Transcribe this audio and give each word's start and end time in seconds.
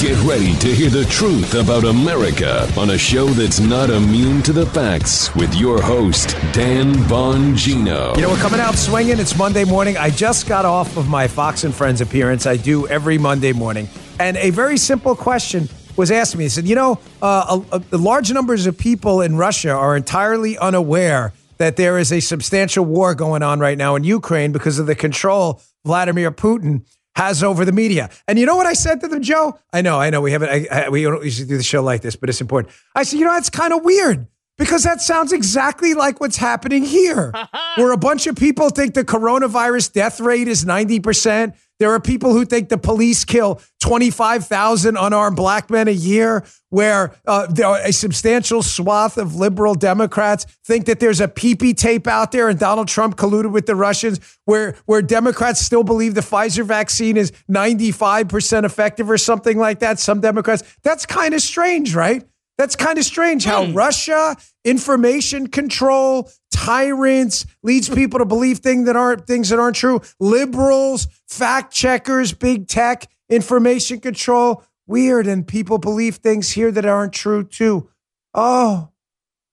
Get 0.00 0.18
ready 0.22 0.54
to 0.60 0.74
hear 0.74 0.88
the 0.88 1.04
truth 1.04 1.54
about 1.54 1.84
America 1.84 2.66
on 2.78 2.88
a 2.88 2.96
show 2.96 3.26
that's 3.26 3.60
not 3.60 3.90
immune 3.90 4.40
to 4.44 4.52
the 4.54 4.64
facts 4.64 5.34
with 5.34 5.54
your 5.54 5.82
host, 5.82 6.30
Dan 6.54 6.94
Bongino. 7.04 8.16
You 8.16 8.22
know, 8.22 8.30
we're 8.30 8.38
coming 8.38 8.60
out 8.60 8.76
swinging. 8.76 9.18
It's 9.18 9.36
Monday 9.36 9.64
morning. 9.64 9.98
I 9.98 10.08
just 10.08 10.48
got 10.48 10.64
off 10.64 10.96
of 10.96 11.10
my 11.10 11.28
Fox 11.28 11.64
and 11.64 11.74
Friends 11.74 12.00
appearance. 12.00 12.46
I 12.46 12.56
do 12.56 12.88
every 12.88 13.18
Monday 13.18 13.52
morning. 13.52 13.90
And 14.18 14.38
a 14.38 14.48
very 14.48 14.78
simple 14.78 15.14
question 15.14 15.68
was 15.96 16.10
asked 16.10 16.34
me. 16.34 16.44
He 16.44 16.48
said, 16.48 16.66
You 16.66 16.76
know, 16.76 16.98
uh, 17.20 17.60
a, 17.70 17.82
a, 17.92 17.98
large 17.98 18.32
numbers 18.32 18.66
of 18.66 18.78
people 18.78 19.20
in 19.20 19.36
Russia 19.36 19.72
are 19.72 19.94
entirely 19.94 20.56
unaware 20.56 21.34
that 21.58 21.76
there 21.76 21.98
is 21.98 22.10
a 22.10 22.20
substantial 22.20 22.86
war 22.86 23.14
going 23.14 23.42
on 23.42 23.60
right 23.60 23.76
now 23.76 23.96
in 23.96 24.04
Ukraine 24.04 24.50
because 24.50 24.78
of 24.78 24.86
the 24.86 24.94
control 24.94 25.60
Vladimir 25.84 26.30
Putin 26.30 26.86
has 27.20 27.42
over 27.42 27.66
the 27.66 27.72
media. 27.72 28.08
And 28.26 28.38
you 28.38 28.46
know 28.46 28.56
what 28.56 28.66
I 28.66 28.72
said 28.72 29.02
to 29.02 29.08
them, 29.08 29.20
Joe? 29.20 29.58
I 29.74 29.82
know, 29.82 30.00
I 30.00 30.08
know, 30.08 30.22
we 30.22 30.32
haven't, 30.32 30.48
I, 30.48 30.66
I, 30.70 30.88
we 30.88 31.02
don't 31.02 31.22
usually 31.22 31.46
do 31.46 31.58
the 31.58 31.62
show 31.62 31.82
like 31.82 32.00
this, 32.00 32.16
but 32.16 32.30
it's 32.30 32.40
important. 32.40 32.74
I 32.94 33.02
said, 33.02 33.18
you 33.18 33.26
know, 33.26 33.34
that's 33.34 33.50
kind 33.50 33.74
of 33.74 33.84
weird 33.84 34.26
because 34.56 34.84
that 34.84 35.02
sounds 35.02 35.30
exactly 35.30 35.92
like 35.92 36.18
what's 36.18 36.38
happening 36.38 36.82
here, 36.82 37.30
where 37.76 37.92
a 37.92 37.98
bunch 37.98 38.26
of 38.26 38.36
people 38.36 38.70
think 38.70 38.94
the 38.94 39.04
coronavirus 39.04 39.92
death 39.92 40.18
rate 40.18 40.48
is 40.48 40.64
90%. 40.64 41.54
There 41.80 41.90
are 41.92 41.98
people 41.98 42.34
who 42.34 42.44
think 42.44 42.68
the 42.68 42.78
police 42.78 43.24
kill 43.24 43.60
25,000 43.80 44.98
unarmed 44.98 45.34
black 45.34 45.70
men 45.70 45.88
a 45.88 45.92
year, 45.92 46.44
where 46.68 47.16
uh, 47.26 47.48
a 47.82 47.90
substantial 47.90 48.62
swath 48.62 49.16
of 49.16 49.34
liberal 49.34 49.74
Democrats 49.74 50.44
think 50.64 50.84
that 50.84 51.00
there's 51.00 51.22
a 51.22 51.26
PP 51.26 51.74
tape 51.74 52.06
out 52.06 52.32
there 52.32 52.50
and 52.50 52.58
Donald 52.58 52.86
Trump 52.86 53.16
colluded 53.16 53.50
with 53.50 53.64
the 53.64 53.74
Russians, 53.74 54.20
where, 54.44 54.76
where 54.84 55.00
Democrats 55.00 55.62
still 55.62 55.82
believe 55.82 56.14
the 56.14 56.20
Pfizer 56.20 56.64
vaccine 56.64 57.16
is 57.16 57.32
95% 57.50 58.64
effective 58.64 59.10
or 59.10 59.16
something 59.16 59.56
like 59.56 59.78
that. 59.80 59.98
Some 59.98 60.20
Democrats, 60.20 60.62
that's 60.82 61.06
kind 61.06 61.32
of 61.32 61.40
strange, 61.40 61.94
right? 61.94 62.22
That's 62.60 62.76
kind 62.76 62.98
of 62.98 63.06
strange 63.06 63.46
how 63.46 63.64
mm. 63.64 63.74
Russia, 63.74 64.36
information 64.66 65.46
control, 65.46 66.30
tyrants, 66.52 67.46
leads 67.62 67.88
people 67.88 68.18
to 68.18 68.26
believe 68.26 68.58
things 68.58 68.84
that 68.84 68.96
aren't 68.96 69.26
things 69.26 69.48
that 69.48 69.58
aren't 69.58 69.76
true. 69.76 70.02
Liberals, 70.20 71.06
fact 71.26 71.72
checkers, 71.72 72.34
big 72.34 72.68
tech, 72.68 73.08
information 73.30 73.98
control, 73.98 74.62
weird, 74.86 75.26
and 75.26 75.48
people 75.48 75.78
believe 75.78 76.16
things 76.16 76.50
here 76.50 76.70
that 76.70 76.84
aren't 76.84 77.14
true 77.14 77.44
too. 77.44 77.88
Oh, 78.34 78.90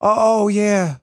oh 0.01 0.49
yeah. 0.49 0.97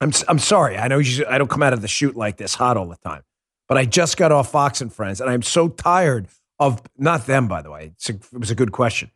I'm 0.00 0.10
I'm 0.26 0.40
sorry. 0.40 0.76
I 0.76 0.88
know 0.88 0.98
you, 0.98 1.24
I 1.28 1.38
don't 1.38 1.48
come 1.48 1.62
out 1.62 1.72
of 1.72 1.82
the 1.82 1.88
shoot 1.88 2.16
like 2.16 2.36
this 2.36 2.56
hot 2.56 2.76
all 2.76 2.88
the 2.88 2.96
time, 2.96 3.22
but 3.68 3.78
I 3.78 3.84
just 3.84 4.16
got 4.16 4.32
off 4.32 4.50
Fox 4.50 4.80
and 4.80 4.92
Friends, 4.92 5.20
and 5.20 5.30
I'm 5.30 5.42
so 5.42 5.68
tired 5.68 6.26
of 6.58 6.82
not 6.96 7.26
them, 7.26 7.48
by 7.48 7.62
the 7.62 7.70
way. 7.70 7.92
A, 8.08 8.12
it 8.12 8.38
was 8.38 8.50
a 8.50 8.54
good 8.54 8.72
question. 8.72 9.10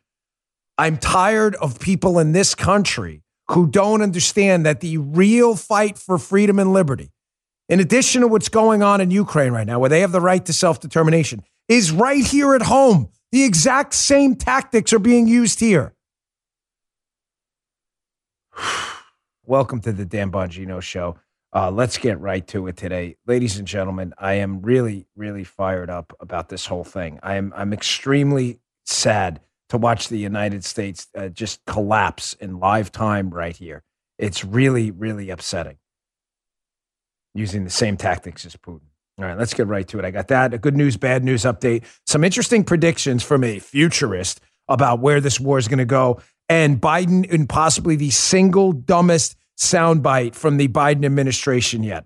I'm 0.77 0.97
tired 0.97 1.55
of 1.55 1.79
people 1.79 2.19
in 2.19 2.31
this 2.31 2.55
country 2.55 3.23
who 3.49 3.67
don't 3.67 4.01
understand 4.01 4.65
that 4.65 4.79
the 4.79 4.97
real 4.97 5.55
fight 5.55 5.97
for 5.97 6.17
freedom 6.17 6.59
and 6.59 6.71
liberty, 6.71 7.11
in 7.67 7.79
addition 7.79 8.21
to 8.21 8.27
what's 8.27 8.49
going 8.49 8.83
on 8.83 9.01
in 9.01 9.11
Ukraine 9.11 9.51
right 9.51 9.67
now, 9.67 9.79
where 9.79 9.89
they 9.89 10.01
have 10.01 10.11
the 10.11 10.21
right 10.21 10.45
to 10.45 10.53
self 10.53 10.79
determination, 10.79 11.43
is 11.67 11.91
right 11.91 12.25
here 12.25 12.55
at 12.55 12.61
home. 12.63 13.09
The 13.31 13.43
exact 13.43 13.93
same 13.93 14.35
tactics 14.35 14.93
are 14.93 14.99
being 14.99 15.27
used 15.27 15.59
here. 15.59 15.93
Welcome 19.45 19.81
to 19.81 19.91
the 19.91 20.05
Dan 20.05 20.31
Bongino 20.31 20.81
Show. 20.81 21.17
Uh, 21.51 21.71
let's 21.71 21.97
get 21.97 22.19
right 22.19 22.45
to 22.47 22.67
it 22.67 22.77
today, 22.77 23.15
ladies 23.25 23.57
and 23.57 23.67
gentlemen. 23.67 24.13
I 24.19 24.33
am 24.33 24.61
really, 24.61 25.07
really 25.15 25.43
fired 25.43 25.89
up 25.89 26.13
about 26.19 26.49
this 26.49 26.67
whole 26.67 26.83
thing. 26.83 27.19
I 27.23 27.35
am, 27.35 27.51
I'm 27.55 27.73
extremely 27.73 28.59
sad 28.85 29.41
to 29.69 29.77
watch 29.77 30.09
the 30.09 30.17
United 30.17 30.63
States 30.63 31.07
uh, 31.15 31.29
just 31.29 31.65
collapse 31.65 32.33
in 32.33 32.59
live 32.59 32.91
time 32.91 33.31
right 33.31 33.55
here. 33.55 33.83
It's 34.19 34.45
really, 34.45 34.91
really 34.91 35.31
upsetting. 35.31 35.77
Using 37.33 37.63
the 37.63 37.69
same 37.71 37.97
tactics 37.97 38.45
as 38.45 38.55
Putin. 38.55 38.81
All 39.17 39.25
right, 39.25 39.37
let's 39.37 39.53
get 39.53 39.67
right 39.67 39.87
to 39.87 39.99
it. 39.99 40.05
I 40.05 40.11
got 40.11 40.27
that. 40.27 40.53
A 40.53 40.57
good 40.59 40.77
news, 40.77 40.97
bad 40.97 41.23
news 41.23 41.43
update. 41.43 41.83
Some 42.05 42.23
interesting 42.23 42.63
predictions 42.63 43.23
from 43.23 43.43
a 43.43 43.59
futurist 43.59 44.39
about 44.67 44.99
where 44.99 45.19
this 45.19 45.39
war 45.39 45.57
is 45.57 45.67
going 45.67 45.79
to 45.79 45.85
go. 45.85 46.21
And 46.47 46.79
Biden 46.79 47.25
in 47.25 47.47
possibly 47.47 47.95
the 47.95 48.11
single 48.11 48.71
dumbest 48.71 49.35
soundbite 49.59 50.35
from 50.35 50.57
the 50.57 50.67
Biden 50.67 51.05
administration 51.05 51.83
yet. 51.83 52.05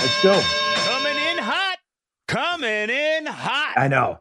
Let's 0.00 0.22
go. 0.22 0.40
Coming 0.74 1.16
in 1.16 1.38
hot. 1.38 1.76
Coming 2.28 2.88
in 2.88 3.26
hot. 3.26 3.74
I 3.76 3.88
know. 3.88 4.20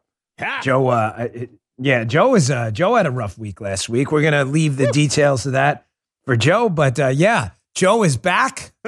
Joe, 0.63 0.87
uh, 0.87 1.27
it, 1.31 1.51
yeah, 1.77 2.03
Joe 2.03 2.33
is 2.33 2.49
uh, 2.49 2.71
Joe 2.71 2.95
had 2.95 3.05
a 3.05 3.11
rough 3.11 3.37
week 3.37 3.61
last 3.61 3.87
week. 3.87 4.11
We're 4.11 4.23
gonna 4.23 4.45
leave 4.45 4.77
the 4.77 4.87
details 4.87 5.45
of 5.45 5.51
that 5.51 5.85
for 6.25 6.35
Joe, 6.35 6.69
but 6.69 6.99
uh, 6.99 7.07
yeah, 7.07 7.51
Joe 7.75 8.03
is 8.03 8.17
back. 8.17 8.73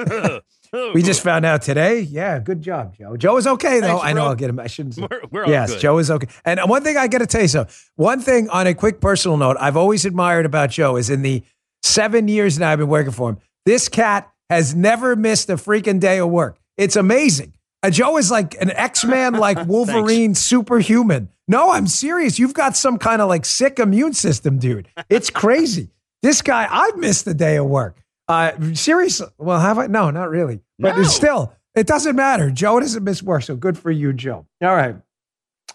we 0.94 1.02
just 1.02 1.22
found 1.22 1.44
out 1.44 1.62
today. 1.62 2.00
Yeah, 2.00 2.38
good 2.38 2.62
job, 2.62 2.96
Joe. 2.96 3.16
Joe 3.16 3.36
is 3.36 3.46
okay 3.46 3.80
though. 3.80 3.98
Thanks, 3.98 4.04
I 4.04 4.12
know. 4.12 4.26
I'll 4.26 4.34
get 4.34 4.50
him. 4.50 4.58
I 4.58 4.66
shouldn't. 4.66 4.96
Say. 4.96 5.06
We're, 5.08 5.22
we're 5.30 5.48
yes, 5.48 5.72
good. 5.72 5.80
Joe 5.80 5.98
is 5.98 6.10
okay. 6.10 6.28
And 6.44 6.60
one 6.66 6.82
thing 6.82 6.96
I 6.96 7.08
got 7.08 7.18
to 7.18 7.26
tell 7.26 7.42
you, 7.42 7.48
so 7.48 7.66
one 7.96 8.20
thing 8.20 8.48
on 8.50 8.66
a 8.66 8.74
quick 8.74 9.00
personal 9.00 9.36
note, 9.36 9.56
I've 9.60 9.76
always 9.76 10.04
admired 10.04 10.46
about 10.46 10.70
Joe 10.70 10.96
is 10.96 11.10
in 11.10 11.22
the 11.22 11.42
seven 11.82 12.28
years 12.28 12.58
now 12.58 12.70
I've 12.70 12.78
been 12.78 12.88
working 12.88 13.12
for 13.12 13.30
him. 13.30 13.38
This 13.66 13.88
cat 13.88 14.30
has 14.48 14.74
never 14.74 15.16
missed 15.16 15.48
a 15.50 15.54
freaking 15.54 16.00
day 16.00 16.18
of 16.18 16.28
work. 16.28 16.59
It's 16.80 16.96
amazing. 16.96 17.52
Uh, 17.82 17.90
Joe 17.90 18.16
is 18.16 18.30
like 18.30 18.54
an 18.60 18.70
X 18.70 19.04
Man, 19.04 19.34
like 19.34 19.58
Wolverine, 19.66 20.34
superhuman. 20.34 21.28
No, 21.46 21.70
I'm 21.72 21.86
serious. 21.86 22.38
You've 22.38 22.54
got 22.54 22.74
some 22.74 22.96
kind 22.98 23.20
of 23.20 23.28
like 23.28 23.44
sick 23.44 23.78
immune 23.78 24.14
system, 24.14 24.58
dude. 24.58 24.88
It's 25.10 25.28
crazy. 25.28 25.90
this 26.22 26.40
guy, 26.40 26.66
I've 26.70 26.96
missed 26.96 27.26
a 27.26 27.34
day 27.34 27.56
of 27.56 27.66
work. 27.66 27.98
Uh, 28.28 28.52
seriously. 28.74 29.26
Well, 29.36 29.60
have 29.60 29.78
I? 29.78 29.88
No, 29.88 30.10
not 30.10 30.30
really. 30.30 30.60
But 30.78 30.96
No. 30.96 31.02
still, 31.02 31.52
it 31.74 31.86
doesn't 31.86 32.16
matter. 32.16 32.50
Joe 32.50 32.80
doesn't 32.80 33.04
miss 33.04 33.22
work. 33.22 33.42
So 33.42 33.56
good 33.56 33.76
for 33.76 33.90
you, 33.90 34.12
Joe. 34.14 34.46
All 34.62 34.74
right. 34.74 34.94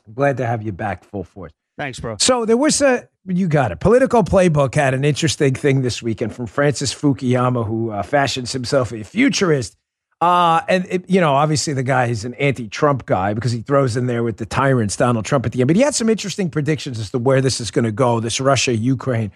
I'm 0.07 0.13
glad 0.13 0.37
to 0.37 0.45
have 0.47 0.63
you 0.63 0.71
back 0.71 1.03
full 1.03 1.23
force. 1.23 1.51
Thanks, 1.77 1.99
bro. 1.99 2.15
So 2.19 2.45
there 2.45 2.57
was 2.57 2.81
a, 2.81 3.09
you 3.27 3.47
got 3.47 3.71
it. 3.71 3.79
Politico 3.79 4.21
Playbook 4.23 4.73
had 4.73 4.93
an 4.93 5.03
interesting 5.03 5.53
thing 5.53 5.81
this 5.81 6.01
weekend 6.01 6.33
from 6.33 6.47
Francis 6.47 6.93
Fukuyama, 6.95 7.67
who 7.67 7.91
uh, 7.91 8.01
fashions 8.01 8.53
himself 8.53 8.91
a 8.93 9.03
futurist. 9.03 9.75
Uh, 10.25 10.65
and, 10.67 10.87
it, 10.89 11.07
you 11.07 11.21
know, 11.21 11.35
obviously 11.35 11.71
the 11.73 11.83
guy 11.83 12.07
is 12.07 12.25
an 12.25 12.33
anti 12.35 12.67
Trump 12.67 13.05
guy 13.05 13.35
because 13.35 13.51
he 13.51 13.61
throws 13.61 13.95
in 13.95 14.07
there 14.07 14.23
with 14.23 14.37
the 14.37 14.45
tyrants, 14.47 14.97
Donald 14.97 15.23
Trump 15.23 15.45
at 15.45 15.51
the 15.51 15.61
end. 15.61 15.67
But 15.67 15.75
he 15.75 15.83
had 15.83 15.93
some 15.93 16.09
interesting 16.09 16.49
predictions 16.49 16.97
as 16.97 17.11
to 17.11 17.19
where 17.19 17.41
this 17.41 17.61
is 17.61 17.69
going 17.69 17.85
to 17.85 17.91
go, 17.91 18.19
this 18.19 18.41
Russia 18.41 18.75
Ukraine 18.75 19.31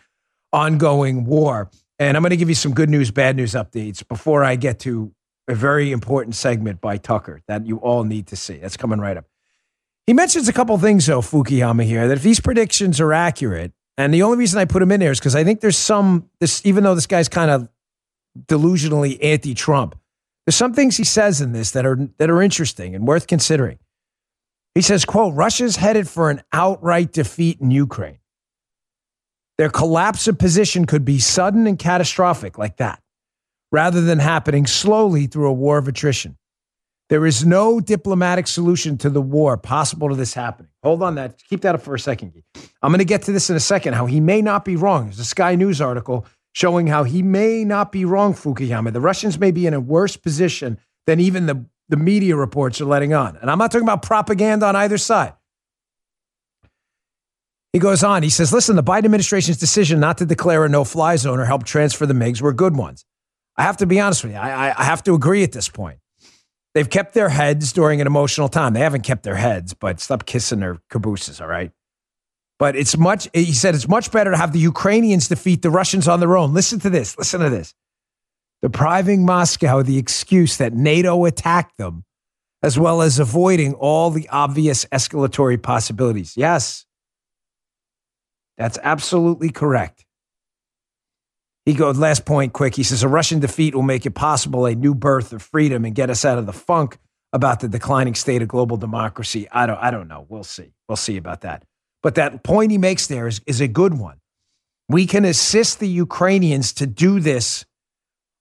ongoing 0.51 1.25
war. 1.25 1.69
And 1.99 2.17
I'm 2.17 2.23
going 2.23 2.31
to 2.31 2.37
give 2.37 2.49
you 2.49 2.55
some 2.55 2.73
good 2.73 2.89
news, 2.89 3.11
bad 3.11 3.35
news 3.35 3.51
updates 3.51 4.07
before 4.07 4.43
I 4.43 4.55
get 4.55 4.79
to 4.79 5.11
a 5.47 5.53
very 5.53 5.91
important 5.91 6.33
segment 6.33 6.81
by 6.81 6.97
Tucker 6.97 7.43
that 7.47 7.67
you 7.67 7.77
all 7.77 8.03
need 8.03 8.25
to 8.27 8.35
see. 8.35 8.57
That's 8.57 8.75
coming 8.75 8.99
right 8.99 9.15
up. 9.15 9.25
He 10.07 10.13
mentions 10.13 10.47
a 10.47 10.53
couple 10.53 10.75
things, 10.79 11.05
though, 11.05 11.21
Fukuyama 11.21 11.83
here, 11.83 12.07
that 12.07 12.17
if 12.17 12.23
these 12.23 12.39
predictions 12.39 12.99
are 12.99 13.13
accurate, 13.13 13.73
and 13.95 14.11
the 14.11 14.23
only 14.23 14.39
reason 14.39 14.59
I 14.59 14.65
put 14.65 14.81
him 14.81 14.91
in 14.91 15.01
there 15.01 15.11
is 15.11 15.19
because 15.19 15.35
I 15.35 15.43
think 15.43 15.61
there's 15.61 15.77
some, 15.77 16.31
this, 16.39 16.65
even 16.65 16.83
though 16.83 16.95
this 16.95 17.05
guy's 17.05 17.29
kind 17.29 17.51
of 17.51 17.69
delusionally 18.47 19.23
anti 19.23 19.53
Trump, 19.53 19.98
there's 20.49 20.55
some 20.55 20.73
things 20.73 20.97
he 20.97 21.03
says 21.03 21.41
in 21.41 21.51
this 21.51 21.69
that 21.69 21.85
are, 21.85 22.09
that 22.17 22.27
are 22.27 22.41
interesting 22.41 22.95
and 22.95 23.07
worth 23.07 23.27
considering. 23.27 23.77
He 24.73 24.81
says, 24.81 25.05
quote, 25.05 25.35
Russia's 25.35 25.75
headed 25.75 26.09
for 26.09 26.31
an 26.31 26.41
outright 26.51 27.11
defeat 27.11 27.61
in 27.61 27.69
Ukraine. 27.69 28.17
Their 29.59 29.69
collapse 29.69 30.27
of 30.27 30.39
position 30.39 30.85
could 30.87 31.05
be 31.05 31.19
sudden 31.19 31.67
and 31.67 31.77
catastrophic 31.77 32.57
like 32.57 32.77
that, 32.77 32.99
rather 33.71 34.01
than 34.01 34.17
happening 34.17 34.65
slowly 34.65 35.27
through 35.27 35.49
a 35.49 35.53
war 35.53 35.77
of 35.77 35.87
attrition. 35.87 36.35
There 37.09 37.27
is 37.27 37.45
no 37.45 37.79
diplomatic 37.79 38.47
solution 38.47 38.97
to 38.97 39.11
the 39.11 39.21
war 39.21 39.55
possible 39.55 40.09
to 40.09 40.15
this 40.15 40.33
happening. 40.33 40.71
Hold 40.81 41.03
on 41.03 41.13
that. 41.13 41.39
Keep 41.47 41.61
that 41.61 41.75
up 41.75 41.83
for 41.83 41.93
a 41.93 41.99
second. 41.99 42.33
I'm 42.81 42.89
going 42.89 42.97
to 42.97 43.05
get 43.05 43.21
to 43.23 43.31
this 43.31 43.51
in 43.51 43.55
a 43.55 43.59
second, 43.59 43.93
how 43.93 44.07
he 44.07 44.19
may 44.19 44.41
not 44.41 44.65
be 44.65 44.75
wrong. 44.75 45.03
There's 45.03 45.19
a 45.19 45.25
Sky 45.25 45.53
News 45.53 45.79
article 45.79 46.25
showing 46.53 46.87
how 46.87 47.03
he 47.03 47.21
may 47.21 47.63
not 47.63 47.91
be 47.91 48.05
wrong, 48.05 48.33
Fukuyama. 48.33 48.91
The 48.93 49.01
Russians 49.01 49.39
may 49.39 49.51
be 49.51 49.67
in 49.67 49.73
a 49.73 49.79
worse 49.79 50.17
position 50.17 50.79
than 51.05 51.19
even 51.19 51.45
the, 51.45 51.65
the 51.89 51.97
media 51.97 52.35
reports 52.35 52.81
are 52.81 52.85
letting 52.85 53.13
on. 53.13 53.37
And 53.37 53.49
I'm 53.49 53.57
not 53.57 53.71
talking 53.71 53.87
about 53.87 54.01
propaganda 54.01 54.65
on 54.65 54.75
either 54.75 54.97
side. 54.97 55.33
He 57.71 57.79
goes 57.79 58.03
on. 58.03 58.23
He 58.23 58.31
says, 58.31 58.51
"Listen, 58.51 58.75
the 58.75 58.83
Biden 58.83 59.05
administration's 59.05 59.57
decision 59.57 59.99
not 59.99 60.17
to 60.17 60.25
declare 60.25 60.65
a 60.65 60.69
no-fly 60.69 61.17
zone 61.17 61.39
or 61.39 61.45
help 61.45 61.65
transfer 61.65 62.07
the 62.07 62.15
MiGs 62.15 62.41
were 62.41 62.51
good 62.51 62.75
ones. 62.75 63.05
I 63.57 63.63
have 63.63 63.77
to 63.77 63.85
be 63.85 63.99
honest 63.99 64.23
with 64.23 64.33
you. 64.33 64.39
I, 64.39 64.69
I, 64.69 64.75
I 64.79 64.83
have 64.85 65.03
to 65.03 65.13
agree 65.13 65.43
at 65.43 65.51
this 65.51 65.69
point. 65.69 65.99
They've 66.73 66.89
kept 66.89 67.13
their 67.13 67.29
heads 67.29 67.73
during 67.73 68.01
an 68.01 68.07
emotional 68.07 68.47
time. 68.47 68.73
They 68.73 68.79
haven't 68.79 69.01
kept 69.01 69.23
their 69.23 69.35
heads, 69.35 69.73
but 69.73 69.99
stop 69.99 70.25
kissing 70.25 70.59
their 70.61 70.79
cabooses, 70.89 71.41
all 71.41 71.47
right? 71.47 71.71
But 72.59 72.75
it's 72.75 72.97
much, 72.97 73.29
he 73.33 73.53
said, 73.53 73.73
it's 73.73 73.87
much 73.87 74.11
better 74.11 74.31
to 74.31 74.37
have 74.37 74.51
the 74.51 74.59
Ukrainians 74.59 75.29
defeat 75.29 75.61
the 75.61 75.71
Russians 75.71 76.09
on 76.09 76.19
their 76.19 76.35
own. 76.35 76.53
Listen 76.53 76.79
to 76.81 76.89
this. 76.89 77.17
Listen 77.17 77.39
to 77.39 77.49
this. 77.49 77.73
Depriving 78.61 79.25
Moscow 79.25 79.81
the 79.81 79.97
excuse 79.97 80.57
that 80.57 80.73
NATO 80.73 81.23
attacked 81.23 81.77
them, 81.77 82.03
as 82.61 82.77
well 82.77 83.01
as 83.01 83.17
avoiding 83.17 83.73
all 83.75 84.11
the 84.11 84.27
obvious 84.27 84.83
escalatory 84.85 85.61
possibilities. 85.61 86.35
Yes, 86.35 86.85
that's 88.57 88.77
absolutely 88.83 89.49
correct. 89.49 90.05
He 91.65 91.73
goes, 91.73 91.97
last 91.97 92.25
point 92.25 92.51
quick. 92.51 92.75
He 92.75 92.83
says, 92.83 93.03
a 93.03 93.07
Russian 93.07 93.39
defeat 93.39 93.73
will 93.73 93.83
make 93.83 94.05
it 94.05 94.11
possible 94.11 94.65
a 94.65 94.75
new 94.75 94.93
birth 94.93 95.31
of 95.31 95.41
freedom 95.41 95.85
and 95.85 95.95
get 95.95 96.09
us 96.09 96.25
out 96.25 96.37
of 96.37 96.45
the 96.45 96.51
funk 96.51 96.97
about 97.31 97.61
the 97.61 97.69
declining 97.69 98.15
state 98.15 98.41
of 98.41 98.49
global 98.49 98.75
democracy. 98.75 99.47
I 99.49 99.65
don't, 99.65 99.77
I 99.77 99.91
don't 99.91 100.09
know. 100.09 100.25
We'll 100.27 100.43
see. 100.43 100.73
We'll 100.89 100.97
see 100.97 101.15
about 101.15 101.41
that. 101.41 101.63
But 102.01 102.15
that 102.15 102.43
point 102.43 102.71
he 102.71 102.77
makes 102.77 103.07
there 103.07 103.27
is, 103.27 103.41
is 103.45 103.61
a 103.61 103.67
good 103.67 103.93
one. 103.99 104.19
We 104.87 105.05
can 105.05 105.25
assist 105.25 105.79
the 105.79 105.87
Ukrainians 105.87 106.73
to 106.73 106.87
do 106.87 107.19
this 107.19 107.65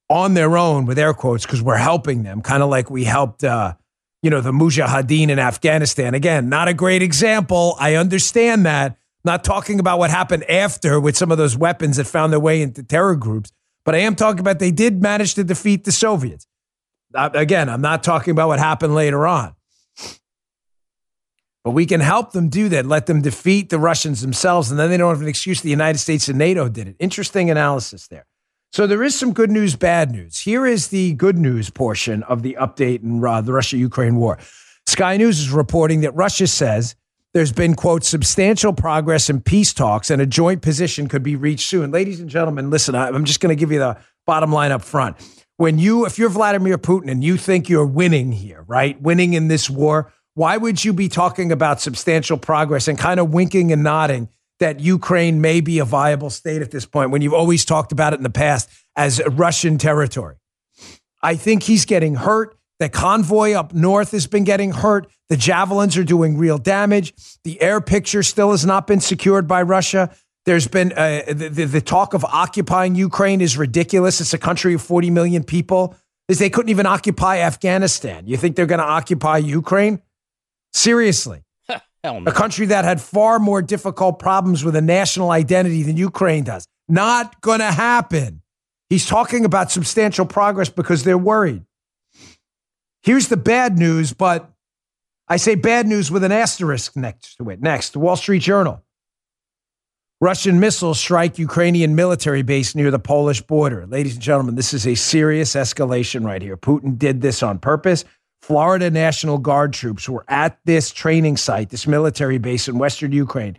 on 0.08 0.34
their 0.34 0.56
own, 0.56 0.86
with 0.86 0.98
air 0.98 1.12
quotes, 1.12 1.44
because 1.44 1.60
we're 1.60 1.76
helping 1.76 2.22
them, 2.22 2.40
kind 2.40 2.62
of 2.62 2.70
like 2.70 2.88
we 2.88 3.04
helped, 3.04 3.44
uh, 3.44 3.74
you 4.22 4.30
know, 4.30 4.40
the 4.40 4.52
Mujahideen 4.52 5.28
in 5.28 5.38
Afghanistan. 5.38 6.14
Again, 6.14 6.48
not 6.48 6.66
a 6.66 6.74
great 6.74 7.02
example. 7.02 7.76
I 7.78 7.96
understand 7.96 8.64
that. 8.64 8.96
Not 9.24 9.44
talking 9.44 9.80
about 9.80 9.98
what 9.98 10.10
happened 10.10 10.48
after 10.48 10.98
with 10.98 11.16
some 11.16 11.30
of 11.30 11.36
those 11.36 11.56
weapons 11.56 11.98
that 11.98 12.06
found 12.06 12.32
their 12.32 12.40
way 12.40 12.62
into 12.62 12.82
terror 12.82 13.16
groups, 13.16 13.52
but 13.84 13.94
I 13.94 13.98
am 13.98 14.14
talking 14.14 14.40
about 14.40 14.58
they 14.58 14.70
did 14.70 15.02
manage 15.02 15.34
to 15.34 15.44
defeat 15.44 15.84
the 15.84 15.92
Soviets. 15.92 16.46
Again, 17.14 17.68
I'm 17.68 17.80
not 17.80 18.02
talking 18.02 18.30
about 18.30 18.48
what 18.48 18.58
happened 18.58 18.94
later 18.94 19.26
on. 19.26 19.54
But 21.68 21.72
we 21.72 21.84
can 21.84 22.00
help 22.00 22.32
them 22.32 22.48
do 22.48 22.70
that, 22.70 22.86
let 22.86 23.04
them 23.04 23.20
defeat 23.20 23.68
the 23.68 23.78
Russians 23.78 24.22
themselves, 24.22 24.70
and 24.70 24.80
then 24.80 24.88
they 24.88 24.96
don't 24.96 25.12
have 25.12 25.20
an 25.20 25.28
excuse. 25.28 25.60
The 25.60 25.68
United 25.68 25.98
States 25.98 26.26
and 26.26 26.38
NATO 26.38 26.66
did 26.66 26.88
it. 26.88 26.96
Interesting 26.98 27.50
analysis 27.50 28.08
there. 28.08 28.24
So 28.72 28.86
there 28.86 29.02
is 29.02 29.14
some 29.14 29.34
good 29.34 29.50
news, 29.50 29.76
bad 29.76 30.10
news. 30.10 30.38
Here 30.38 30.64
is 30.64 30.88
the 30.88 31.12
good 31.12 31.36
news 31.36 31.68
portion 31.68 32.22
of 32.22 32.40
the 32.40 32.56
update 32.58 33.02
in 33.02 33.22
uh, 33.22 33.42
the 33.42 33.52
Russia 33.52 33.76
Ukraine 33.76 34.16
war. 34.16 34.38
Sky 34.86 35.18
News 35.18 35.40
is 35.40 35.50
reporting 35.50 36.00
that 36.00 36.12
Russia 36.12 36.46
says 36.46 36.96
there's 37.34 37.52
been, 37.52 37.74
quote, 37.74 38.02
substantial 38.02 38.72
progress 38.72 39.28
in 39.28 39.42
peace 39.42 39.74
talks 39.74 40.08
and 40.08 40.22
a 40.22 40.26
joint 40.26 40.62
position 40.62 41.06
could 41.06 41.22
be 41.22 41.36
reached 41.36 41.68
soon. 41.68 41.90
Ladies 41.90 42.18
and 42.18 42.30
gentlemen, 42.30 42.70
listen, 42.70 42.94
I'm 42.94 43.26
just 43.26 43.40
going 43.40 43.54
to 43.54 43.60
give 43.60 43.70
you 43.70 43.78
the 43.78 43.98
bottom 44.24 44.50
line 44.50 44.72
up 44.72 44.80
front. 44.80 45.18
When 45.58 45.78
you, 45.78 46.06
if 46.06 46.18
you're 46.18 46.30
Vladimir 46.30 46.78
Putin 46.78 47.10
and 47.10 47.22
you 47.22 47.36
think 47.36 47.68
you're 47.68 47.84
winning 47.84 48.32
here, 48.32 48.64
right, 48.66 48.98
winning 49.02 49.34
in 49.34 49.48
this 49.48 49.68
war, 49.68 50.10
why 50.38 50.56
would 50.56 50.84
you 50.84 50.92
be 50.92 51.08
talking 51.08 51.50
about 51.50 51.80
substantial 51.80 52.38
progress 52.38 52.86
and 52.86 52.96
kind 52.96 53.18
of 53.18 53.32
winking 53.32 53.72
and 53.72 53.82
nodding 53.82 54.28
that 54.60 54.78
Ukraine 54.78 55.40
may 55.40 55.60
be 55.60 55.80
a 55.80 55.84
viable 55.84 56.30
state 56.30 56.62
at 56.62 56.70
this 56.70 56.86
point 56.86 57.10
when 57.10 57.22
you've 57.22 57.34
always 57.34 57.64
talked 57.64 57.90
about 57.90 58.12
it 58.12 58.18
in 58.18 58.22
the 58.22 58.30
past 58.30 58.70
as 58.94 59.20
Russian 59.26 59.78
territory? 59.78 60.36
I 61.20 61.34
think 61.34 61.64
he's 61.64 61.84
getting 61.84 62.14
hurt. 62.14 62.56
The 62.78 62.88
convoy 62.88 63.54
up 63.54 63.74
north 63.74 64.12
has 64.12 64.28
been 64.28 64.44
getting 64.44 64.70
hurt. 64.70 65.10
The 65.28 65.36
javelins 65.36 65.96
are 65.96 66.04
doing 66.04 66.38
real 66.38 66.58
damage. 66.58 67.14
The 67.42 67.60
air 67.60 67.80
picture 67.80 68.22
still 68.22 68.52
has 68.52 68.64
not 68.64 68.86
been 68.86 69.00
secured 69.00 69.48
by 69.48 69.62
Russia. 69.62 70.14
There's 70.46 70.68
been 70.68 70.92
uh, 70.92 71.22
the, 71.26 71.48
the, 71.48 71.64
the 71.64 71.80
talk 71.80 72.14
of 72.14 72.24
occupying 72.24 72.94
Ukraine 72.94 73.40
is 73.40 73.58
ridiculous. 73.58 74.20
It's 74.20 74.34
a 74.34 74.38
country 74.38 74.74
of 74.74 74.82
40 74.82 75.10
million 75.10 75.42
people. 75.42 75.96
They 76.28 76.48
couldn't 76.48 76.70
even 76.70 76.86
occupy 76.86 77.38
Afghanistan. 77.38 78.28
You 78.28 78.36
think 78.36 78.54
they're 78.54 78.66
going 78.66 78.78
to 78.78 78.84
occupy 78.84 79.38
Ukraine? 79.38 80.00
Seriously. 80.72 81.42
No. 82.04 82.22
A 82.26 82.32
country 82.32 82.66
that 82.66 82.84
had 82.84 83.00
far 83.00 83.40
more 83.40 83.60
difficult 83.60 84.20
problems 84.20 84.62
with 84.62 84.76
a 84.76 84.80
national 84.80 85.32
identity 85.32 85.82
than 85.82 85.96
Ukraine 85.96 86.44
does. 86.44 86.64
Not 86.88 87.40
going 87.40 87.58
to 87.58 87.72
happen. 87.72 88.40
He's 88.88 89.04
talking 89.04 89.44
about 89.44 89.72
substantial 89.72 90.24
progress 90.24 90.68
because 90.68 91.02
they're 91.02 91.18
worried. 91.18 91.64
Here's 93.02 93.26
the 93.26 93.36
bad 93.36 93.78
news, 93.78 94.12
but 94.12 94.48
I 95.26 95.38
say 95.38 95.56
bad 95.56 95.88
news 95.88 96.08
with 96.10 96.22
an 96.22 96.30
asterisk 96.30 96.96
next 96.96 97.34
to 97.36 97.50
it. 97.50 97.60
Next, 97.60 97.94
the 97.94 97.98
Wall 97.98 98.16
Street 98.16 98.42
Journal. 98.42 98.82
Russian 100.20 100.58
missiles 100.58 100.98
strike 100.98 101.38
Ukrainian 101.38 101.94
military 101.94 102.42
base 102.42 102.74
near 102.74 102.90
the 102.90 102.98
Polish 102.98 103.40
border. 103.40 103.86
Ladies 103.86 104.14
and 104.14 104.22
gentlemen, 104.22 104.56
this 104.56 104.74
is 104.74 104.84
a 104.86 104.96
serious 104.96 105.54
escalation 105.54 106.24
right 106.24 106.42
here. 106.42 106.56
Putin 106.56 106.98
did 106.98 107.20
this 107.20 107.42
on 107.42 107.58
purpose. 107.60 108.04
Florida 108.48 108.90
National 108.90 109.36
Guard 109.36 109.74
troops 109.74 110.08
were 110.08 110.24
at 110.26 110.58
this 110.64 110.90
training 110.90 111.36
site, 111.36 111.68
this 111.68 111.86
military 111.86 112.38
base 112.38 112.66
in 112.66 112.78
Western 112.78 113.12
Ukraine, 113.12 113.58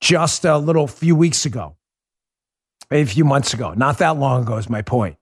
just 0.00 0.44
a 0.44 0.56
little 0.58 0.86
few 0.86 1.16
weeks 1.16 1.44
ago, 1.44 1.76
maybe 2.88 3.02
a 3.02 3.12
few 3.12 3.24
months 3.24 3.52
ago. 3.52 3.74
Not 3.74 3.98
that 3.98 4.16
long 4.16 4.44
ago, 4.44 4.56
is 4.56 4.70
my 4.70 4.82
point. 4.82 5.16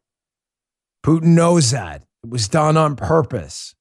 Putin 1.03 1.35
knows 1.35 1.71
that. 1.71 2.03
It 2.25 2.29
was 2.29 2.47
done 2.47 2.77
on 2.77 2.95
purpose. 2.95 3.75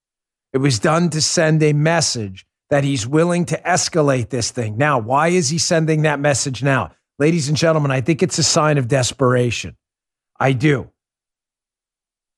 It 0.54 0.60
was 0.60 0.80
done 0.80 1.10
to 1.10 1.22
send 1.22 1.62
a 1.64 1.74
message 1.74 2.46
that 2.70 2.86
he's 2.86 3.06
willing 3.06 3.44
to 3.48 3.62
escalate 3.64 4.30
this 4.30 4.52
thing. 4.52 4.78
Now, 4.78 5.00
why 5.00 5.28
is 5.28 5.50
he 5.50 5.58
sending 5.58 6.04
that 6.04 6.22
message 6.22 6.64
now? 6.64 6.92
Ladies 7.20 7.50
and 7.50 7.58
gentlemen, 7.58 7.92
I 7.92 8.00
think 8.00 8.24
it's 8.24 8.38
a 8.38 8.44
sign 8.44 8.78
of 8.78 8.88
desperation. 8.88 9.76
I 10.40 10.54
do. 10.54 10.92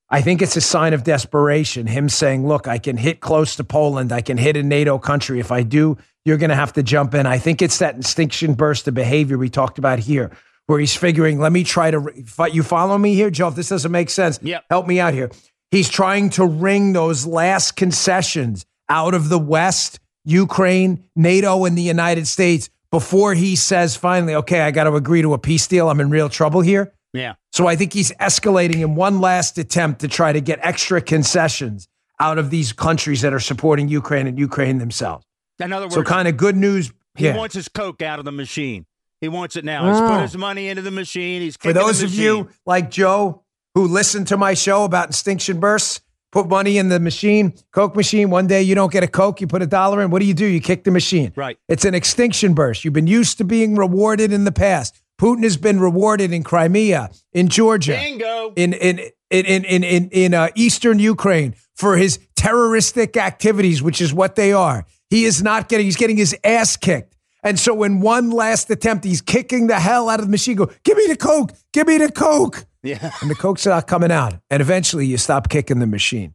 I 0.10 0.22
think 0.22 0.42
it's 0.42 0.56
a 0.56 0.62
sign 0.62 0.94
of 0.94 1.04
desperation. 1.04 1.86
Him 1.88 2.08
saying, 2.08 2.48
look, 2.48 2.68
I 2.68 2.78
can 2.78 2.96
hit 2.98 3.20
close 3.20 3.56
to 3.58 3.64
Poland. 3.64 4.12
I 4.12 4.22
can 4.22 4.38
hit 4.38 4.56
a 4.56 4.64
NATO 4.64 4.98
country. 5.00 5.40
If 5.40 5.52
I 5.52 5.64
do, 5.64 5.98
you're 6.24 6.38
going 6.38 6.50
to 6.50 6.56
have 6.56 6.74
to 6.74 6.84
jump 6.84 7.14
in. 7.14 7.26
I 7.26 7.38
think 7.38 7.62
it's 7.62 7.80
that 7.80 7.98
extinction 7.98 8.54
burst 8.54 8.88
of 8.88 8.94
behavior 8.94 9.38
we 9.38 9.50
talked 9.50 9.78
about 9.78 10.00
here, 10.00 10.32
where 10.68 10.80
he's 10.80 10.96
figuring, 10.96 11.40
let 11.40 11.52
me 11.52 11.64
try 11.66 11.92
to, 11.92 12.10
you 12.52 12.64
follow 12.64 12.98
me 12.98 13.16
here, 13.16 13.30
Joe? 13.30 13.50
If 13.50 13.56
this 13.56 13.70
doesn't 13.70 13.92
make 13.92 14.10
sense, 14.10 14.40
Yep. 14.42 14.64
help 14.70 14.88
me 14.88 15.00
out 15.00 15.14
here. 15.14 15.30
He's 15.72 15.90
trying 15.90 16.30
to 16.32 16.46
wring 16.46 16.94
those 16.94 17.26
last 17.26 17.76
concessions 17.76 18.66
out 18.88 19.14
of 19.14 19.28
the 19.28 19.40
West, 19.40 20.00
Ukraine, 20.24 21.04
NATO, 21.18 21.66
and 21.66 21.78
the 21.78 21.82
United 21.82 22.28
States 22.28 22.70
before 22.92 23.34
he 23.34 23.58
says 23.58 23.98
finally, 23.98 24.36
okay, 24.36 24.62
I 24.62 24.72
got 24.72 24.86
to 24.86 24.96
agree 24.96 25.22
to 25.22 25.34
a 25.34 25.38
peace 25.38 25.68
deal. 25.68 25.90
I'm 25.90 26.00
in 26.00 26.10
real 26.10 26.30
trouble 26.30 26.62
here. 26.62 26.94
Yeah. 27.14 27.36
So 27.52 27.68
I 27.68 27.76
think 27.76 27.94
he's 27.94 28.12
escalating 28.14 28.82
in 28.82 28.96
one 28.96 29.22
last 29.22 29.58
attempt 29.58 30.02
to 30.02 30.08
try 30.08 30.34
to 30.34 30.42
get 30.42 30.60
extra 30.62 31.02
concessions 31.02 31.88
out 32.20 32.38
of 32.38 32.50
these 32.50 32.74
countries 32.74 33.22
that 33.22 33.34
are 33.34 33.40
supporting 33.40 33.88
Ukraine 33.88 34.28
and 34.28 34.38
Ukraine 34.38 34.78
themselves. 34.80 35.26
In 35.60 35.74
other 35.74 35.86
words, 35.86 35.96
So 35.96 36.04
kind 36.04 36.28
of 36.28 36.38
good 36.38 36.56
news. 36.56 36.92
he 37.16 37.26
Yeah. 37.26 37.36
wants 37.38 37.56
his 37.56 37.68
coke 37.68 38.02
out 38.02 38.20
of 38.20 38.26
the 38.26 38.32
machine. 38.32 38.86
He 39.22 39.28
wants 39.28 39.56
it 39.56 39.66
now. 39.66 39.88
He's 39.88 39.98
Oh. 39.98 40.08
put 40.08 40.12
ah. 40.12 40.22
his 40.22 40.38
money 40.38 40.68
into 40.68 40.84
the 40.84 40.92
machine. 40.92 41.42
He's 41.42 41.58
For 41.58 41.74
those 41.74 42.04
of 42.04 42.14
you 42.14 42.50
like 42.66 42.92
Joe 42.92 43.42
who 43.74 43.88
listen 43.88 44.26
to 44.26 44.38
my 44.38 44.54
show 44.54 44.84
about 44.84 45.10
extinction 45.10 45.60
bursts, 45.60 46.02
put 46.32 46.48
money 46.48 46.78
in 46.78 46.90
the 46.90 47.00
machine, 47.00 47.54
Coke 47.72 47.96
machine. 47.96 48.30
One 48.30 48.46
day 48.46 48.62
you 48.62 48.76
don't 48.76 48.92
get 48.92 49.04
a 49.04 49.08
Coke, 49.08 49.42
you 49.42 49.48
put 49.48 49.64
a 49.64 49.68
dollar 49.68 50.02
in. 50.04 50.12
What 50.12 50.20
do 50.20 50.26
you 50.26 50.34
do? 50.36 50.46
You 50.46 50.60
kick 50.62 50.84
the 50.84 50.92
machine. 50.92 51.32
Right. 51.36 51.58
It's 51.68 51.86
an 51.86 51.96
extinction 51.96 52.54
burst. 52.54 52.86
You've 52.86 52.94
been 52.94 53.08
used 53.08 53.38
to 53.40 53.44
being 53.44 53.76
rewarded 53.76 54.32
in 54.32 54.44
the 54.44 54.52
past. 54.52 55.02
Putin 55.20 55.44
has 55.44 55.58
been 55.58 55.80
rewarded 55.80 56.32
in 56.32 56.44
Crimea, 56.44 57.10
in 57.34 57.48
Georgia, 57.48 57.94
Bingo. 57.94 58.54
in 58.56 58.74
in 58.74 59.00
in 59.32 59.46
in 59.46 59.66
in 59.66 59.84
in, 59.84 60.10
in 60.12 60.34
uh, 60.34 60.50
eastern 60.56 61.00
Ukraine 61.00 61.56
for 61.76 61.98
his 61.98 62.20
terroristic 62.36 63.18
activities, 63.18 63.82
which 63.82 64.00
is 64.02 64.14
what 64.14 64.36
they 64.36 64.54
are. 64.54 64.86
He 65.10 65.26
is 65.26 65.42
not 65.42 65.70
getting. 65.70 65.86
He's 65.86 65.96
getting 65.98 66.18
his 66.18 66.36
ass 66.44 66.78
kicked. 66.78 67.16
And 67.44 67.58
so, 67.60 67.84
in 67.84 68.02
one 68.02 68.32
last 68.32 68.70
attempt, 68.72 69.06
he's 69.06 69.22
kicking 69.22 69.68
the 69.68 69.80
hell 69.80 70.10
out 70.10 70.20
of 70.20 70.26
the 70.26 70.32
machine. 70.32 70.56
Go, 70.58 70.70
give 70.84 70.98
me 70.98 71.06
the 71.08 71.16
coke, 71.16 71.52
give 71.72 71.88
me 71.88 71.98
the 71.98 72.12
coke, 72.12 72.66
Yeah. 72.84 73.12
and 73.22 73.30
the 73.30 73.36
coke's 73.36 73.66
not 73.66 73.88
coming 73.88 74.12
out. 74.12 74.34
And 74.50 74.60
eventually, 74.60 75.06
you 75.06 75.18
stop 75.18 75.48
kicking 75.48 75.80
the 75.80 75.88
machine. 75.88 76.34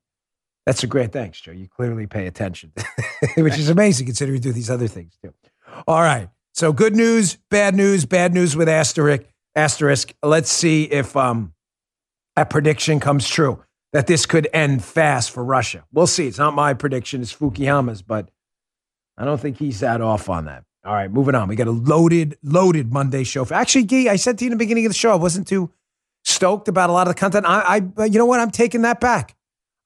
That's 0.64 0.82
a 0.84 0.86
great 0.86 1.12
thanks, 1.12 1.40
Joe. 1.40 1.52
You 1.52 1.68
clearly 1.68 2.06
pay 2.06 2.26
attention, 2.28 2.72
which 3.36 3.58
is 3.58 3.68
amazing 3.68 4.06
considering 4.06 4.36
you 4.36 4.40
do 4.40 4.52
these 4.52 4.70
other 4.70 4.86
things 4.88 5.18
too. 5.22 5.34
All 5.88 6.00
right. 6.00 6.28
So 6.54 6.72
good 6.72 6.94
news, 6.94 7.38
bad 7.50 7.74
news, 7.74 8.04
bad 8.04 8.34
news 8.34 8.56
with 8.56 8.68
asterisk. 8.68 9.22
Asterisk. 9.54 10.14
Let's 10.22 10.50
see 10.50 10.84
if 10.84 11.16
um, 11.16 11.52
that 12.36 12.50
prediction 12.50 13.00
comes 13.00 13.28
true 13.28 13.62
that 13.92 14.06
this 14.06 14.26
could 14.26 14.48
end 14.52 14.84
fast 14.84 15.30
for 15.30 15.44
Russia. 15.44 15.84
We'll 15.92 16.06
see. 16.06 16.26
It's 16.26 16.38
not 16.38 16.54
my 16.54 16.74
prediction; 16.74 17.20
it's 17.20 17.34
Fukuyama's, 17.34 18.02
but 18.02 18.30
I 19.16 19.24
don't 19.24 19.40
think 19.40 19.58
he's 19.58 19.80
that 19.80 20.00
off 20.00 20.28
on 20.28 20.46
that. 20.46 20.64
All 20.84 20.94
right, 20.94 21.10
moving 21.10 21.34
on. 21.34 21.48
We 21.48 21.56
got 21.56 21.68
a 21.68 21.72
loaded, 21.72 22.36
loaded 22.42 22.92
Monday 22.92 23.24
show. 23.24 23.46
Actually, 23.50 23.84
Gee, 23.84 24.08
I 24.08 24.16
said 24.16 24.38
to 24.38 24.44
you 24.44 24.50
in 24.50 24.56
the 24.56 24.62
beginning 24.62 24.84
of 24.84 24.90
the 24.90 24.98
show, 24.98 25.12
I 25.12 25.16
wasn't 25.16 25.46
too 25.46 25.70
stoked 26.24 26.68
about 26.68 26.90
a 26.90 26.92
lot 26.92 27.06
of 27.06 27.14
the 27.14 27.20
content. 27.20 27.46
I, 27.46 27.82
I, 27.96 28.04
you 28.04 28.18
know 28.18 28.26
what? 28.26 28.40
I'm 28.40 28.50
taking 28.50 28.82
that 28.82 29.00
back. 29.00 29.36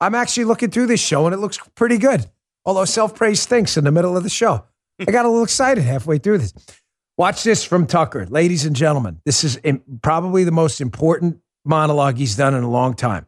I'm 0.00 0.14
actually 0.14 0.44
looking 0.44 0.70
through 0.70 0.86
this 0.86 1.00
show 1.00 1.26
and 1.26 1.34
it 1.34 1.38
looks 1.38 1.58
pretty 1.74 1.98
good. 1.98 2.26
Although 2.64 2.86
self 2.86 3.14
praise 3.14 3.40
stinks 3.40 3.76
in 3.76 3.84
the 3.84 3.92
middle 3.92 4.16
of 4.16 4.22
the 4.22 4.30
show. 4.30 4.64
I 5.00 5.04
got 5.10 5.24
a 5.24 5.28
little 5.28 5.44
excited 5.44 5.84
halfway 5.84 6.18
through 6.18 6.38
this. 6.38 6.54
Watch 7.18 7.42
this 7.42 7.64
from 7.64 7.86
Tucker. 7.86 8.26
Ladies 8.26 8.64
and 8.64 8.76
gentlemen, 8.76 9.20
this 9.24 9.44
is 9.44 9.58
probably 10.02 10.44
the 10.44 10.52
most 10.52 10.80
important 10.80 11.40
monologue 11.64 12.16
he's 12.16 12.36
done 12.36 12.54
in 12.54 12.62
a 12.62 12.70
long 12.70 12.94
time. 12.94 13.26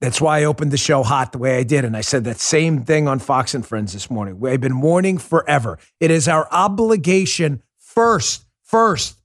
That's 0.00 0.20
why 0.20 0.40
I 0.40 0.44
opened 0.44 0.70
the 0.70 0.78
show 0.78 1.02
hot 1.02 1.32
the 1.32 1.38
way 1.38 1.58
I 1.58 1.62
did. 1.62 1.84
And 1.84 1.94
I 1.96 2.00
said 2.00 2.24
that 2.24 2.38
same 2.38 2.84
thing 2.84 3.06
on 3.06 3.18
Fox 3.18 3.54
and 3.54 3.66
Friends 3.66 3.92
this 3.92 4.10
morning. 4.10 4.40
We've 4.40 4.60
been 4.60 4.80
warning 4.80 5.18
forever. 5.18 5.78
It 6.00 6.10
is 6.10 6.26
our 6.26 6.48
obligation 6.50 7.62
first, 7.78 8.46
first. 8.62 9.20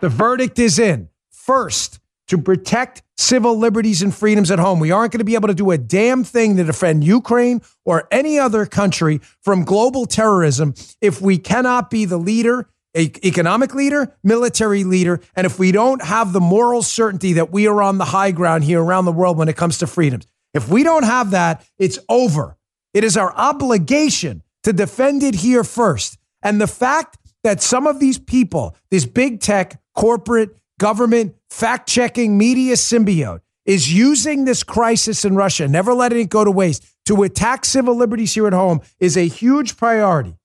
The 0.00 0.08
verdict 0.08 0.58
is 0.60 0.78
in. 0.78 1.08
First, 1.30 1.98
to 2.28 2.38
protect 2.38 3.02
civil 3.16 3.56
liberties 3.58 4.02
and 4.02 4.14
freedoms 4.14 4.50
at 4.50 4.58
home. 4.58 4.80
We 4.80 4.90
aren't 4.90 5.12
going 5.12 5.20
to 5.20 5.24
be 5.24 5.34
able 5.34 5.48
to 5.48 5.54
do 5.54 5.70
a 5.70 5.78
damn 5.78 6.24
thing 6.24 6.56
to 6.56 6.64
defend 6.64 7.04
Ukraine 7.04 7.62
or 7.84 8.08
any 8.10 8.38
other 8.38 8.66
country 8.66 9.20
from 9.42 9.64
global 9.64 10.06
terrorism 10.06 10.74
if 11.00 11.20
we 11.20 11.38
cannot 11.38 11.90
be 11.90 12.04
the 12.04 12.18
leader, 12.18 12.68
economic 12.96 13.74
leader, 13.74 14.14
military 14.22 14.84
leader, 14.84 15.20
and 15.34 15.46
if 15.46 15.58
we 15.58 15.72
don't 15.72 16.02
have 16.02 16.32
the 16.32 16.40
moral 16.40 16.82
certainty 16.82 17.34
that 17.34 17.52
we 17.52 17.66
are 17.66 17.82
on 17.82 17.98
the 17.98 18.06
high 18.06 18.30
ground 18.30 18.64
here 18.64 18.82
around 18.82 19.04
the 19.04 19.12
world 19.12 19.36
when 19.36 19.48
it 19.48 19.56
comes 19.56 19.78
to 19.78 19.86
freedoms. 19.86 20.26
If 20.54 20.68
we 20.68 20.82
don't 20.82 21.04
have 21.04 21.32
that, 21.32 21.66
it's 21.78 21.98
over. 22.08 22.56
It 22.94 23.04
is 23.04 23.16
our 23.16 23.34
obligation 23.34 24.42
to 24.62 24.72
defend 24.72 25.22
it 25.22 25.34
here 25.34 25.62
first. 25.62 26.18
And 26.42 26.60
the 26.60 26.66
fact 26.66 27.18
that 27.44 27.62
some 27.62 27.86
of 27.86 28.00
these 28.00 28.18
people, 28.18 28.74
this 28.90 29.04
big 29.04 29.40
tech, 29.40 29.80
corporate, 29.94 30.56
government, 30.78 31.35
fact 31.50 31.88
checking 31.88 32.36
media 32.36 32.74
symbiote 32.74 33.40
is 33.64 33.92
using 33.92 34.44
this 34.44 34.62
crisis 34.62 35.24
in 35.24 35.34
Russia, 35.34 35.66
never 35.66 35.92
letting 35.92 36.20
it 36.20 36.30
go 36.30 36.44
to 36.44 36.50
waste, 36.50 36.86
to 37.06 37.22
attack 37.22 37.64
civil 37.64 37.94
liberties 37.94 38.34
here 38.34 38.46
at 38.46 38.52
home 38.52 38.80
is 39.00 39.16
a 39.16 39.26
huge 39.26 39.76
priority. 39.76 40.36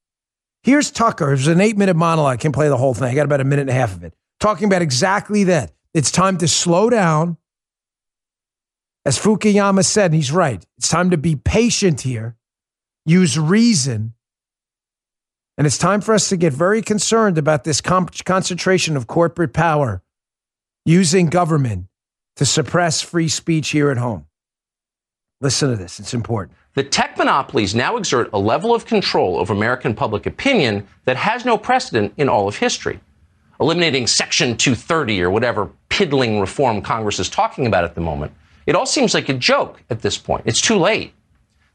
Here's 0.64 0.92
Tucker. 0.92 1.34
It 1.34 1.48
an 1.48 1.62
eight 1.62 1.78
minute 1.78 1.96
monologue. 1.96 2.34
I 2.34 2.38
can 2.38 2.52
play 2.52 2.68
the 2.68 2.78
whole 2.78 2.94
thing. 2.94 3.10
I 3.10 3.16
got 3.16 3.26
about 3.26 3.42
a 3.42 3.46
minute 3.46 3.62
and 3.62 3.70
a 3.72 3.74
half 3.74 3.96
of 3.96 4.04
it. 4.04 4.14
Talking 4.40 4.68
about 4.68 4.82
exactly 4.82 5.46
that. 5.46 5.72
It's 5.94 6.12
time 6.12 6.38
to 6.38 6.48
slow 6.48 6.90
down. 6.90 7.38
As 9.06 9.18
Fukuyama 9.18 9.84
said, 9.84 10.12
and 10.12 10.16
he's 10.16 10.32
right, 10.32 10.64
it's 10.78 10.88
time 10.88 11.10
to 11.10 11.18
be 11.18 11.36
patient 11.36 12.02
here, 12.02 12.38
use 13.04 13.38
reason. 13.38 14.14
And 15.58 15.66
it's 15.66 15.80
time 15.80 16.02
for 16.02 16.14
us 16.14 16.30
to 16.30 16.38
get 16.38 16.54
very 16.54 16.84
concerned 16.84 17.38
about 17.40 17.64
this 17.64 17.82
concentration 17.82 18.96
of 18.96 19.08
corporate 19.08 19.54
power 19.54 20.04
using 20.86 21.28
government 21.28 21.86
to 22.38 22.46
suppress 22.46 23.02
free 23.02 23.28
speech 23.28 23.70
here 23.70 23.92
at 23.92 23.98
home. 23.98 24.26
Listen 25.42 25.70
to 25.70 25.76
this, 25.76 26.00
it's 26.00 26.14
important. 26.14 26.58
The 26.74 26.84
tech 26.84 27.18
monopolies 27.18 27.76
now 27.76 27.98
exert 27.98 28.30
a 28.32 28.40
level 28.40 28.74
of 28.74 28.86
control 28.86 29.38
over 29.38 29.54
American 29.54 29.94
public 29.94 30.26
opinion 30.26 30.88
that 31.06 31.18
has 31.18 31.46
no 31.46 31.58
precedent 31.58 32.14
in 32.18 32.30
all 32.30 32.48
of 32.48 32.58
history. 32.58 33.00
Eliminating 33.60 34.08
Section 34.08 34.56
230 34.58 35.22
or 35.22 35.30
whatever 35.30 35.70
piddling 35.90 36.40
reform 36.40 36.82
Congress 36.82 37.20
is 37.20 37.30
talking 37.30 37.68
about 37.68 37.84
at 37.84 37.96
the 37.96 38.02
moment, 38.02 38.32
it 38.66 38.76
all 38.76 38.86
seems 38.86 39.14
like 39.14 39.30
a 39.30 39.34
joke 39.34 39.84
at 39.90 40.02
this 40.02 40.18
point. 40.18 40.44
It's 40.46 40.62
too 40.62 40.78
late. 40.78 41.14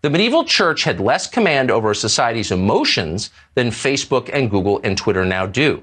The 0.03 0.11
medieval 0.11 0.45
church 0.45 0.85
had 0.85 1.01
less 1.01 1.27
command 1.27 1.71
over 1.71 1.91
a 1.91 1.95
society's 1.95 2.53
emotions 2.53 3.31
than 3.55 3.69
Facebook 3.69 4.31
and 4.33 4.51
Google 4.51 4.81
and 4.85 4.97
Twitter 4.97 5.25
now 5.25 5.47
do. 5.47 5.83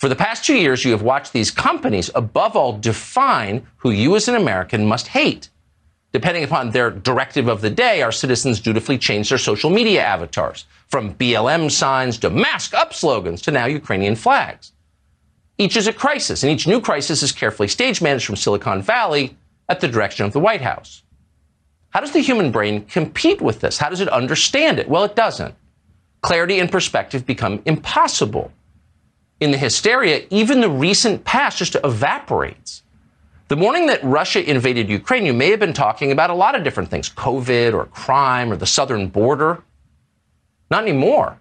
For 0.00 0.08
the 0.08 0.16
past 0.16 0.46
two 0.46 0.56
years, 0.56 0.82
you 0.82 0.92
have 0.92 1.02
watched 1.02 1.34
these 1.34 1.50
companies, 1.50 2.10
above 2.14 2.56
all, 2.56 2.72
define 2.72 3.66
who 3.76 3.90
you 3.90 4.16
as 4.16 4.28
an 4.28 4.34
American 4.34 4.86
must 4.86 5.08
hate. 5.08 5.50
Depending 6.12 6.42
upon 6.42 6.70
their 6.70 6.90
directive 6.90 7.48
of 7.48 7.60
the 7.60 7.68
day, 7.68 8.00
our 8.00 8.10
citizens 8.10 8.60
dutifully 8.60 8.96
change 8.96 9.28
their 9.28 9.36
social 9.36 9.68
media 9.68 10.02
avatars, 10.02 10.64
from 10.88 11.12
BLM 11.16 11.70
signs 11.70 12.16
to 12.16 12.30
mask 12.30 12.72
up 12.72 12.94
slogans 12.94 13.42
to 13.42 13.50
now 13.50 13.66
Ukrainian 13.66 14.16
flags. 14.16 14.72
Each 15.58 15.76
is 15.76 15.86
a 15.86 15.92
crisis, 15.92 16.42
and 16.42 16.50
each 16.50 16.66
new 16.66 16.80
crisis 16.80 17.22
is 17.22 17.30
carefully 17.30 17.68
stage 17.68 18.00
managed 18.00 18.24
from 18.24 18.36
Silicon 18.36 18.80
Valley 18.80 19.36
at 19.68 19.80
the 19.80 19.88
direction 19.88 20.24
of 20.24 20.32
the 20.32 20.40
White 20.40 20.62
House. 20.62 21.02
How 21.90 22.00
does 22.00 22.12
the 22.12 22.20
human 22.20 22.50
brain 22.50 22.86
compete 22.86 23.42
with 23.42 23.60
this? 23.60 23.76
How 23.76 23.90
does 23.90 24.00
it 24.00 24.08
understand 24.08 24.78
it? 24.78 24.88
Well, 24.88 25.04
it 25.04 25.14
doesn't. 25.14 25.54
Clarity 26.22 26.58
and 26.58 26.72
perspective 26.72 27.26
become 27.26 27.60
impossible 27.66 28.50
in 29.40 29.50
the 29.50 29.58
hysteria, 29.58 30.26
even 30.30 30.60
the 30.60 30.70
recent 30.70 31.24
past 31.24 31.58
just 31.58 31.74
evaporates. 31.82 32.82
The 33.48 33.56
morning 33.56 33.86
that 33.86 34.04
Russia 34.04 34.48
invaded 34.48 34.88
Ukraine, 34.88 35.26
you 35.26 35.32
may 35.32 35.50
have 35.50 35.58
been 35.58 35.72
talking 35.72 36.12
about 36.12 36.30
a 36.30 36.34
lot 36.34 36.54
of 36.54 36.62
different 36.62 36.90
things 36.90 37.10
COVID 37.10 37.74
or 37.74 37.86
crime 37.86 38.52
or 38.52 38.56
the 38.56 38.66
southern 38.66 39.08
border. 39.08 39.64
Not 40.70 40.84
anymore. 40.84 41.40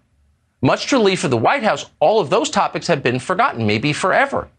Much 0.62 0.88
to 0.88 0.98
relief 0.98 1.24
of 1.24 1.30
the 1.30 1.38
White 1.38 1.64
House, 1.64 1.86
all 2.00 2.20
of 2.20 2.30
those 2.30 2.50
topics 2.50 2.88
have 2.88 3.04
been 3.04 3.20
forgotten, 3.20 3.68
maybe 3.68 3.94
forever. 3.94 4.50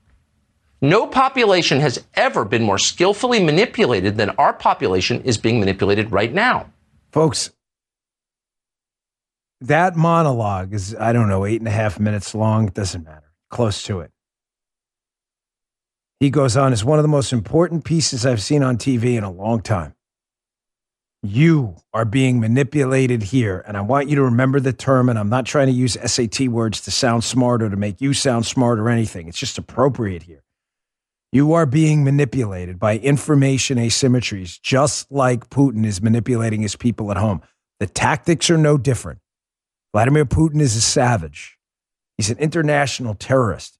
No 0.80 1.06
population 1.06 1.80
has 1.80 2.04
ever 2.14 2.44
been 2.44 2.62
more 2.62 2.78
skillfully 2.78 3.42
manipulated 3.42 4.16
than 4.16 4.30
our 4.30 4.52
population 4.52 5.20
is 5.22 5.36
being 5.36 5.58
manipulated 5.60 6.12
right 6.12 6.32
now. 6.32 6.70
Folks, 7.10 7.50
that 9.60 9.96
monologue 9.96 10.72
is, 10.72 10.94
I 10.94 11.12
don't 11.12 11.28
know, 11.28 11.44
eight 11.44 11.60
and 11.60 11.68
a 11.68 11.72
half 11.72 11.98
minutes 11.98 12.34
long. 12.34 12.68
It 12.68 12.74
doesn't 12.74 13.04
matter 13.04 13.29
close 13.50 13.82
to 13.84 14.00
it. 14.00 14.10
He 16.20 16.30
goes 16.30 16.56
on, 16.56 16.72
it's 16.72 16.84
one 16.84 16.98
of 16.98 17.02
the 17.02 17.08
most 17.08 17.32
important 17.32 17.84
pieces 17.84 18.26
I've 18.26 18.42
seen 18.42 18.62
on 18.62 18.76
TV 18.76 19.16
in 19.16 19.24
a 19.24 19.30
long 19.30 19.62
time. 19.62 19.94
You 21.22 21.76
are 21.92 22.04
being 22.06 22.40
manipulated 22.40 23.22
here. 23.22 23.62
And 23.66 23.76
I 23.76 23.82
want 23.82 24.08
you 24.08 24.16
to 24.16 24.22
remember 24.22 24.58
the 24.58 24.72
term. 24.72 25.08
And 25.08 25.18
I'm 25.18 25.28
not 25.28 25.44
trying 25.44 25.66
to 25.66 25.72
use 25.72 25.98
SAT 26.02 26.48
words 26.48 26.80
to 26.82 26.90
sound 26.90 27.24
smart 27.24 27.62
or 27.62 27.68
to 27.68 27.76
make 27.76 28.00
you 28.00 28.14
sound 28.14 28.46
smart 28.46 28.78
or 28.78 28.88
anything. 28.88 29.28
It's 29.28 29.38
just 29.38 29.58
appropriate 29.58 30.22
here. 30.22 30.42
You 31.32 31.52
are 31.52 31.66
being 31.66 32.04
manipulated 32.04 32.78
by 32.78 32.98
information 32.98 33.78
asymmetries, 33.78 34.60
just 34.60 35.12
like 35.12 35.48
Putin 35.48 35.86
is 35.86 36.02
manipulating 36.02 36.62
his 36.62 36.74
people 36.74 37.10
at 37.10 37.16
home. 37.16 37.42
The 37.78 37.86
tactics 37.86 38.50
are 38.50 38.58
no 38.58 38.76
different. 38.76 39.20
Vladimir 39.92 40.24
Putin 40.24 40.60
is 40.60 40.74
a 40.74 40.80
savage. 40.80 41.56
He's 42.20 42.28
an 42.28 42.36
international 42.36 43.14
terrorist. 43.14 43.78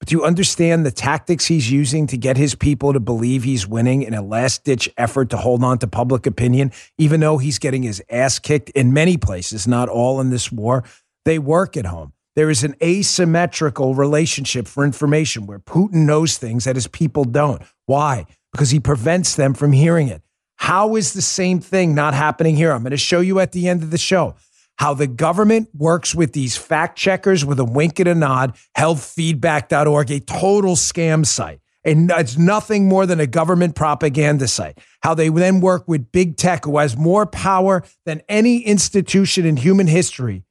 But 0.00 0.08
do 0.08 0.16
you 0.16 0.24
understand 0.24 0.86
the 0.86 0.90
tactics 0.90 1.44
he's 1.44 1.70
using 1.70 2.06
to 2.06 2.16
get 2.16 2.38
his 2.38 2.54
people 2.54 2.94
to 2.94 3.00
believe 3.00 3.44
he's 3.44 3.66
winning 3.66 4.02
in 4.02 4.14
a 4.14 4.22
last 4.22 4.64
ditch 4.64 4.88
effort 4.96 5.28
to 5.28 5.36
hold 5.36 5.62
on 5.62 5.76
to 5.80 5.86
public 5.86 6.26
opinion, 6.26 6.72
even 6.96 7.20
though 7.20 7.36
he's 7.36 7.58
getting 7.58 7.82
his 7.82 8.02
ass 8.08 8.38
kicked 8.38 8.70
in 8.70 8.94
many 8.94 9.18
places, 9.18 9.68
not 9.68 9.90
all 9.90 10.22
in 10.22 10.30
this 10.30 10.50
war? 10.50 10.84
They 11.26 11.38
work 11.38 11.76
at 11.76 11.84
home. 11.84 12.14
There 12.34 12.48
is 12.48 12.64
an 12.64 12.76
asymmetrical 12.82 13.94
relationship 13.94 14.66
for 14.66 14.86
information 14.86 15.44
where 15.44 15.58
Putin 15.58 16.06
knows 16.06 16.38
things 16.38 16.64
that 16.64 16.76
his 16.76 16.86
people 16.86 17.24
don't. 17.24 17.60
Why? 17.84 18.24
Because 18.52 18.70
he 18.70 18.80
prevents 18.80 19.34
them 19.34 19.52
from 19.52 19.72
hearing 19.72 20.08
it. 20.08 20.22
How 20.56 20.96
is 20.96 21.12
the 21.12 21.20
same 21.20 21.60
thing 21.60 21.94
not 21.94 22.14
happening 22.14 22.56
here? 22.56 22.72
I'm 22.72 22.84
going 22.84 22.92
to 22.92 22.96
show 22.96 23.20
you 23.20 23.38
at 23.38 23.52
the 23.52 23.68
end 23.68 23.82
of 23.82 23.90
the 23.90 23.98
show 23.98 24.34
how 24.82 24.92
the 24.92 25.06
government 25.06 25.68
works 25.72 26.12
with 26.12 26.32
these 26.32 26.56
fact 26.56 26.98
checkers 26.98 27.44
with 27.44 27.60
a 27.60 27.64
wink 27.64 28.00
and 28.00 28.08
a 28.08 28.14
nod, 28.16 28.52
healthfeedback.org, 28.76 30.10
a 30.10 30.18
total 30.18 30.74
scam 30.74 31.24
site. 31.24 31.60
And 31.84 32.10
it's 32.10 32.36
nothing 32.36 32.88
more 32.88 33.06
than 33.06 33.20
a 33.20 33.28
government 33.28 33.76
propaganda 33.76 34.48
site. 34.48 34.78
How 35.04 35.14
they 35.14 35.28
then 35.28 35.60
work 35.60 35.86
with 35.86 36.10
big 36.10 36.36
tech, 36.36 36.64
who 36.64 36.78
has 36.78 36.96
more 36.96 37.26
power 37.26 37.84
than 38.06 38.22
any 38.28 38.58
institution 38.58 39.46
in 39.46 39.56
human 39.56 39.86
history, 39.86 40.42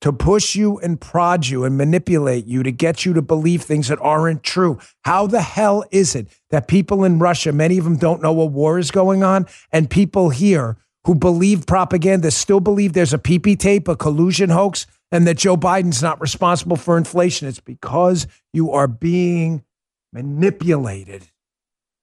to 0.00 0.12
push 0.12 0.56
you 0.56 0.80
and 0.80 1.00
prod 1.00 1.46
you 1.46 1.62
and 1.62 1.78
manipulate 1.78 2.46
you 2.46 2.64
to 2.64 2.72
get 2.72 3.04
you 3.04 3.12
to 3.12 3.22
believe 3.22 3.62
things 3.62 3.86
that 3.86 4.00
aren't 4.00 4.42
true. 4.42 4.80
How 5.04 5.28
the 5.28 5.42
hell 5.42 5.84
is 5.92 6.16
it 6.16 6.26
that 6.50 6.66
people 6.66 7.04
in 7.04 7.20
Russia, 7.20 7.52
many 7.52 7.78
of 7.78 7.84
them 7.84 7.98
don't 7.98 8.20
know 8.20 8.40
a 8.40 8.46
war 8.46 8.80
is 8.80 8.90
going 8.90 9.22
on, 9.22 9.46
and 9.70 9.88
people 9.88 10.30
here 10.30 10.76
who 11.04 11.14
believe 11.14 11.66
propaganda 11.66 12.30
still 12.30 12.60
believe 12.60 12.92
there's 12.92 13.14
a 13.14 13.18
PP 13.18 13.58
tape, 13.58 13.88
a 13.88 13.96
collusion 13.96 14.50
hoax, 14.50 14.86
and 15.10 15.26
that 15.26 15.36
Joe 15.36 15.56
Biden's 15.56 16.02
not 16.02 16.20
responsible 16.20 16.76
for 16.76 16.96
inflation. 16.96 17.48
It's 17.48 17.60
because 17.60 18.26
you 18.52 18.70
are 18.70 18.88
being 18.88 19.64
manipulated 20.12 21.24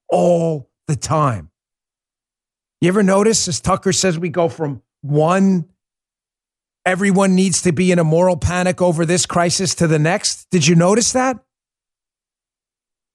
all 0.08 0.68
the 0.86 0.96
time. 0.96 1.50
You 2.80 2.88
ever 2.88 3.02
notice, 3.02 3.48
as 3.48 3.60
Tucker 3.60 3.92
says, 3.92 4.18
we 4.18 4.28
go 4.28 4.48
from 4.48 4.82
one, 5.02 5.66
everyone 6.84 7.34
needs 7.34 7.62
to 7.62 7.72
be 7.72 7.92
in 7.92 7.98
a 7.98 8.04
moral 8.04 8.36
panic 8.36 8.80
over 8.80 9.04
this 9.04 9.26
crisis 9.26 9.74
to 9.76 9.86
the 9.86 9.98
next? 9.98 10.48
Did 10.50 10.66
you 10.66 10.74
notice 10.74 11.12
that? 11.12 11.38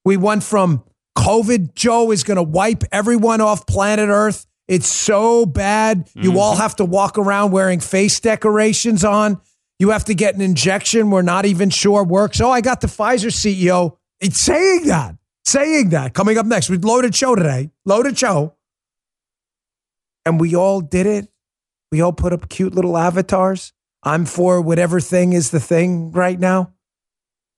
We 0.04 0.18
went 0.18 0.44
from 0.44 0.84
COVID, 1.18 1.74
Joe 1.74 2.12
is 2.12 2.24
going 2.24 2.38
to 2.38 2.44
wipe 2.44 2.84
everyone 2.92 3.42
off 3.42 3.66
planet 3.66 4.10
Earth 4.10 4.46
it's 4.68 4.88
so 4.88 5.46
bad. 5.46 6.10
You 6.16 6.30
mm-hmm. 6.30 6.40
all 6.40 6.56
have 6.56 6.76
to 6.78 6.86
walk 6.86 7.18
around 7.18 7.52
wearing 7.52 7.80
face 7.80 8.20
decorations 8.20 9.04
on. 9.04 9.40
You 9.78 9.90
have 9.90 10.06
to 10.06 10.16
get 10.16 10.36
an 10.36 10.42
injection 10.42 11.12
we're 11.12 11.22
not 11.22 11.46
even 11.46 11.70
sure 11.70 12.04
works. 12.04 12.40
Oh, 12.42 12.50
I 12.50 12.62
got 12.62 12.82
the 12.82 12.88
Pfizer 12.88 13.32
CEO. 13.32 13.98
It's 14.20 14.40
saying 14.40 14.88
that, 14.88 15.18
saying 15.44 15.90
that. 15.90 16.14
Coming 16.14 16.38
up 16.38 16.46
next, 16.46 16.70
we 16.70 16.78
loaded 16.78 17.14
show 17.14 17.36
today, 17.36 17.72
loaded 17.86 18.18
show. 18.18 18.56
And 20.26 20.40
we 20.40 20.56
all 20.56 20.82
did 20.82 21.06
it. 21.06 21.28
We 21.92 22.02
all 22.02 22.14
put 22.14 22.34
up 22.34 22.50
cute 22.50 22.74
little 22.74 22.98
avatars. 22.98 23.74
I'm 24.02 24.26
for 24.26 24.62
whatever 24.62 25.00
thing 25.00 25.34
is 25.34 25.52
the 25.52 25.60
thing 25.60 26.12
right 26.12 26.40
now. 26.40 26.74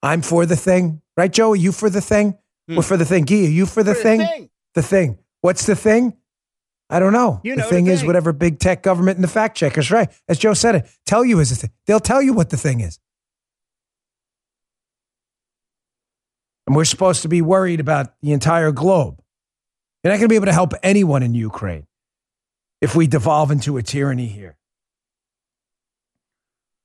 I'm 0.04 0.22
for 0.22 0.46
the 0.46 0.56
thing, 0.56 1.02
right, 1.16 1.32
Joe? 1.32 1.52
Are 1.52 1.56
you 1.56 1.72
for 1.72 1.90
the 1.90 2.02
thing? 2.02 2.38
We're 2.68 2.82
for 2.82 2.98
the 2.98 3.06
thing. 3.06 3.24
Guy, 3.24 3.46
are 3.46 3.50
you 3.50 3.66
for 3.66 3.82
the 3.82 3.94
For 3.94 3.98
the 3.98 4.04
thing? 4.04 4.20
thing. 4.20 4.50
The 4.74 4.84
thing. 4.84 5.20
What's 5.42 5.66
the 5.66 5.76
thing? 5.76 6.17
I 6.90 7.00
don't 7.00 7.14
know. 7.14 7.42
You 7.44 7.54
the 7.56 7.58
know 7.58 7.64
the 7.64 7.70
thing 7.70 7.88
is 7.88 8.00
thing. 8.00 8.08
whatever 8.08 8.32
big 8.32 8.60
tech 8.60 8.82
government 8.82 9.18
and 9.18 9.24
the 9.24 9.30
fact 9.30 9.58
checkers, 9.58 9.92
right? 9.92 10.10
As 10.28 10.40
Joe 10.40 10.54
said 10.54 10.76
it, 10.76 10.90
tell 11.06 11.26
you 11.26 11.40
is 11.40 11.50
the 11.50 11.56
thing. 11.56 11.72
They'll 11.86 12.00
tell 12.00 12.22
you 12.22 12.34
what 12.34 12.50
the 12.50 12.58
thing 12.58 12.80
is. 12.80 13.00
And 16.66 16.76
we're 16.76 16.86
supposed 16.86 17.22
to 17.22 17.28
be 17.28 17.42
worried 17.42 17.80
about 17.80 18.14
the 18.22 18.34
entire 18.34 18.72
globe. 18.72 19.22
You're 20.04 20.14
not 20.14 20.18
going 20.18 20.30
to 20.30 20.32
be 20.34 20.36
able 20.36 20.46
to 20.48 20.54
help 20.54 20.74
anyone 20.84 21.24
in 21.24 21.34
Ukraine 21.34 21.88
if 22.82 22.96
we 22.96 23.08
devolve 23.08 23.52
into 23.52 23.78
a 23.78 23.84
tyranny 23.84 24.28
here. 24.28 24.58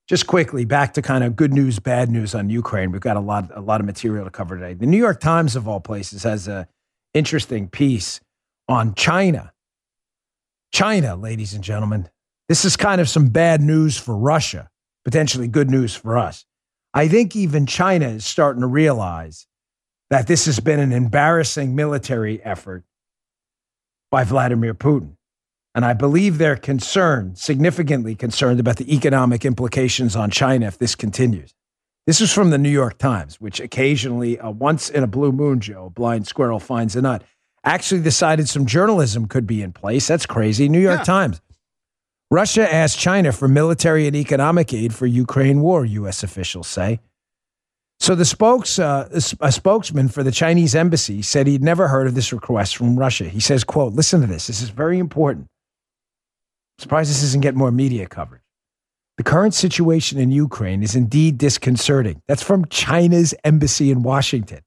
Just 0.08 0.26
quickly, 0.26 0.64
back 0.64 0.94
to 0.94 1.02
kind 1.02 1.22
of 1.22 1.36
good 1.36 1.52
news, 1.52 1.78
bad 1.78 2.10
news 2.10 2.34
on 2.34 2.50
Ukraine. 2.50 2.90
We've 2.90 3.00
got 3.00 3.16
a 3.16 3.20
lot, 3.20 3.50
a 3.54 3.60
lot 3.60 3.80
of 3.80 3.86
material 3.86 4.24
to 4.24 4.30
cover 4.30 4.56
today. 4.56 4.74
The 4.74 4.86
New 4.86 4.98
York 4.98 5.20
Times, 5.20 5.54
of 5.54 5.68
all 5.68 5.80
places, 5.80 6.24
has 6.24 6.48
a 6.48 6.66
interesting 7.14 7.68
piece 7.68 8.20
on 8.68 8.94
China. 8.94 9.52
China, 10.72 11.16
ladies 11.16 11.52
and 11.52 11.62
gentlemen, 11.62 12.08
this 12.48 12.64
is 12.64 12.76
kind 12.76 13.00
of 13.00 13.08
some 13.08 13.28
bad 13.28 13.60
news 13.60 13.98
for 13.98 14.16
Russia, 14.16 14.70
potentially 15.04 15.46
good 15.46 15.70
news 15.70 15.94
for 15.94 16.16
us. 16.16 16.44
I 16.94 17.08
think 17.08 17.36
even 17.36 17.66
China 17.66 18.08
is 18.08 18.24
starting 18.24 18.62
to 18.62 18.66
realize 18.66 19.46
that 20.10 20.26
this 20.26 20.46
has 20.46 20.60
been 20.60 20.80
an 20.80 20.92
embarrassing 20.92 21.74
military 21.74 22.42
effort 22.42 22.84
by 24.10 24.24
Vladimir 24.24 24.74
Putin. 24.74 25.16
And 25.74 25.84
I 25.84 25.94
believe 25.94 26.36
they're 26.36 26.56
concerned, 26.56 27.38
significantly 27.38 28.14
concerned 28.14 28.60
about 28.60 28.76
the 28.76 28.94
economic 28.94 29.44
implications 29.44 30.14
on 30.16 30.30
China 30.30 30.66
if 30.66 30.78
this 30.78 30.94
continues. 30.94 31.54
This 32.06 32.20
is 32.20 32.32
from 32.32 32.50
the 32.50 32.58
New 32.58 32.68
York 32.68 32.98
Times, 32.98 33.40
which 33.40 33.60
occasionally, 33.60 34.38
uh, 34.38 34.50
once 34.50 34.90
in 34.90 35.02
a 35.02 35.06
blue 35.06 35.32
moon, 35.32 35.60
Joe, 35.60 35.88
blind 35.88 36.26
squirrel 36.26 36.60
finds 36.60 36.96
a 36.96 37.02
nut, 37.02 37.22
actually 37.64 38.02
decided 38.02 38.48
some 38.48 38.66
journalism 38.66 39.26
could 39.26 39.46
be 39.46 39.62
in 39.62 39.72
place. 39.72 40.06
That's 40.08 40.26
crazy. 40.26 40.68
New 40.68 40.80
York 40.80 41.00
Yeah. 41.00 41.04
Times. 41.04 41.40
Russia 42.30 42.72
asked 42.72 42.98
China 42.98 43.30
for 43.30 43.46
military 43.46 44.06
and 44.06 44.16
economic 44.16 44.72
aid 44.72 44.94
for 44.94 45.06
Ukraine 45.06 45.60
war, 45.60 45.84
U.S. 45.84 46.22
officials 46.22 46.66
say. 46.66 46.98
So 48.00 48.14
the 48.14 48.24
spokes, 48.24 48.78
uh, 48.78 49.08
a 49.40 49.52
spokesman 49.52 50.08
for 50.08 50.22
the 50.22 50.32
Chinese 50.32 50.74
embassy 50.74 51.22
said 51.22 51.46
he'd 51.46 51.62
never 51.62 51.88
heard 51.88 52.06
of 52.06 52.14
this 52.14 52.32
request 52.32 52.76
from 52.76 52.98
Russia. 52.98 53.24
He 53.28 53.38
says, 53.38 53.62
quote, 53.64 53.92
listen 53.92 54.22
to 54.22 54.26
this. 54.26 54.48
This 54.48 54.60
is 54.60 54.70
very 54.70 54.98
important. 54.98 55.46
Surprised 56.78 57.10
this 57.10 57.22
isn't 57.22 57.42
getting 57.42 57.58
more 57.58 57.70
media 57.70 58.06
coverage. 58.06 58.42
The 59.18 59.22
current 59.22 59.54
situation 59.54 60.18
in 60.18 60.32
Ukraine 60.32 60.82
is 60.82 60.96
indeed 60.96 61.38
disconcerting. 61.38 62.22
That's 62.26 62.42
from 62.42 62.64
China's 62.64 63.34
embassy 63.44 63.90
in 63.90 64.02
Washington. 64.02 64.60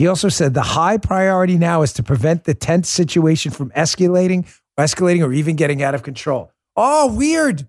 He 0.00 0.06
also 0.06 0.30
said 0.30 0.54
the 0.54 0.62
high 0.62 0.96
priority 0.96 1.58
now 1.58 1.82
is 1.82 1.92
to 1.92 2.02
prevent 2.02 2.44
the 2.44 2.54
tense 2.54 2.88
situation 2.88 3.52
from 3.52 3.70
escalating, 3.72 4.50
escalating, 4.78 5.22
or 5.22 5.30
even 5.30 5.56
getting 5.56 5.82
out 5.82 5.94
of 5.94 6.02
control. 6.02 6.50
Oh, 6.74 7.14
weird. 7.14 7.68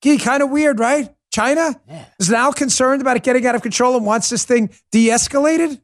Gee, 0.00 0.16
kind 0.16 0.42
of 0.42 0.48
weird, 0.48 0.78
right? 0.78 1.14
China 1.30 1.78
is 2.18 2.30
now 2.30 2.50
concerned 2.50 3.02
about 3.02 3.18
it 3.18 3.24
getting 3.24 3.44
out 3.44 3.54
of 3.54 3.60
control 3.60 3.94
and 3.94 4.06
wants 4.06 4.30
this 4.30 4.46
thing 4.46 4.70
de-escalated. 4.90 5.78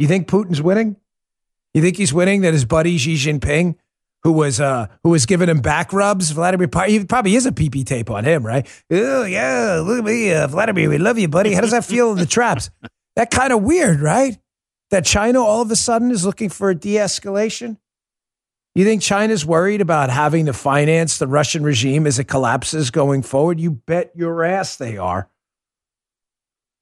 You 0.00 0.08
think 0.08 0.26
Putin's 0.26 0.60
winning? 0.60 0.96
You 1.72 1.80
think 1.80 1.96
he's 1.96 2.12
winning? 2.12 2.40
That 2.40 2.52
his 2.52 2.64
buddy 2.64 2.98
Xi 2.98 3.14
Jinping, 3.14 3.76
who 4.24 4.32
was 4.32 4.60
uh, 4.60 4.88
who 5.04 5.10
was 5.10 5.24
giving 5.24 5.48
him 5.48 5.60
back 5.60 5.92
rubs, 5.92 6.32
Vladimir, 6.32 6.68
he 6.88 7.04
probably 7.04 7.36
is 7.36 7.46
a 7.46 7.52
PP 7.52 7.86
tape 7.86 8.10
on 8.10 8.24
him, 8.24 8.44
right? 8.44 8.66
Oh 8.90 9.22
yeah, 9.22 9.80
look 9.86 10.00
at 10.00 10.04
me, 10.04 10.34
uh, 10.34 10.48
Vladimir, 10.48 10.90
we 10.90 10.98
love 10.98 11.16
you, 11.16 11.28
buddy. 11.28 11.54
How 11.54 11.60
does 11.60 11.70
that 11.70 11.84
feel 11.84 12.10
in 12.10 12.18
the 12.18 12.26
traps? 12.26 12.70
That 13.16 13.30
kind 13.30 13.52
of 13.52 13.62
weird, 13.62 14.00
right? 14.00 14.38
That 14.90 15.04
China 15.04 15.42
all 15.42 15.62
of 15.62 15.70
a 15.70 15.76
sudden 15.76 16.10
is 16.10 16.24
looking 16.24 16.48
for 16.48 16.70
a 16.70 16.74
de-escalation. 16.74 17.78
You 18.74 18.84
think 18.84 19.02
China's 19.02 19.46
worried 19.46 19.80
about 19.80 20.10
having 20.10 20.46
to 20.46 20.52
finance 20.52 21.18
the 21.18 21.28
Russian 21.28 21.62
regime 21.62 22.06
as 22.06 22.18
it 22.18 22.24
collapses 22.24 22.90
going 22.90 23.22
forward? 23.22 23.60
You 23.60 23.70
bet 23.70 24.10
your 24.16 24.42
ass 24.42 24.76
they 24.76 24.98
are. 24.98 25.28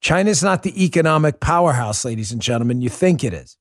China's 0.00 0.42
not 0.42 0.62
the 0.62 0.84
economic 0.84 1.38
powerhouse, 1.38 2.04
ladies 2.04 2.32
and 2.32 2.40
gentlemen, 2.40 2.80
you 2.80 2.88
think 2.88 3.22
it 3.22 3.34
is. 3.34 3.56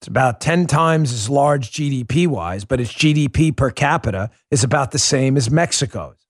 It's 0.00 0.08
about 0.08 0.40
10 0.40 0.66
times 0.66 1.12
as 1.12 1.30
large 1.30 1.70
GDP 1.70 2.26
wise, 2.26 2.64
but 2.64 2.80
its 2.80 2.92
GDP 2.92 3.54
per 3.54 3.70
capita 3.70 4.30
is 4.50 4.64
about 4.64 4.90
the 4.90 4.98
same 4.98 5.36
as 5.36 5.50
Mexico's. 5.50 6.26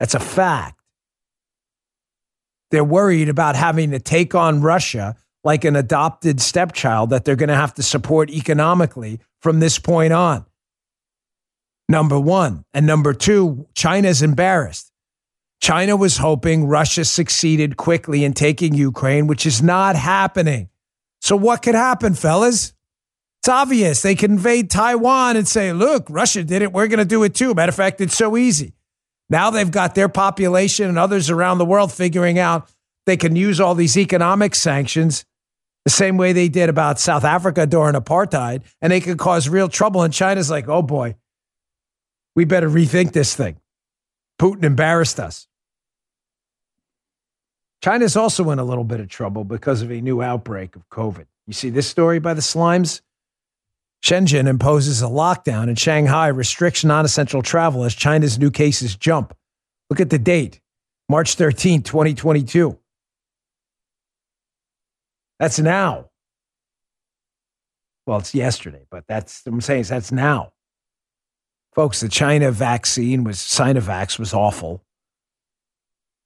That's 0.00 0.14
a 0.14 0.20
fact. 0.20 0.77
They're 2.70 2.84
worried 2.84 3.28
about 3.28 3.56
having 3.56 3.90
to 3.92 3.98
take 3.98 4.34
on 4.34 4.60
Russia 4.60 5.16
like 5.44 5.64
an 5.64 5.76
adopted 5.76 6.40
stepchild 6.40 7.10
that 7.10 7.24
they're 7.24 7.36
going 7.36 7.48
to 7.48 7.54
have 7.54 7.74
to 7.74 7.82
support 7.82 8.30
economically 8.30 9.20
from 9.40 9.60
this 9.60 9.78
point 9.78 10.12
on. 10.12 10.44
Number 11.88 12.20
one. 12.20 12.64
And 12.74 12.86
number 12.86 13.14
two, 13.14 13.66
China's 13.74 14.20
embarrassed. 14.20 14.92
China 15.60 15.96
was 15.96 16.18
hoping 16.18 16.66
Russia 16.66 17.04
succeeded 17.04 17.76
quickly 17.76 18.24
in 18.24 18.32
taking 18.32 18.74
Ukraine, 18.74 19.26
which 19.26 19.46
is 19.46 19.62
not 19.62 19.96
happening. 19.96 20.68
So, 21.20 21.34
what 21.34 21.62
could 21.62 21.74
happen, 21.74 22.14
fellas? 22.14 22.74
It's 23.40 23.48
obvious. 23.48 24.02
They 24.02 24.14
can 24.14 24.32
invade 24.32 24.70
Taiwan 24.70 25.36
and 25.36 25.48
say, 25.48 25.72
look, 25.72 26.06
Russia 26.10 26.44
did 26.44 26.62
it. 26.62 26.72
We're 26.72 26.86
going 26.88 26.98
to 26.98 27.04
do 27.04 27.22
it 27.22 27.34
too. 27.34 27.54
Matter 27.54 27.70
of 27.70 27.76
fact, 27.76 28.00
it's 28.00 28.16
so 28.16 28.36
easy. 28.36 28.74
Now 29.30 29.50
they've 29.50 29.70
got 29.70 29.94
their 29.94 30.08
population 30.08 30.88
and 30.88 30.98
others 30.98 31.30
around 31.30 31.58
the 31.58 31.64
world 31.64 31.92
figuring 31.92 32.38
out 32.38 32.70
they 33.06 33.16
can 33.16 33.36
use 33.36 33.60
all 33.60 33.74
these 33.74 33.96
economic 33.96 34.54
sanctions 34.54 35.24
the 35.84 35.90
same 35.90 36.16
way 36.16 36.32
they 36.32 36.48
did 36.48 36.68
about 36.68 37.00
South 37.00 37.24
Africa 37.24 37.66
during 37.66 37.94
apartheid, 37.94 38.62
and 38.82 38.92
they 38.92 39.00
could 39.00 39.18
cause 39.18 39.48
real 39.48 39.68
trouble. 39.68 40.02
And 40.02 40.12
China's 40.12 40.50
like, 40.50 40.68
oh 40.68 40.82
boy, 40.82 41.16
we 42.36 42.44
better 42.44 42.68
rethink 42.68 43.12
this 43.12 43.34
thing. 43.34 43.56
Putin 44.38 44.64
embarrassed 44.64 45.18
us. 45.18 45.48
China's 47.82 48.16
also 48.16 48.50
in 48.50 48.58
a 48.58 48.64
little 48.64 48.84
bit 48.84 49.00
of 49.00 49.08
trouble 49.08 49.44
because 49.44 49.82
of 49.82 49.90
a 49.90 50.00
new 50.00 50.20
outbreak 50.20 50.76
of 50.76 50.88
COVID. 50.90 51.26
You 51.46 51.52
see 51.52 51.70
this 51.70 51.86
story 51.86 52.18
by 52.18 52.34
the 52.34 52.42
Slimes? 52.42 53.00
Shenzhen 54.02 54.46
imposes 54.46 55.02
a 55.02 55.06
lockdown 55.06 55.64
and 55.64 55.78
Shanghai, 55.78 56.28
restricts 56.28 56.84
non 56.84 57.04
essential 57.04 57.42
travel 57.42 57.84
as 57.84 57.94
China's 57.94 58.38
new 58.38 58.50
cases 58.50 58.96
jump. 58.96 59.34
Look 59.90 60.00
at 60.00 60.10
the 60.10 60.18
date 60.18 60.60
March 61.08 61.34
13, 61.34 61.82
2022. 61.82 62.78
That's 65.38 65.58
now. 65.58 66.10
Well, 68.06 68.18
it's 68.18 68.34
yesterday, 68.34 68.86
but 68.90 69.04
that's 69.06 69.42
I'm 69.46 69.60
saying 69.60 69.82
is 69.82 69.88
that's 69.88 70.12
now. 70.12 70.52
Folks, 71.74 72.00
the 72.00 72.08
China 72.08 72.50
vaccine 72.50 73.22
was 73.22 73.36
Sinovac 73.36 74.18
was 74.18 74.32
awful. 74.32 74.82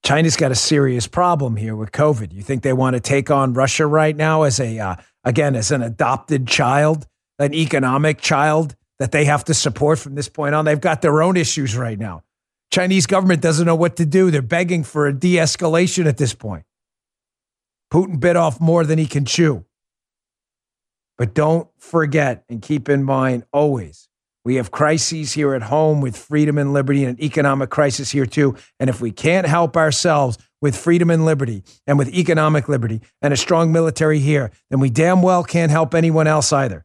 China's 0.04 0.36
got 0.36 0.50
a 0.50 0.56
serious 0.56 1.06
problem 1.06 1.56
here 1.56 1.76
with 1.76 1.92
COVID. 1.92 2.32
You 2.32 2.42
think 2.42 2.62
they 2.62 2.72
want 2.72 2.94
to 2.94 3.00
take 3.00 3.30
on 3.30 3.52
Russia 3.52 3.86
right 3.86 4.16
now 4.16 4.42
as 4.42 4.58
a 4.58 4.78
uh, 4.78 4.96
again 5.24 5.54
as 5.54 5.70
an 5.70 5.82
adopted 5.82 6.46
child, 6.46 7.06
an 7.42 7.54
economic 7.54 8.20
child 8.20 8.74
that 8.98 9.12
they 9.12 9.24
have 9.24 9.44
to 9.44 9.54
support 9.54 9.98
from 9.98 10.14
this 10.14 10.28
point 10.28 10.54
on? 10.54 10.64
They've 10.64 10.80
got 10.80 11.02
their 11.02 11.22
own 11.22 11.36
issues 11.36 11.76
right 11.76 11.98
now. 11.98 12.22
Chinese 12.70 13.06
government 13.06 13.42
doesn't 13.42 13.66
know 13.66 13.74
what 13.74 13.96
to 13.96 14.06
do. 14.06 14.30
They're 14.30 14.42
begging 14.42 14.84
for 14.84 15.06
a 15.06 15.12
de-escalation 15.12 16.06
at 16.06 16.16
this 16.16 16.34
point. 16.34 16.64
Putin 17.92 18.18
bit 18.18 18.36
off 18.36 18.60
more 18.60 18.84
than 18.84 18.98
he 18.98 19.06
can 19.06 19.24
chew. 19.24 19.64
But 21.18 21.34
don't 21.34 21.68
forget 21.78 22.44
and 22.48 22.62
keep 22.62 22.88
in 22.88 23.04
mind 23.04 23.44
always 23.52 24.08
we 24.44 24.56
have 24.56 24.70
crises 24.70 25.32
here 25.32 25.54
at 25.54 25.62
home 25.62 26.00
with 26.00 26.16
freedom 26.16 26.58
and 26.58 26.72
liberty 26.72 27.04
and 27.04 27.16
an 27.18 27.24
economic 27.24 27.70
crisis 27.70 28.10
here 28.10 28.26
too. 28.26 28.56
And 28.80 28.90
if 28.90 29.00
we 29.00 29.12
can't 29.12 29.46
help 29.46 29.76
ourselves 29.76 30.38
with 30.60 30.76
freedom 30.76 31.10
and 31.10 31.24
liberty 31.24 31.62
and 31.86 31.96
with 31.96 32.12
economic 32.12 32.68
liberty 32.68 33.00
and 33.20 33.32
a 33.32 33.36
strong 33.36 33.72
military 33.72 34.18
here, 34.18 34.50
then 34.70 34.80
we 34.80 34.90
damn 34.90 35.22
well 35.22 35.44
can't 35.44 35.70
help 35.70 35.94
anyone 35.94 36.26
else 36.26 36.52
either. 36.52 36.84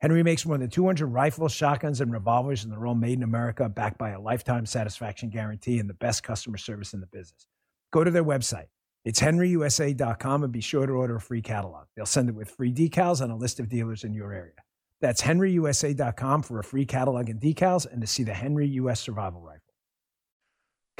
Henry 0.00 0.22
makes 0.22 0.46
more 0.46 0.56
than 0.56 0.70
200 0.70 1.06
rifles, 1.06 1.52
shotguns, 1.52 2.00
and 2.00 2.10
revolvers, 2.10 2.64
in 2.64 2.70
they're 2.70 2.94
made 2.94 3.18
in 3.18 3.22
America, 3.22 3.68
backed 3.68 3.98
by 3.98 4.10
a 4.10 4.20
lifetime 4.20 4.64
satisfaction 4.64 5.28
guarantee 5.28 5.78
and 5.78 5.90
the 5.90 5.94
best 5.94 6.22
customer 6.22 6.56
service 6.56 6.94
in 6.94 7.00
the 7.00 7.06
business. 7.06 7.46
Go 7.92 8.02
to 8.02 8.10
their 8.10 8.24
website, 8.24 8.68
It's 9.04 9.20
henryusa.com 9.20 10.42
and 10.42 10.52
be 10.52 10.62
sure 10.62 10.86
to 10.86 10.92
order 10.92 11.16
a 11.16 11.20
free 11.20 11.42
catalog. 11.42 11.86
They'll 11.94 12.06
send 12.06 12.30
it 12.30 12.34
with 12.34 12.50
free 12.50 12.72
decals 12.72 13.20
and 13.20 13.30
a 13.30 13.36
list 13.36 13.60
of 13.60 13.68
dealers 13.68 14.04
in 14.04 14.14
your 14.14 14.32
area. 14.32 14.54
That's 15.00 15.22
henryusa.com 15.22 16.42
for 16.42 16.58
a 16.58 16.64
free 16.64 16.86
catalog 16.86 17.28
and 17.28 17.40
decals 17.40 17.90
and 17.90 18.00
to 18.00 18.06
see 18.06 18.22
the 18.22 18.34
Henry 18.34 18.68
US 18.68 19.00
Survival 19.00 19.42
Rifle. 19.42 19.59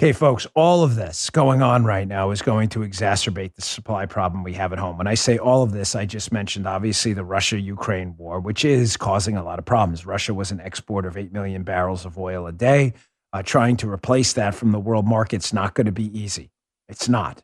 Okay, 0.00 0.12
folks, 0.12 0.46
all 0.54 0.82
of 0.82 0.94
this 0.94 1.28
going 1.28 1.60
on 1.60 1.84
right 1.84 2.08
now 2.08 2.30
is 2.30 2.40
going 2.40 2.70
to 2.70 2.78
exacerbate 2.78 3.54
the 3.54 3.60
supply 3.60 4.06
problem 4.06 4.42
we 4.42 4.54
have 4.54 4.72
at 4.72 4.78
home. 4.78 4.96
When 4.96 5.06
I 5.06 5.12
say 5.12 5.36
all 5.36 5.62
of 5.62 5.72
this, 5.72 5.94
I 5.94 6.06
just 6.06 6.32
mentioned 6.32 6.66
obviously 6.66 7.12
the 7.12 7.22
Russia 7.22 7.60
Ukraine 7.60 8.16
war, 8.16 8.40
which 8.40 8.64
is 8.64 8.96
causing 8.96 9.36
a 9.36 9.44
lot 9.44 9.58
of 9.58 9.66
problems. 9.66 10.06
Russia 10.06 10.32
was 10.32 10.52
an 10.52 10.60
exporter 10.60 11.08
of 11.08 11.18
8 11.18 11.34
million 11.34 11.64
barrels 11.64 12.06
of 12.06 12.16
oil 12.16 12.46
a 12.46 12.52
day. 12.52 12.94
Uh, 13.34 13.42
trying 13.42 13.76
to 13.76 13.90
replace 13.90 14.32
that 14.32 14.54
from 14.54 14.72
the 14.72 14.80
world 14.80 15.06
market's 15.06 15.52
not 15.52 15.74
going 15.74 15.84
to 15.84 15.92
be 15.92 16.18
easy. 16.18 16.50
It's 16.88 17.06
not. 17.06 17.42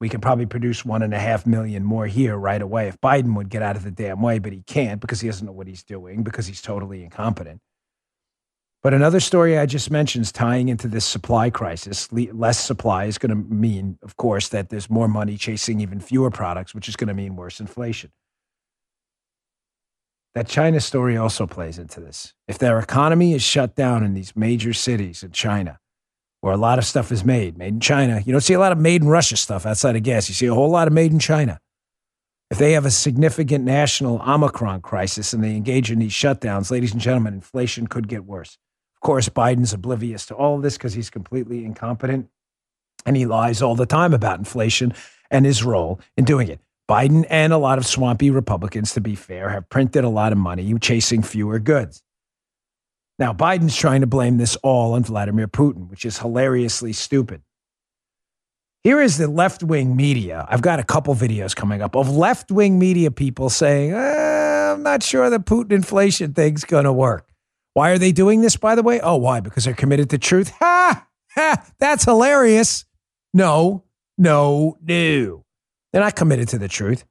We 0.00 0.08
could 0.08 0.20
probably 0.20 0.46
produce 0.46 0.84
one 0.84 1.02
and 1.02 1.14
a 1.14 1.20
half 1.20 1.46
million 1.46 1.84
more 1.84 2.08
here 2.08 2.36
right 2.36 2.60
away 2.60 2.88
if 2.88 3.00
Biden 3.00 3.36
would 3.36 3.50
get 3.50 3.62
out 3.62 3.76
of 3.76 3.84
the 3.84 3.92
damn 3.92 4.20
way, 4.20 4.40
but 4.40 4.52
he 4.52 4.64
can't 4.66 5.00
because 5.00 5.20
he 5.20 5.28
doesn't 5.28 5.46
know 5.46 5.52
what 5.52 5.68
he's 5.68 5.84
doing 5.84 6.24
because 6.24 6.48
he's 6.48 6.60
totally 6.60 7.04
incompetent. 7.04 7.60
But 8.82 8.94
another 8.94 9.20
story 9.20 9.58
I 9.58 9.66
just 9.66 9.92
mentioned 9.92 10.24
is 10.24 10.32
tying 10.32 10.68
into 10.68 10.88
this 10.88 11.04
supply 11.04 11.50
crisis. 11.50 12.10
Less 12.12 12.58
supply 12.58 13.04
is 13.04 13.16
going 13.16 13.30
to 13.30 13.36
mean, 13.36 13.96
of 14.02 14.16
course, 14.16 14.48
that 14.48 14.70
there's 14.70 14.90
more 14.90 15.06
money 15.06 15.36
chasing 15.36 15.80
even 15.80 16.00
fewer 16.00 16.32
products, 16.32 16.74
which 16.74 16.88
is 16.88 16.96
going 16.96 17.08
to 17.08 17.14
mean 17.14 17.36
worse 17.36 17.60
inflation. 17.60 18.10
That 20.34 20.48
China 20.48 20.80
story 20.80 21.16
also 21.16 21.46
plays 21.46 21.78
into 21.78 22.00
this. 22.00 22.34
If 22.48 22.58
their 22.58 22.80
economy 22.80 23.34
is 23.34 23.42
shut 23.42 23.76
down 23.76 24.02
in 24.02 24.14
these 24.14 24.34
major 24.34 24.72
cities 24.72 25.22
in 25.22 25.30
China, 25.30 25.78
where 26.40 26.54
a 26.54 26.56
lot 26.56 26.78
of 26.78 26.84
stuff 26.84 27.12
is 27.12 27.24
made, 27.24 27.56
made 27.56 27.74
in 27.74 27.80
China, 27.80 28.20
you 28.24 28.32
don't 28.32 28.40
see 28.40 28.54
a 28.54 28.58
lot 28.58 28.72
of 28.72 28.78
made 28.78 29.02
in 29.02 29.08
Russia 29.08 29.36
stuff 29.36 29.64
outside 29.64 29.94
of 29.94 30.02
gas. 30.02 30.28
You 30.28 30.34
see 30.34 30.46
a 30.46 30.54
whole 30.54 30.70
lot 30.70 30.88
of 30.88 30.92
made 30.94 31.12
in 31.12 31.20
China. 31.20 31.60
If 32.50 32.58
they 32.58 32.72
have 32.72 32.84
a 32.84 32.90
significant 32.90 33.64
national 33.64 34.20
Omicron 34.22 34.80
crisis 34.80 35.32
and 35.32 35.44
they 35.44 35.54
engage 35.54 35.92
in 35.92 36.00
these 36.00 36.12
shutdowns, 36.12 36.72
ladies 36.72 36.92
and 36.92 37.00
gentlemen, 37.00 37.34
inflation 37.34 37.86
could 37.86 38.08
get 38.08 38.24
worse 38.24 38.58
course, 39.02 39.28
Biden's 39.28 39.72
oblivious 39.72 40.26
to 40.26 40.34
all 40.34 40.56
of 40.56 40.62
this 40.62 40.76
because 40.76 40.94
he's 40.94 41.10
completely 41.10 41.64
incompetent 41.64 42.28
and 43.04 43.16
he 43.16 43.26
lies 43.26 43.60
all 43.60 43.74
the 43.74 43.86
time 43.86 44.14
about 44.14 44.38
inflation 44.38 44.94
and 45.30 45.44
his 45.44 45.62
role 45.64 46.00
in 46.16 46.24
doing 46.24 46.48
it. 46.48 46.60
Biden 46.88 47.24
and 47.30 47.52
a 47.52 47.58
lot 47.58 47.78
of 47.78 47.86
swampy 47.86 48.30
Republicans, 48.30 48.92
to 48.94 49.00
be 49.00 49.14
fair, 49.14 49.50
have 49.50 49.68
printed 49.68 50.04
a 50.04 50.08
lot 50.08 50.32
of 50.32 50.38
money 50.38 50.74
chasing 50.78 51.22
fewer 51.22 51.58
goods. 51.58 52.02
Now, 53.18 53.32
Biden's 53.32 53.76
trying 53.76 54.00
to 54.00 54.06
blame 54.06 54.36
this 54.36 54.56
all 54.56 54.94
on 54.94 55.04
Vladimir 55.04 55.46
Putin, 55.46 55.88
which 55.88 56.04
is 56.04 56.18
hilariously 56.18 56.92
stupid. 56.92 57.42
Here 58.82 59.00
is 59.00 59.16
the 59.16 59.28
left 59.28 59.62
wing 59.62 59.94
media. 59.94 60.44
I've 60.48 60.62
got 60.62 60.80
a 60.80 60.84
couple 60.84 61.14
videos 61.14 61.54
coming 61.54 61.82
up 61.82 61.94
of 61.94 62.10
left 62.10 62.50
wing 62.50 62.80
media 62.80 63.12
people 63.12 63.48
saying, 63.48 63.92
eh, 63.92 64.72
I'm 64.72 64.82
not 64.82 65.04
sure 65.04 65.30
the 65.30 65.38
Putin 65.38 65.72
inflation 65.72 66.34
thing's 66.34 66.64
going 66.64 66.84
to 66.84 66.92
work. 66.92 67.31
Why 67.74 67.90
are 67.90 67.98
they 67.98 68.12
doing 68.12 68.42
this, 68.42 68.56
by 68.56 68.74
the 68.74 68.82
way? 68.82 69.00
Oh, 69.00 69.16
why? 69.16 69.40
Because 69.40 69.64
they're 69.64 69.74
committed 69.74 70.10
to 70.10 70.18
truth? 70.18 70.50
Ha! 70.58 71.06
Ha! 71.34 71.66
That's 71.78 72.04
hilarious. 72.04 72.84
No, 73.32 73.84
no, 74.18 74.76
no. 74.82 75.44
They're 75.92 76.02
not 76.02 76.16
committed 76.16 76.48
to 76.48 76.58
the 76.58 76.68
truth. 76.68 77.04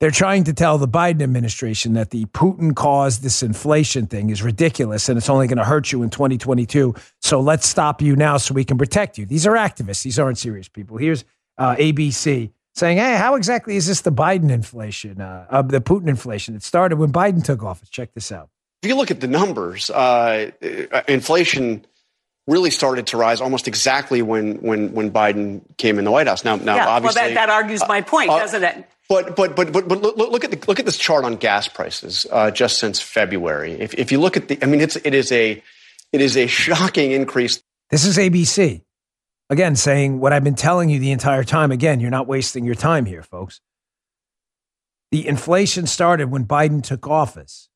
They're 0.00 0.10
trying 0.12 0.44
to 0.44 0.52
tell 0.52 0.78
the 0.78 0.86
Biden 0.86 1.22
administration 1.22 1.94
that 1.94 2.10
the 2.10 2.26
Putin 2.26 2.74
caused 2.74 3.22
this 3.22 3.42
inflation 3.42 4.06
thing 4.06 4.30
is 4.30 4.42
ridiculous 4.42 5.08
and 5.08 5.18
it's 5.18 5.28
only 5.28 5.48
going 5.48 5.58
to 5.58 5.64
hurt 5.64 5.90
you 5.90 6.04
in 6.04 6.10
2022. 6.10 6.94
So 7.20 7.40
let's 7.40 7.68
stop 7.68 8.00
you 8.00 8.14
now 8.14 8.36
so 8.36 8.54
we 8.54 8.64
can 8.64 8.78
protect 8.78 9.18
you. 9.18 9.26
These 9.26 9.44
are 9.44 9.54
activists. 9.54 10.04
These 10.04 10.20
aren't 10.20 10.38
serious 10.38 10.68
people. 10.68 10.98
Here's 10.98 11.24
uh, 11.58 11.74
ABC 11.74 12.52
saying, 12.76 12.98
hey, 12.98 13.16
how 13.16 13.34
exactly 13.34 13.74
is 13.74 13.88
this 13.88 14.02
the 14.02 14.12
Biden 14.12 14.50
inflation, 14.50 15.20
uh, 15.20 15.46
uh, 15.50 15.62
the 15.62 15.80
Putin 15.80 16.06
inflation? 16.06 16.54
It 16.54 16.62
started 16.62 16.96
when 16.96 17.12
Biden 17.12 17.42
took 17.42 17.64
office. 17.64 17.88
Check 17.88 18.14
this 18.14 18.30
out. 18.30 18.50
If 18.82 18.88
you 18.88 18.96
look 18.96 19.10
at 19.10 19.20
the 19.20 19.26
numbers, 19.26 19.90
uh, 19.90 20.50
uh, 20.92 21.02
inflation 21.08 21.84
really 22.46 22.70
started 22.70 23.08
to 23.08 23.16
rise 23.16 23.40
almost 23.40 23.68
exactly 23.68 24.22
when 24.22 24.56
when 24.56 24.92
when 24.92 25.10
Biden 25.10 25.62
came 25.76 25.98
in 25.98 26.04
the 26.04 26.10
White 26.10 26.26
House. 26.26 26.44
Now, 26.44 26.56
now, 26.56 26.76
yeah, 26.76 26.88
obviously, 26.88 27.20
well, 27.20 27.28
that, 27.28 27.34
that 27.34 27.50
argues 27.50 27.82
my 27.86 28.00
point, 28.00 28.30
uh, 28.30 28.38
doesn't 28.38 28.64
it? 28.64 28.88
But 29.08 29.36
but 29.36 29.56
but 29.56 29.72
but 29.72 29.88
but 29.88 30.00
look 30.02 30.44
at 30.44 30.50
the, 30.50 30.64
look 30.66 30.78
at 30.78 30.84
this 30.84 30.96
chart 30.96 31.24
on 31.24 31.36
gas 31.36 31.68
prices 31.68 32.26
uh, 32.30 32.50
just 32.50 32.78
since 32.78 33.00
February. 33.00 33.72
If 33.72 33.94
if 33.94 34.12
you 34.12 34.20
look 34.20 34.36
at 34.36 34.48
the, 34.48 34.58
I 34.62 34.66
mean, 34.66 34.80
it's 34.80 34.96
it 34.96 35.14
is 35.14 35.30
a 35.32 35.62
it 36.12 36.20
is 36.20 36.36
a 36.36 36.46
shocking 36.46 37.12
increase. 37.12 37.62
This 37.90 38.04
is 38.04 38.16
ABC 38.18 38.82
again 39.50 39.76
saying 39.76 40.20
what 40.20 40.32
I've 40.32 40.44
been 40.44 40.54
telling 40.54 40.88
you 40.88 40.98
the 40.98 41.10
entire 41.10 41.44
time. 41.44 41.72
Again, 41.72 42.00
you're 42.00 42.10
not 42.10 42.26
wasting 42.26 42.64
your 42.64 42.74
time 42.74 43.06
here, 43.06 43.22
folks. 43.22 43.60
The 45.10 45.26
inflation 45.26 45.86
started 45.86 46.30
when 46.30 46.44
Biden 46.44 46.82
took 46.82 47.06
office 47.06 47.67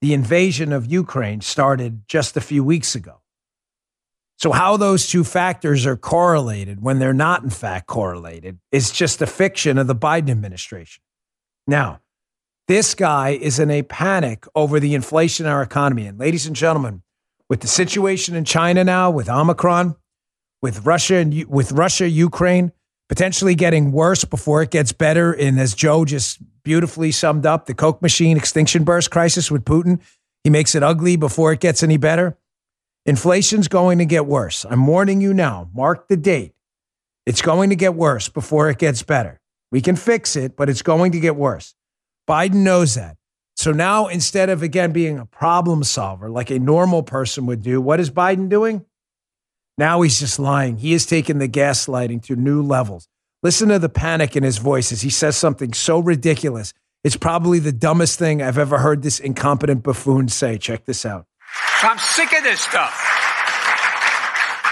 the 0.00 0.14
invasion 0.14 0.72
of 0.72 0.90
Ukraine 0.90 1.40
started 1.40 2.02
just 2.06 2.36
a 2.36 2.40
few 2.40 2.62
weeks 2.62 2.94
ago. 2.94 3.20
So, 4.36 4.52
how 4.52 4.76
those 4.76 5.08
two 5.08 5.24
factors 5.24 5.84
are 5.84 5.96
correlated 5.96 6.80
when 6.80 7.00
they're 7.00 7.12
not, 7.12 7.42
in 7.42 7.50
fact, 7.50 7.88
correlated 7.88 8.60
is 8.70 8.92
just 8.92 9.20
a 9.20 9.26
fiction 9.26 9.78
of 9.78 9.88
the 9.88 9.96
Biden 9.96 10.30
administration. 10.30 11.02
Now, 11.66 12.00
this 12.68 12.94
guy 12.94 13.30
is 13.30 13.58
in 13.58 13.70
a 13.70 13.82
panic 13.82 14.46
over 14.54 14.78
the 14.78 14.94
inflation 14.94 15.46
in 15.46 15.52
our 15.52 15.62
economy. 15.62 16.06
And, 16.06 16.18
ladies 16.18 16.46
and 16.46 16.54
gentlemen, 16.54 17.02
with 17.48 17.60
the 17.62 17.66
situation 17.66 18.36
in 18.36 18.44
China 18.44 18.84
now, 18.84 19.10
with 19.10 19.28
Omicron, 19.28 19.96
with 20.62 20.86
Russia 20.86 21.16
and 21.16 21.44
with 21.46 21.72
Russia, 21.72 22.08
Ukraine 22.08 22.72
potentially 23.08 23.54
getting 23.54 23.92
worse 23.92 24.24
before 24.24 24.62
it 24.62 24.70
gets 24.70 24.92
better, 24.92 25.32
and 25.32 25.58
as 25.58 25.74
Joe 25.74 26.04
just 26.04 26.38
beautifully 26.62 27.10
summed 27.10 27.46
up 27.46 27.66
the 27.66 27.74
Coke 27.74 28.02
machine 28.02 28.36
extinction 28.36 28.84
burst 28.84 29.10
crisis 29.10 29.50
with 29.50 29.64
Putin. 29.64 30.00
He 30.44 30.50
makes 30.50 30.74
it 30.74 30.82
ugly 30.82 31.16
before 31.16 31.52
it 31.52 31.60
gets 31.60 31.82
any 31.82 31.96
better. 31.96 32.36
Inflation's 33.06 33.68
going 33.68 33.98
to 33.98 34.04
get 34.04 34.26
worse. 34.26 34.66
I'm 34.68 34.86
warning 34.86 35.20
you 35.20 35.32
now. 35.32 35.70
Mark 35.72 36.08
the 36.08 36.16
date. 36.16 36.52
It's 37.24 37.40
going 37.40 37.70
to 37.70 37.76
get 37.76 37.94
worse 37.94 38.28
before 38.28 38.68
it 38.68 38.78
gets 38.78 39.02
better. 39.02 39.40
We 39.70 39.80
can 39.80 39.96
fix 39.96 40.36
it, 40.36 40.56
but 40.56 40.68
it's 40.68 40.82
going 40.82 41.12
to 41.12 41.20
get 41.20 41.36
worse. 41.36 41.74
Biden 42.28 42.56
knows 42.56 42.94
that. 42.94 43.16
So 43.56 43.72
now, 43.72 44.06
instead 44.06 44.50
of 44.50 44.62
again 44.62 44.92
being 44.92 45.18
a 45.18 45.26
problem 45.26 45.82
solver 45.84 46.30
like 46.30 46.50
a 46.50 46.58
normal 46.58 47.02
person 47.02 47.46
would 47.46 47.62
do, 47.62 47.80
what 47.80 47.98
is 47.98 48.10
Biden 48.10 48.48
doing? 48.48 48.84
Now 49.78 50.02
he's 50.02 50.18
just 50.18 50.40
lying. 50.40 50.78
He 50.78 50.92
has 50.92 51.06
taken 51.06 51.38
the 51.38 51.48
gaslighting 51.48 52.24
to 52.24 52.36
new 52.36 52.62
levels. 52.62 53.08
Listen 53.44 53.68
to 53.68 53.78
the 53.78 53.88
panic 53.88 54.34
in 54.34 54.42
his 54.42 54.58
voice 54.58 54.90
as 54.90 55.02
he 55.02 55.10
says 55.10 55.36
something 55.36 55.72
so 55.72 56.00
ridiculous. 56.00 56.74
It's 57.04 57.16
probably 57.16 57.60
the 57.60 57.70
dumbest 57.70 58.18
thing 58.18 58.42
I've 58.42 58.58
ever 58.58 58.78
heard 58.78 59.02
this 59.02 59.20
incompetent 59.20 59.84
buffoon 59.84 60.28
say. 60.28 60.58
Check 60.58 60.84
this 60.84 61.06
out. 61.06 61.26
I'm 61.82 61.98
sick 61.98 62.32
of 62.36 62.42
this 62.42 62.60
stuff. 62.60 62.92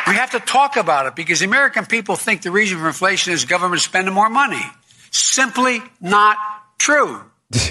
We 0.09 0.15
have 0.15 0.33
to 0.33 0.41
talk 0.41 0.77
about 0.77 1.07
it 1.07 1.15
because 1.15 1.39
the 1.39 1.47
American 1.47 1.87
people 1.87 2.17
think 2.17 2.43
the 2.43 2.51
reason 2.51 2.79
for 2.79 2.89
inflation 2.89 3.33
is 3.33 3.45
government 3.45 3.83
spending 3.83 4.13
more 4.13 4.29
money. 4.29 4.63
Simply 5.13 5.81
not 6.01 6.37
true. 6.79 7.21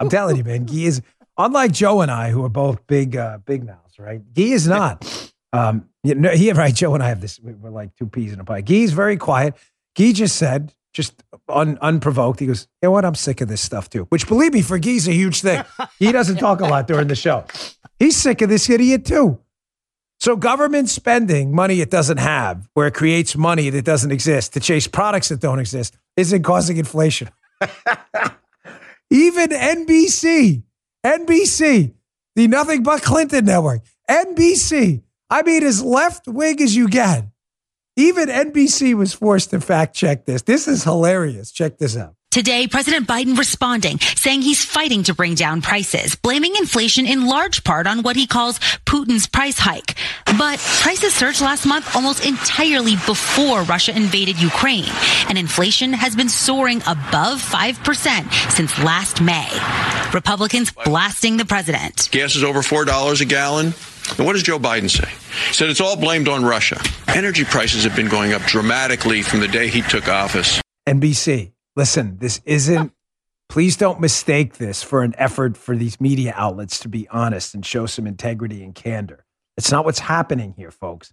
I'm 0.00 0.08
telling 0.08 0.36
you, 0.36 0.44
man, 0.44 0.64
Guy 0.64 0.84
is 0.84 1.02
unlike 1.36 1.72
Joe 1.72 2.00
and 2.00 2.10
I, 2.10 2.30
who 2.30 2.44
are 2.44 2.50
both 2.50 2.86
big, 2.86 3.14
uh, 3.14 3.38
big 3.44 3.64
mouths, 3.64 3.98
right? 3.98 4.22
Guy 4.34 4.42
is 4.44 4.66
not. 4.66 5.32
Um, 5.54 5.88
you 6.02 6.16
know, 6.16 6.30
he 6.30 6.50
right. 6.52 6.74
Joe 6.74 6.94
and 6.94 7.02
I 7.02 7.08
have 7.08 7.20
this. 7.20 7.38
We're 7.40 7.70
like 7.70 7.94
two 7.94 8.06
peas 8.06 8.32
in 8.32 8.40
a 8.40 8.44
pie. 8.44 8.60
Guy's 8.60 8.92
very 8.92 9.16
quiet. 9.16 9.54
Guy 9.96 10.10
just 10.10 10.34
said, 10.34 10.74
just 10.92 11.22
un, 11.48 11.78
unprovoked, 11.80 12.40
he 12.40 12.46
goes, 12.46 12.66
you 12.82 12.88
know 12.88 12.90
what? 12.90 13.04
I'm 13.04 13.14
sick 13.14 13.40
of 13.40 13.48
this 13.48 13.60
stuff 13.60 13.88
too. 13.88 14.06
Which, 14.08 14.26
believe 14.26 14.52
me, 14.52 14.62
for 14.62 14.78
Guy's 14.78 15.06
a 15.06 15.12
huge 15.12 15.42
thing. 15.42 15.64
He 15.98 16.10
doesn't 16.10 16.38
talk 16.38 16.60
a 16.60 16.66
lot 16.66 16.88
during 16.88 17.06
the 17.06 17.14
show. 17.14 17.44
He's 18.00 18.16
sick 18.16 18.42
of 18.42 18.48
this 18.48 18.68
idiot 18.68 19.04
too. 19.04 19.38
So, 20.18 20.36
government 20.36 20.88
spending 20.88 21.54
money 21.54 21.80
it 21.80 21.90
doesn't 21.90 22.18
have, 22.18 22.68
where 22.74 22.86
it 22.86 22.94
creates 22.94 23.36
money 23.36 23.70
that 23.70 23.84
doesn't 23.84 24.10
exist 24.10 24.54
to 24.54 24.60
chase 24.60 24.86
products 24.86 25.28
that 25.28 25.40
don't 25.40 25.58
exist, 25.58 25.96
isn't 26.16 26.42
causing 26.42 26.78
inflation. 26.78 27.30
Even 29.10 29.50
NBC, 29.50 30.62
NBC, 31.04 31.94
the 32.34 32.48
Nothing 32.48 32.82
But 32.82 33.02
Clinton 33.02 33.44
Network, 33.44 33.82
NBC, 34.08 35.02
I 35.34 35.42
mean, 35.42 35.64
as 35.64 35.82
left 35.82 36.28
wing 36.28 36.62
as 36.62 36.76
you 36.76 36.88
get, 36.88 37.24
even 37.96 38.28
NBC 38.28 38.94
was 38.94 39.14
forced 39.14 39.50
to 39.50 39.60
fact 39.60 39.96
check 39.96 40.26
this. 40.26 40.42
This 40.42 40.68
is 40.68 40.84
hilarious. 40.84 41.50
Check 41.50 41.78
this 41.78 41.96
out. 41.96 42.14
Today, 42.34 42.66
President 42.66 43.06
Biden 43.06 43.38
responding, 43.38 44.00
saying 44.00 44.42
he's 44.42 44.64
fighting 44.64 45.04
to 45.04 45.14
bring 45.14 45.36
down 45.36 45.62
prices, 45.62 46.16
blaming 46.16 46.56
inflation 46.56 47.06
in 47.06 47.26
large 47.26 47.62
part 47.62 47.86
on 47.86 48.02
what 48.02 48.16
he 48.16 48.26
calls 48.26 48.58
Putin's 48.84 49.28
price 49.28 49.56
hike. 49.56 49.94
But 50.36 50.58
prices 50.58 51.14
surged 51.14 51.40
last 51.40 51.64
month 51.64 51.94
almost 51.94 52.26
entirely 52.26 52.96
before 53.06 53.62
Russia 53.62 53.94
invaded 53.94 54.42
Ukraine, 54.42 54.90
and 55.28 55.38
inflation 55.38 55.92
has 55.92 56.16
been 56.16 56.28
soaring 56.28 56.78
above 56.88 57.40
5% 57.40 58.50
since 58.50 58.76
last 58.82 59.20
May. 59.20 59.48
Republicans 60.12 60.72
blasting 60.72 61.36
the 61.36 61.44
president. 61.44 62.08
Gas 62.10 62.34
is 62.34 62.42
over 62.42 62.62
$4 62.62 63.20
a 63.20 63.24
gallon. 63.26 63.66
And 63.66 64.26
what 64.26 64.32
does 64.32 64.42
Joe 64.42 64.58
Biden 64.58 64.90
say? 64.90 65.08
He 65.46 65.54
said 65.54 65.70
it's 65.70 65.80
all 65.80 65.96
blamed 65.96 66.26
on 66.26 66.44
Russia. 66.44 66.82
Energy 67.06 67.44
prices 67.44 67.84
have 67.84 67.94
been 67.94 68.08
going 68.08 68.32
up 68.32 68.42
dramatically 68.42 69.22
from 69.22 69.38
the 69.38 69.46
day 69.46 69.68
he 69.68 69.82
took 69.82 70.08
office. 70.08 70.60
NBC, 70.88 71.53
listen, 71.76 72.18
this 72.18 72.40
isn't, 72.44 72.92
please 73.48 73.76
don't 73.76 74.00
mistake 74.00 74.58
this 74.58 74.82
for 74.82 75.02
an 75.02 75.14
effort 75.18 75.56
for 75.56 75.76
these 75.76 76.00
media 76.00 76.32
outlets 76.36 76.78
to 76.80 76.88
be 76.88 77.08
honest 77.08 77.54
and 77.54 77.64
show 77.64 77.86
some 77.86 78.06
integrity 78.06 78.62
and 78.62 78.74
candor. 78.74 79.24
It's 79.56 79.70
not 79.70 79.84
what's 79.84 80.00
happening 80.00 80.54
here, 80.56 80.70
folks. 80.70 81.12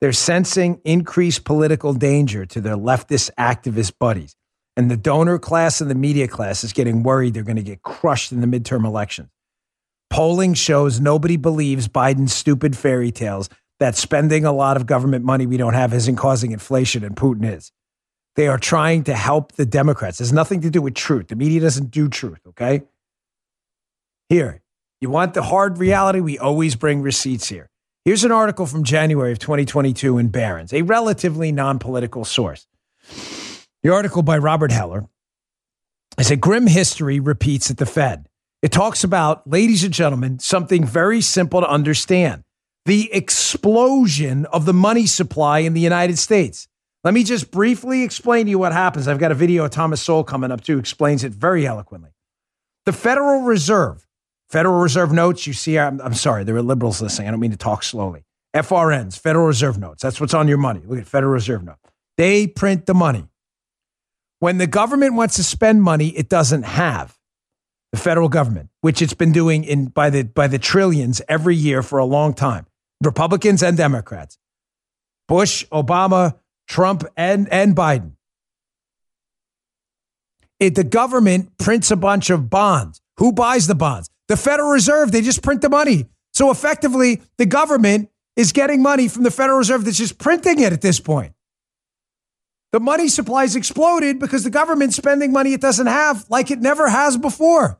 They're 0.00 0.12
sensing 0.12 0.80
increased 0.84 1.44
political 1.44 1.92
danger 1.92 2.46
to 2.46 2.60
their 2.60 2.76
leftist 2.76 3.30
activist 3.38 3.94
buddies. 3.98 4.36
And 4.76 4.88
the 4.88 4.96
donor 4.96 5.40
class 5.40 5.80
and 5.80 5.90
the 5.90 5.96
media 5.96 6.28
class 6.28 6.62
is 6.62 6.72
getting 6.72 7.02
worried 7.02 7.34
they're 7.34 7.42
going 7.42 7.56
to 7.56 7.62
get 7.62 7.82
crushed 7.82 8.30
in 8.30 8.40
the 8.40 8.46
midterm 8.46 8.84
elections. 8.84 9.30
Polling 10.08 10.54
shows 10.54 11.00
nobody 11.00 11.36
believes 11.36 11.88
Biden's 11.88 12.32
stupid 12.32 12.76
fairy 12.76 13.10
tales 13.10 13.48
that 13.80 13.96
spending 13.96 14.44
a 14.44 14.52
lot 14.52 14.76
of 14.76 14.86
government 14.86 15.24
money 15.24 15.46
we 15.46 15.56
don't 15.56 15.74
have 15.74 15.92
isn't 15.92 16.16
causing 16.16 16.52
inflation, 16.52 17.04
and 17.04 17.16
Putin 17.16 17.56
is. 17.56 17.72
They 18.38 18.46
are 18.46 18.56
trying 18.56 19.02
to 19.02 19.14
help 19.16 19.54
the 19.54 19.66
Democrats. 19.66 20.18
There's 20.18 20.32
nothing 20.32 20.60
to 20.60 20.70
do 20.70 20.80
with 20.80 20.94
truth. 20.94 21.26
The 21.26 21.34
media 21.34 21.60
doesn't 21.60 21.90
do 21.90 22.08
truth, 22.08 22.38
okay? 22.46 22.82
Here, 24.28 24.62
you 25.00 25.10
want 25.10 25.34
the 25.34 25.42
hard 25.42 25.78
reality? 25.78 26.20
We 26.20 26.38
always 26.38 26.76
bring 26.76 27.02
receipts 27.02 27.48
here. 27.48 27.68
Here's 28.04 28.22
an 28.22 28.30
article 28.30 28.64
from 28.64 28.84
January 28.84 29.32
of 29.32 29.40
2022 29.40 30.18
in 30.18 30.28
Barron's, 30.28 30.72
a 30.72 30.82
relatively 30.82 31.50
non 31.50 31.80
political 31.80 32.24
source. 32.24 32.68
The 33.82 33.92
article 33.92 34.22
by 34.22 34.38
Robert 34.38 34.70
Heller 34.70 35.08
is 36.16 36.30
a 36.30 36.36
grim 36.36 36.68
history 36.68 37.18
repeats 37.18 37.72
at 37.72 37.78
the 37.78 37.86
Fed. 37.86 38.28
It 38.62 38.70
talks 38.70 39.02
about, 39.02 39.50
ladies 39.50 39.82
and 39.82 39.92
gentlemen, 39.92 40.38
something 40.38 40.84
very 40.84 41.22
simple 41.22 41.60
to 41.60 41.68
understand 41.68 42.44
the 42.84 43.12
explosion 43.12 44.46
of 44.52 44.64
the 44.64 44.72
money 44.72 45.06
supply 45.06 45.58
in 45.58 45.74
the 45.74 45.80
United 45.80 46.18
States. 46.18 46.68
Let 47.08 47.14
me 47.14 47.24
just 47.24 47.50
briefly 47.50 48.02
explain 48.02 48.44
to 48.44 48.50
you 48.50 48.58
what 48.58 48.72
happens. 48.72 49.08
I've 49.08 49.18
got 49.18 49.32
a 49.32 49.34
video 49.34 49.64
of 49.64 49.70
Thomas 49.70 50.02
Sowell 50.02 50.24
coming 50.24 50.52
up 50.52 50.60
too, 50.60 50.78
explains 50.78 51.24
it 51.24 51.32
very 51.32 51.66
eloquently. 51.66 52.10
The 52.84 52.92
Federal 52.92 53.44
Reserve, 53.44 54.06
Federal 54.50 54.78
Reserve 54.78 55.10
notes, 55.10 55.46
you 55.46 55.54
see, 55.54 55.78
I'm, 55.78 56.02
I'm 56.02 56.12
sorry, 56.12 56.44
there 56.44 56.54
are 56.56 56.60
liberals 56.60 57.00
listening. 57.00 57.26
I 57.26 57.30
don't 57.30 57.40
mean 57.40 57.52
to 57.52 57.56
talk 57.56 57.82
slowly. 57.82 58.26
FRNs, 58.54 59.18
Federal 59.18 59.46
Reserve 59.46 59.78
notes. 59.78 60.02
That's 60.02 60.20
what's 60.20 60.34
on 60.34 60.48
your 60.48 60.58
money. 60.58 60.82
Look 60.84 60.98
at 60.98 61.06
Federal 61.06 61.32
Reserve 61.32 61.64
note. 61.64 61.78
They 62.18 62.46
print 62.46 62.84
the 62.84 62.92
money. 62.92 63.26
When 64.40 64.58
the 64.58 64.66
government 64.66 65.14
wants 65.14 65.36
to 65.36 65.42
spend 65.42 65.82
money 65.82 66.08
it 66.08 66.28
doesn't 66.28 66.64
have, 66.64 67.16
the 67.90 67.98
federal 67.98 68.28
government, 68.28 68.68
which 68.82 69.00
it's 69.00 69.14
been 69.14 69.32
doing 69.32 69.64
in 69.64 69.86
by 69.86 70.10
the 70.10 70.24
by 70.24 70.46
the 70.46 70.58
trillions 70.58 71.22
every 71.26 71.56
year 71.56 71.82
for 71.82 71.98
a 72.00 72.04
long 72.04 72.34
time, 72.34 72.66
Republicans 73.02 73.62
and 73.62 73.78
Democrats, 73.78 74.36
Bush, 75.26 75.64
Obama, 75.72 76.34
Trump, 76.68 77.04
and 77.16 77.52
and 77.52 77.74
Biden. 77.74 78.12
It, 80.60 80.74
the 80.74 80.84
government 80.84 81.56
prints 81.58 81.90
a 81.90 81.96
bunch 81.96 82.30
of 82.30 82.50
bonds. 82.50 83.00
Who 83.16 83.32
buys 83.32 83.66
the 83.66 83.74
bonds? 83.74 84.10
The 84.28 84.36
Federal 84.36 84.70
Reserve. 84.70 85.10
They 85.10 85.22
just 85.22 85.42
print 85.42 85.62
the 85.62 85.68
money. 85.68 86.06
So 86.32 86.50
effectively, 86.50 87.22
the 87.38 87.46
government 87.46 88.10
is 88.36 88.52
getting 88.52 88.82
money 88.82 89.08
from 89.08 89.24
the 89.24 89.30
Federal 89.30 89.58
Reserve 89.58 89.84
that's 89.84 89.96
just 89.96 90.18
printing 90.18 90.60
it 90.60 90.72
at 90.72 90.80
this 90.80 91.00
point. 91.00 91.32
The 92.72 92.80
money 92.80 93.08
supply's 93.08 93.56
exploded 93.56 94.18
because 94.18 94.44
the 94.44 94.50
government's 94.50 94.96
spending 94.96 95.32
money 95.32 95.54
it 95.54 95.60
doesn't 95.60 95.86
have 95.86 96.26
like 96.28 96.50
it 96.50 96.60
never 96.60 96.88
has 96.88 97.16
before. 97.16 97.78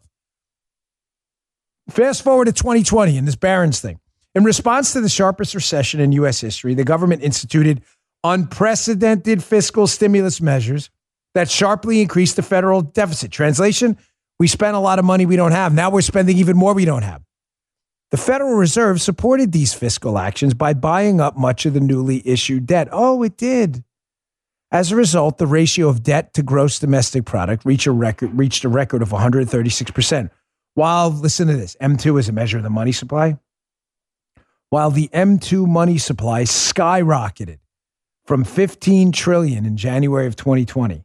Fast 1.91 2.23
forward 2.23 2.47
to 2.47 2.53
2020 2.53 3.19
and 3.19 3.27
this 3.27 3.37
Barron's 3.37 3.81
thing. 3.81 4.01
In 4.35 4.45
response 4.45 4.93
to 4.93 5.01
the 5.01 5.09
sharpest 5.09 5.55
recession 5.55 6.01
in 6.01 6.13
U.S. 6.13 6.41
history, 6.41 6.75
the 6.75 6.85
government 6.85 7.23
instituted 7.23 7.83
unprecedented 8.25 9.43
fiscal 9.43 9.87
stimulus 9.87 10.41
measures 10.41 10.91
that 11.35 11.51
sharply 11.51 12.01
increased 12.01 12.37
the 12.37 12.43
federal 12.43 12.83
deficit. 12.83 13.31
Translation 13.31 13.97
We 14.39 14.49
spent 14.49 14.77
a 14.77 14.81
lot 14.81 14.99
of 14.99 15.05
money 15.05 15.27
we 15.27 15.37
don't 15.37 15.53
have. 15.53 15.73
Now 15.73 15.91
we're 15.91 16.01
spending 16.01 16.37
even 16.39 16.57
more 16.57 16.75
we 16.75 16.85
don't 16.85 17.03
have. 17.03 17.23
The 18.11 18.17
Federal 18.17 18.55
Reserve 18.55 19.03
supported 19.03 19.53
these 19.53 19.75
fiscal 19.75 20.19
actions 20.19 20.55
by 20.55 20.73
buying 20.73 21.21
up 21.21 21.37
much 21.37 21.67
of 21.67 21.75
the 21.75 21.81
newly 21.81 22.27
issued 22.27 22.67
debt. 22.67 22.89
Oh, 22.91 23.23
it 23.23 23.37
did. 23.37 23.85
As 24.71 24.91
a 24.91 24.97
result, 24.97 25.39
the 25.39 25.47
ratio 25.47 25.89
of 25.89 26.03
debt 26.03 26.35
to 26.35 26.43
gross 26.43 26.79
domestic 26.79 27.25
product 27.27 27.65
reached 27.65 27.87
a 27.87 27.93
record, 27.93 28.37
reached 28.39 28.65
a 28.65 28.69
record 28.69 29.03
of 29.03 29.11
136%. 29.11 30.31
While, 30.75 31.11
listen 31.11 31.49
to 31.49 31.57
this, 31.57 31.77
M2 31.83 32.19
is 32.21 32.29
a 32.29 32.33
measure 32.33 32.59
of 32.59 32.63
the 32.63 32.71
money 32.71 32.93
supply. 32.93 33.39
While 34.71 34.91
the 34.91 35.09
M2 35.13 35.67
money 35.67 35.99
supply 35.99 36.45
skyrocketed 36.45 37.59
from 38.29 38.45
15 38.45 39.11
trillion 39.11 39.65
in 39.65 39.79
January 39.79 40.27
of 40.27 40.37
2020 40.37 41.03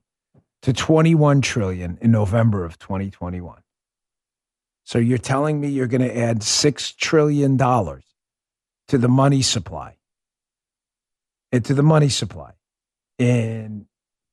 to 0.62 0.74
21 0.74 1.40
trillion 1.40 1.98
in 2.02 2.12
November 2.12 2.66
of 2.66 2.78
2021. 2.78 3.62
So 4.84 5.00
you're 5.00 5.18
telling 5.18 5.62
me 5.62 5.70
you're 5.70 5.88
going 5.88 6.02
to 6.02 6.18
add 6.18 6.44
6 6.44 6.92
trillion 6.96 7.56
dollars 7.56 8.04
to 8.90 8.98
the 8.98 9.08
money 9.08 9.42
supply. 9.42 9.96
And 11.54 11.64
to 11.64 11.74
the 11.74 11.82
money 11.82 12.10
supply 12.10 12.56
in 13.18 13.86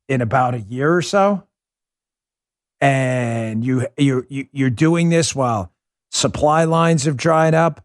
in 0.08 0.20
about 0.20 0.54
a 0.54 0.60
year 0.60 0.92
or 0.92 1.02
so 1.02 1.44
and 2.80 3.64
you 3.64 3.86
you're 3.98 4.26
you're 4.28 4.68
doing 4.68 5.10
this 5.10 5.32
while 5.32 5.72
supply 6.10 6.64
lines 6.64 7.04
have 7.04 7.16
dried 7.16 7.54
up 7.54 7.84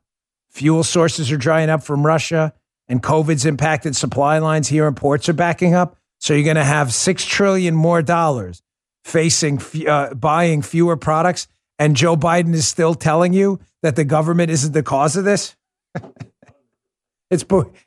fuel 0.49 0.83
sources 0.83 1.31
are 1.31 1.37
drying 1.37 1.69
up 1.69 1.83
from 1.83 2.03
Russia 2.03 2.53
and 2.87 3.01
covid's 3.01 3.45
impacted 3.45 3.95
supply 3.95 4.37
lines 4.39 4.67
here 4.67 4.87
and 4.87 4.97
ports 4.97 5.29
are 5.29 5.33
backing 5.33 5.73
up 5.73 5.97
so 6.19 6.33
you're 6.33 6.43
going 6.43 6.55
to 6.55 6.63
have 6.63 6.93
6 6.93 7.25
trillion 7.25 7.75
more 7.75 8.01
dollars 8.01 8.61
facing 9.03 9.61
uh, 9.87 10.13
buying 10.13 10.61
fewer 10.61 10.97
products 10.97 11.47
and 11.77 11.95
Joe 11.95 12.15
Biden 12.15 12.53
is 12.53 12.67
still 12.67 12.95
telling 12.95 13.33
you 13.33 13.59
that 13.83 13.95
the 13.95 14.05
government 14.05 14.49
isn't 14.49 14.71
the 14.71 14.83
cause 14.83 15.15
of 15.15 15.25
this 15.25 15.55
it's 17.29 17.45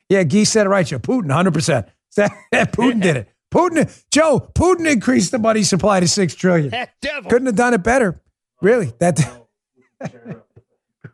yeah 0.09 0.23
Guy 0.23 0.43
said 0.43 0.65
it 0.65 0.69
right 0.69 0.85
Joe 0.85 0.99
Putin 0.99 1.27
100% 1.27 1.89
Putin 2.53 3.01
did 3.01 3.17
it. 3.17 3.29
Putin, 3.51 4.03
Joe, 4.11 4.39
Putin 4.53 4.91
increased 4.91 5.31
the 5.31 5.39
money 5.39 5.63
supply 5.63 5.99
to 5.99 6.07
six 6.07 6.35
trillion. 6.35 6.71
Couldn't 7.29 7.47
have 7.47 7.55
done 7.55 7.73
it 7.73 7.83
better. 7.83 8.21
Really? 8.61 8.93
That. 8.99 9.19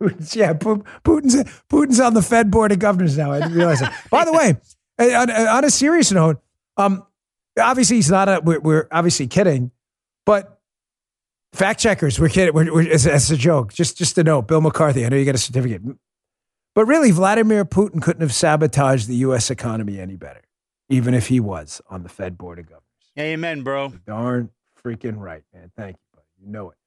Putin's, 0.09 0.35
yeah, 0.35 0.53
Putin's 0.53 1.35
Putin's 1.69 1.99
on 1.99 2.13
the 2.13 2.21
Fed 2.21 2.51
board 2.51 2.71
of 2.71 2.79
governors 2.79 3.17
now. 3.17 3.31
I 3.31 3.39
didn't 3.39 3.55
realize 3.55 3.79
that. 3.79 3.93
By 4.09 4.25
the 4.25 4.33
way, 4.33 4.57
on, 5.15 5.29
on, 5.29 5.65
a 5.65 5.69
serious 5.69 6.11
note, 6.11 6.41
um, 6.77 7.05
obviously 7.59 7.97
he's 7.97 8.09
not 8.09 8.29
a. 8.29 8.41
We're, 8.43 8.59
we're 8.59 8.87
obviously 8.91 9.27
kidding, 9.27 9.71
but 10.25 10.59
fact 11.53 11.79
checkers, 11.79 12.19
we're 12.19 12.29
kidding. 12.29 12.53
We're, 12.53 12.73
we're, 12.73 12.81
it's, 12.81 13.05
it's 13.05 13.29
a 13.29 13.37
joke. 13.37 13.73
Just 13.73 13.97
just 13.97 14.15
to 14.15 14.23
know, 14.23 14.41
Bill 14.41 14.61
McCarthy. 14.61 15.05
I 15.05 15.09
know 15.09 15.17
you 15.17 15.25
got 15.25 15.35
a 15.35 15.39
certificate, 15.39 15.81
but 16.73 16.85
really, 16.85 17.11
Vladimir 17.11 17.65
Putin 17.65 18.01
couldn't 18.01 18.21
have 18.21 18.33
sabotaged 18.33 19.07
the 19.07 19.15
U.S. 19.17 19.49
economy 19.49 19.99
any 19.99 20.15
better 20.15 20.41
even 20.89 21.13
if 21.13 21.27
he 21.27 21.39
was 21.39 21.81
on 21.89 22.03
the 22.03 22.09
Fed 22.09 22.37
Board 22.37 22.59
of 22.59 22.65
Governors. 22.65 22.83
Amen, 23.17 23.63
bro. 23.63 23.93
Darn 24.05 24.49
freaking 24.83 25.17
right, 25.17 25.43
man. 25.53 25.71
Thank 25.75 25.95
you, 25.95 26.01
buddy. 26.13 26.27
You 26.39 26.51
know 26.51 26.69
it. 26.71 26.77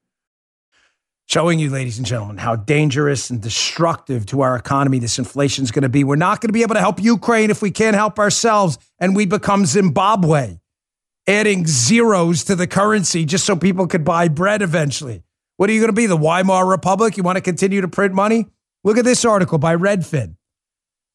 Showing 1.28 1.58
you, 1.58 1.68
ladies 1.68 1.98
and 1.98 2.06
gentlemen, 2.06 2.38
how 2.38 2.56
dangerous 2.56 3.28
and 3.28 3.38
destructive 3.38 4.24
to 4.26 4.40
our 4.40 4.56
economy 4.56 4.98
this 4.98 5.18
inflation 5.18 5.62
is 5.62 5.70
going 5.70 5.82
to 5.82 5.90
be. 5.90 6.02
We're 6.02 6.16
not 6.16 6.40
going 6.40 6.48
to 6.48 6.54
be 6.54 6.62
able 6.62 6.74
to 6.76 6.80
help 6.80 7.02
Ukraine 7.02 7.50
if 7.50 7.60
we 7.60 7.70
can't 7.70 7.94
help 7.94 8.18
ourselves 8.18 8.78
and 8.98 9.14
we 9.14 9.26
become 9.26 9.66
Zimbabwe, 9.66 10.56
adding 11.26 11.66
zeros 11.66 12.44
to 12.44 12.54
the 12.54 12.66
currency 12.66 13.26
just 13.26 13.44
so 13.44 13.56
people 13.56 13.86
could 13.86 14.06
buy 14.06 14.28
bread 14.28 14.62
eventually. 14.62 15.22
What 15.58 15.68
are 15.68 15.74
you 15.74 15.80
going 15.80 15.90
to 15.90 15.92
be, 15.92 16.06
the 16.06 16.16
Weimar 16.16 16.64
Republic? 16.64 17.18
You 17.18 17.24
want 17.24 17.36
to 17.36 17.42
continue 17.42 17.82
to 17.82 17.88
print 17.88 18.14
money? 18.14 18.46
Look 18.82 18.96
at 18.96 19.04
this 19.04 19.22
article 19.26 19.58
by 19.58 19.76
Redfin. 19.76 20.36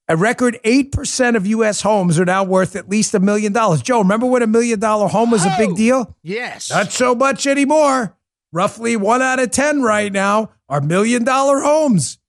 A 0.09 0.15
record 0.15 0.59
8% 0.63 1.35
of 1.35 1.47
U.S. 1.47 1.81
homes 1.81 2.19
are 2.19 2.25
now 2.25 2.43
worth 2.43 2.75
at 2.75 2.87
least 2.87 3.15
a 3.15 3.19
million 3.19 3.51
dollars. 3.51 3.81
Joe, 3.81 3.97
remember 3.97 4.27
when 4.27 4.43
a 4.43 4.47
million 4.47 4.79
dollar 4.79 5.07
home 5.07 5.31
was 5.31 5.43
a 5.43 5.55
big 5.57 5.71
oh, 5.71 5.75
deal? 5.75 6.17
Yes. 6.21 6.69
Not 6.69 6.91
so 6.91 7.15
much 7.15 7.47
anymore. 7.47 8.15
Roughly 8.53 8.95
one 8.95 9.23
out 9.23 9.39
of 9.39 9.49
10 9.49 9.81
right 9.81 10.13
now 10.13 10.51
are 10.69 10.79
million 10.79 11.23
dollar 11.23 11.59
homes. 11.59 12.19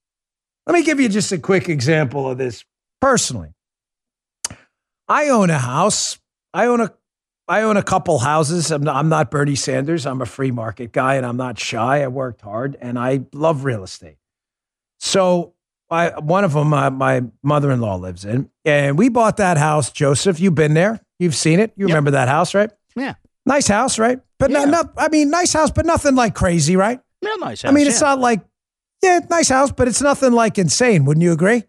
Let 0.65 0.73
me 0.73 0.83
give 0.83 0.99
you 0.99 1.07
just 1.07 1.31
a 1.31 1.37
quick 1.37 1.69
example 1.69 2.27
of 2.29 2.39
this 2.39 2.65
personally. 2.99 3.53
I 5.07 5.29
own 5.29 5.51
a 5.51 5.59
house. 5.59 6.19
I 6.51 6.65
own 6.65 6.81
a 6.81 6.91
I 7.47 7.61
own 7.61 7.77
a 7.77 7.83
couple 7.83 8.17
houses. 8.17 8.71
I'm 8.71 8.81
not, 8.81 8.95
I'm 8.95 9.07
not 9.07 9.29
Bernie 9.29 9.53
Sanders. 9.53 10.07
I'm 10.07 10.19
a 10.19 10.25
free 10.25 10.49
market 10.49 10.91
guy 10.91 11.13
and 11.13 11.25
I'm 11.27 11.37
not 11.37 11.59
shy. 11.59 12.01
I 12.01 12.07
worked 12.07 12.41
hard 12.41 12.75
and 12.81 12.97
I 12.97 13.25
love 13.33 13.65
real 13.65 13.83
estate. 13.83 14.17
So 14.99 15.53
I, 15.91 16.17
one 16.19 16.43
of 16.43 16.53
them, 16.53 16.69
my, 16.69 16.87
uh, 16.87 16.89
my 16.89 17.21
mother-in-law 17.43 17.97
lives 17.97 18.25
in, 18.25 18.49
and 18.63 18.97
we 18.97 19.09
bought 19.09 19.37
that 19.37 19.57
house. 19.57 19.91
Joseph, 19.91 20.39
you've 20.39 20.55
been 20.55 20.73
there. 20.73 20.99
You've 21.19 21.35
seen 21.35 21.59
it. 21.59 21.71
You 21.75 21.85
remember 21.85 22.11
that 22.11 22.27
house, 22.27 22.55
right? 22.55 22.71
Yeah. 22.95 23.13
Nice 23.45 23.67
house, 23.67 23.99
right? 23.99 24.19
But 24.39 24.51
yeah. 24.51 24.65
not, 24.65 24.93
I 24.97 25.09
mean, 25.09 25.29
nice 25.29 25.53
house, 25.53 25.71
but 25.71 25.85
nothing 25.85 26.15
like 26.15 26.35
crazy, 26.35 26.75
right? 26.75 26.99
Yeah, 27.21 27.35
nice 27.39 27.61
house. 27.61 27.69
I 27.69 27.73
mean, 27.73 27.87
it's 27.87 28.01
yeah. 28.01 28.07
not 28.07 28.19
like, 28.19 28.41
yeah, 29.01 29.19
nice 29.29 29.49
house, 29.49 29.71
but 29.71 29.87
it's 29.87 30.01
nothing 30.01 30.33
like 30.33 30.57
insane. 30.57 31.05
Wouldn't 31.05 31.23
you 31.23 31.31
agree? 31.31 31.63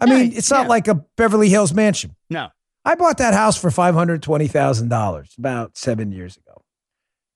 I 0.00 0.06
yeah, 0.06 0.14
mean, 0.14 0.32
it's 0.32 0.50
not 0.50 0.68
like 0.68 0.88
a 0.88 0.94
Beverly 0.94 1.48
Hills 1.48 1.74
mansion. 1.74 2.14
No. 2.30 2.48
I 2.84 2.94
bought 2.94 3.18
that 3.18 3.34
house 3.34 3.56
for 3.56 3.70
$520,000 3.70 5.38
about 5.38 5.76
seven 5.76 6.12
years 6.12 6.36
ago. 6.36 6.62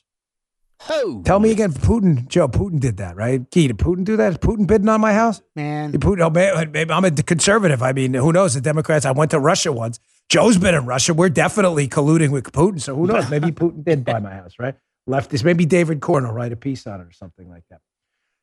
Ho. 0.82 1.22
Tell 1.24 1.40
me 1.40 1.52
again, 1.52 1.74
Putin, 1.74 2.28
Joe, 2.28 2.48
Putin 2.48 2.80
did 2.80 2.98
that, 2.98 3.16
right? 3.16 3.50
Key, 3.50 3.68
did 3.68 3.78
Putin 3.78 4.04
do 4.04 4.16
that? 4.18 4.42
Putin 4.42 4.68
bidding 4.68 4.88
on 4.90 5.02
my 5.02 5.14
house? 5.14 5.42
Man. 5.56 5.92
Did 5.92 6.02
Putin, 6.02 6.22
oh, 6.22 6.60
uh, 6.60 6.66
maybe 6.72 6.92
I'm 6.92 7.04
a 7.04 7.12
conservative. 7.12 7.82
I 7.82 7.94
mean, 7.94 8.14
who 8.14 8.32
knows? 8.32 8.54
The 8.54 8.62
Democrats, 8.62 9.06
I 9.06 9.12
went 9.12 9.32
to 9.32 9.40
Russia 9.40 9.72
once. 9.72 10.00
Joe's 10.30 10.58
been 10.58 10.76
in 10.76 10.86
Russia. 10.86 11.14
We're 11.14 11.30
definitely 11.30 11.88
colluding 11.88 12.32
with 12.32 12.52
Putin. 12.52 12.80
So 12.82 12.96
who 12.96 13.08
knows? 13.08 13.30
Maybe 13.30 13.52
Putin 13.52 13.84
did 13.84 14.06
buy 14.06 14.20
my 14.20 14.34
house, 14.34 14.54
right? 14.60 14.76
Leftists, 15.10 15.44
maybe 15.44 15.66
David 15.66 16.02
Corn 16.02 16.26
will 16.26 16.34
write 16.34 16.52
a 16.52 16.58
piece 16.58 16.86
on 16.86 17.00
it 17.00 17.06
or 17.06 17.14
something 17.14 17.50
like 17.50 17.64
that. 17.70 17.80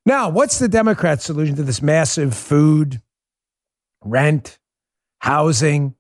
Now, 0.06 0.30
what's 0.30 0.58
the 0.58 0.68
Democrat 0.68 1.20
solution 1.20 1.56
to 1.56 1.62
this 1.62 1.82
massive 1.82 2.34
food, 2.34 3.02
rent, 4.02 4.58
housing, 5.18 5.94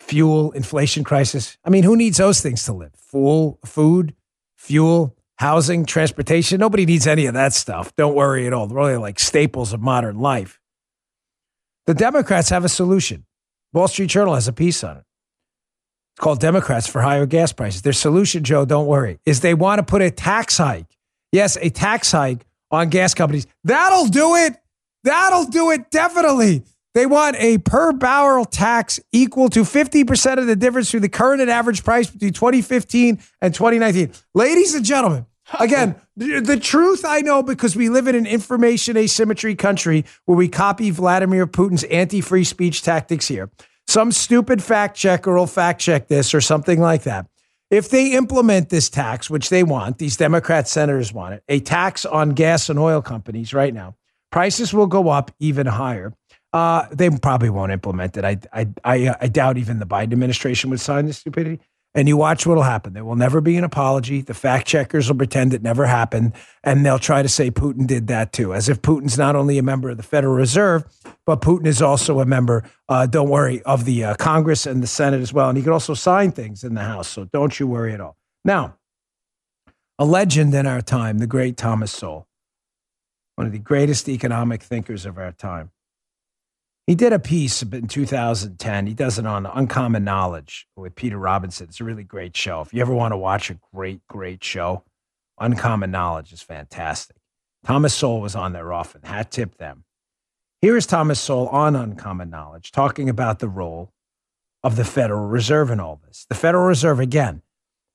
fuel, 0.00 0.52
inflation 0.52 1.04
crisis? 1.04 1.58
I 1.64 1.70
mean, 1.70 1.82
who 1.82 1.96
needs 1.96 2.16
those 2.16 2.40
things 2.40 2.64
to 2.64 2.72
live? 2.72 2.92
Fuel, 3.10 3.58
food, 3.66 4.14
fuel, 4.56 5.15
housing, 5.36 5.86
transportation. 5.86 6.58
Nobody 6.60 6.86
needs 6.86 7.06
any 7.06 7.26
of 7.26 7.34
that 7.34 7.52
stuff. 7.52 7.94
Don't 7.96 8.14
worry 8.14 8.46
at 8.46 8.52
all. 8.52 8.66
They're 8.66 8.76
really 8.76 8.96
like 8.96 9.18
staples 9.18 9.72
of 9.72 9.80
modern 9.80 10.18
life. 10.18 10.60
The 11.86 11.94
Democrats 11.94 12.50
have 12.50 12.64
a 12.64 12.68
solution. 12.68 13.24
Wall 13.72 13.88
Street 13.88 14.08
Journal 14.08 14.34
has 14.34 14.48
a 14.48 14.52
piece 14.52 14.82
on 14.82 14.96
it. 14.96 15.04
It's 16.14 16.22
called 16.22 16.40
Democrats 16.40 16.86
for 16.86 17.02
Higher 17.02 17.26
Gas 17.26 17.52
Prices. 17.52 17.82
Their 17.82 17.92
solution, 17.92 18.42
Joe, 18.42 18.64
don't 18.64 18.86
worry, 18.86 19.18
is 19.26 19.40
they 19.40 19.54
want 19.54 19.78
to 19.78 19.82
put 19.82 20.02
a 20.02 20.10
tax 20.10 20.56
hike. 20.58 20.86
Yes, 21.30 21.58
a 21.60 21.68
tax 21.68 22.10
hike 22.10 22.46
on 22.70 22.88
gas 22.88 23.12
companies. 23.12 23.46
That'll 23.64 24.06
do 24.06 24.34
it. 24.36 24.56
That'll 25.04 25.44
do 25.44 25.70
it, 25.70 25.90
definitely. 25.90 26.62
They 26.96 27.04
want 27.04 27.36
a 27.38 27.58
per 27.58 27.92
barrel 27.92 28.46
tax 28.46 28.98
equal 29.12 29.50
to 29.50 29.64
50% 29.64 30.38
of 30.38 30.46
the 30.46 30.56
difference 30.56 30.88
between 30.88 31.02
the 31.02 31.10
current 31.10 31.42
and 31.42 31.50
average 31.50 31.84
price 31.84 32.08
between 32.08 32.32
2015 32.32 33.20
and 33.42 33.54
2019. 33.54 34.12
Ladies 34.32 34.74
and 34.74 34.82
gentlemen, 34.82 35.26
again, 35.60 35.96
the, 36.16 36.40
the 36.40 36.58
truth 36.58 37.04
I 37.04 37.20
know 37.20 37.42
because 37.42 37.76
we 37.76 37.90
live 37.90 38.08
in 38.08 38.14
an 38.14 38.24
information 38.24 38.96
asymmetry 38.96 39.54
country 39.54 40.06
where 40.24 40.38
we 40.38 40.48
copy 40.48 40.90
Vladimir 40.90 41.46
Putin's 41.46 41.84
anti 41.84 42.22
free 42.22 42.44
speech 42.44 42.80
tactics 42.80 43.28
here. 43.28 43.50
Some 43.86 44.10
stupid 44.10 44.62
fact 44.62 44.96
checker 44.96 45.34
will 45.34 45.46
fact 45.46 45.82
check 45.82 46.08
this 46.08 46.32
or 46.32 46.40
something 46.40 46.80
like 46.80 47.02
that. 47.02 47.26
If 47.70 47.90
they 47.90 48.12
implement 48.14 48.70
this 48.70 48.88
tax, 48.88 49.28
which 49.28 49.50
they 49.50 49.64
want, 49.64 49.98
these 49.98 50.16
Democrat 50.16 50.66
senators 50.66 51.12
want 51.12 51.34
it, 51.34 51.42
a 51.46 51.60
tax 51.60 52.06
on 52.06 52.30
gas 52.30 52.70
and 52.70 52.78
oil 52.78 53.02
companies 53.02 53.52
right 53.52 53.74
now, 53.74 53.96
prices 54.32 54.72
will 54.72 54.86
go 54.86 55.10
up 55.10 55.30
even 55.38 55.66
higher. 55.66 56.14
Uh, 56.56 56.88
they 56.90 57.10
probably 57.10 57.50
won't 57.50 57.70
implement 57.70 58.16
it. 58.16 58.24
I, 58.24 58.38
I, 58.50 58.66
I, 58.82 59.14
I 59.20 59.28
doubt 59.28 59.58
even 59.58 59.78
the 59.78 59.84
Biden 59.84 60.12
administration 60.12 60.70
would 60.70 60.80
sign 60.80 61.04
this 61.04 61.18
stupidity. 61.18 61.60
And 61.94 62.08
you 62.08 62.16
watch 62.16 62.46
what'll 62.46 62.62
happen. 62.62 62.94
There 62.94 63.04
will 63.04 63.14
never 63.14 63.42
be 63.42 63.58
an 63.58 63.64
apology. 63.64 64.22
The 64.22 64.32
fact 64.32 64.66
checkers 64.66 65.08
will 65.08 65.18
pretend 65.18 65.52
it 65.52 65.62
never 65.62 65.84
happened, 65.84 66.32
and 66.64 66.84
they'll 66.84 66.98
try 66.98 67.20
to 67.20 67.28
say 67.28 67.50
Putin 67.50 67.86
did 67.86 68.06
that 68.06 68.32
too, 68.32 68.54
as 68.54 68.70
if 68.70 68.80
Putin's 68.80 69.18
not 69.18 69.36
only 69.36 69.58
a 69.58 69.62
member 69.62 69.90
of 69.90 69.98
the 69.98 70.02
Federal 70.02 70.32
Reserve, 70.32 70.84
but 71.26 71.42
Putin 71.42 71.66
is 71.66 71.82
also 71.82 72.20
a 72.20 72.24
member. 72.24 72.64
Uh, 72.88 73.04
don't 73.04 73.28
worry 73.28 73.62
of 73.64 73.84
the 73.84 74.04
uh, 74.04 74.14
Congress 74.14 74.64
and 74.64 74.82
the 74.82 74.86
Senate 74.86 75.20
as 75.20 75.34
well, 75.34 75.50
and 75.50 75.58
he 75.58 75.62
could 75.64 75.74
also 75.74 75.92
sign 75.92 76.32
things 76.32 76.64
in 76.64 76.72
the 76.72 76.84
House. 76.84 77.08
So 77.08 77.26
don't 77.26 77.60
you 77.60 77.66
worry 77.66 77.92
at 77.92 78.00
all. 78.00 78.16
Now, 78.46 78.78
a 79.98 80.06
legend 80.06 80.54
in 80.54 80.66
our 80.66 80.80
time, 80.80 81.18
the 81.18 81.26
great 81.26 81.58
Thomas 81.58 81.92
Sowell, 81.92 82.26
one 83.34 83.46
of 83.46 83.52
the 83.52 83.58
greatest 83.58 84.08
economic 84.08 84.62
thinkers 84.62 85.04
of 85.04 85.18
our 85.18 85.32
time. 85.32 85.70
He 86.86 86.94
did 86.94 87.12
a 87.12 87.18
piece 87.18 87.62
in 87.62 87.88
2010. 87.88 88.86
He 88.86 88.94
does 88.94 89.18
it 89.18 89.26
on 89.26 89.44
Uncommon 89.44 90.04
Knowledge 90.04 90.68
with 90.76 90.94
Peter 90.94 91.18
Robinson. 91.18 91.66
It's 91.68 91.80
a 91.80 91.84
really 91.84 92.04
great 92.04 92.36
show. 92.36 92.60
If 92.60 92.72
you 92.72 92.80
ever 92.80 92.94
want 92.94 93.10
to 93.10 93.16
watch 93.16 93.50
a 93.50 93.58
great, 93.74 94.06
great 94.06 94.44
show, 94.44 94.84
Uncommon 95.40 95.90
Knowledge 95.90 96.32
is 96.32 96.42
fantastic. 96.42 97.16
Thomas 97.64 97.92
Sowell 97.92 98.20
was 98.20 98.36
on 98.36 98.52
there 98.52 98.72
often. 98.72 99.02
Hat 99.02 99.32
tip 99.32 99.56
them. 99.56 99.82
Here 100.62 100.76
is 100.76 100.86
Thomas 100.86 101.18
Sowell 101.18 101.48
on 101.48 101.74
Uncommon 101.74 102.30
Knowledge 102.30 102.70
talking 102.70 103.08
about 103.08 103.40
the 103.40 103.48
role 103.48 103.92
of 104.62 104.76
the 104.76 104.84
Federal 104.84 105.26
Reserve 105.26 105.72
in 105.72 105.80
all 105.80 106.00
this. 106.06 106.24
The 106.28 106.36
Federal 106.36 106.66
Reserve, 106.66 107.00
again, 107.00 107.42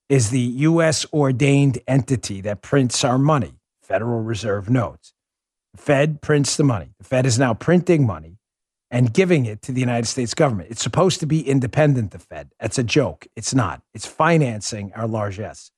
is 0.10 0.32
the 0.32 0.40
U.S. 0.40 1.06
ordained 1.14 1.80
entity 1.88 2.42
that 2.42 2.62
prints 2.62 3.06
our 3.06 3.18
money, 3.18 3.54
Federal 3.82 4.20
Reserve 4.22 4.70
notes. 4.70 5.14
The 5.74 5.82
Fed 5.82 6.22
prints 6.22 6.58
the 6.58 6.66
money. 6.66 6.90
The 6.98 7.06
Fed 7.06 7.26
is 7.26 7.40
now 7.40 7.54
printing 7.54 8.06
money 8.06 8.38
and 8.92 9.14
giving 9.14 9.46
it 9.46 9.62
to 9.64 9.72
the 9.72 9.80
United 9.80 10.06
States 10.06 10.34
government. 10.34 10.70
It's 10.70 10.84
supposed 10.84 11.22
to 11.22 11.26
be 11.26 11.48
independent, 11.48 12.12
the 12.12 12.20
Fed. 12.20 12.52
That's 12.60 12.78
a 12.78 12.84
joke. 12.84 13.26
It's 13.36 13.56
not. 13.56 13.82
It's 13.94 14.06
financing 14.06 14.92
our 14.94 15.08
largesse. 15.08 15.72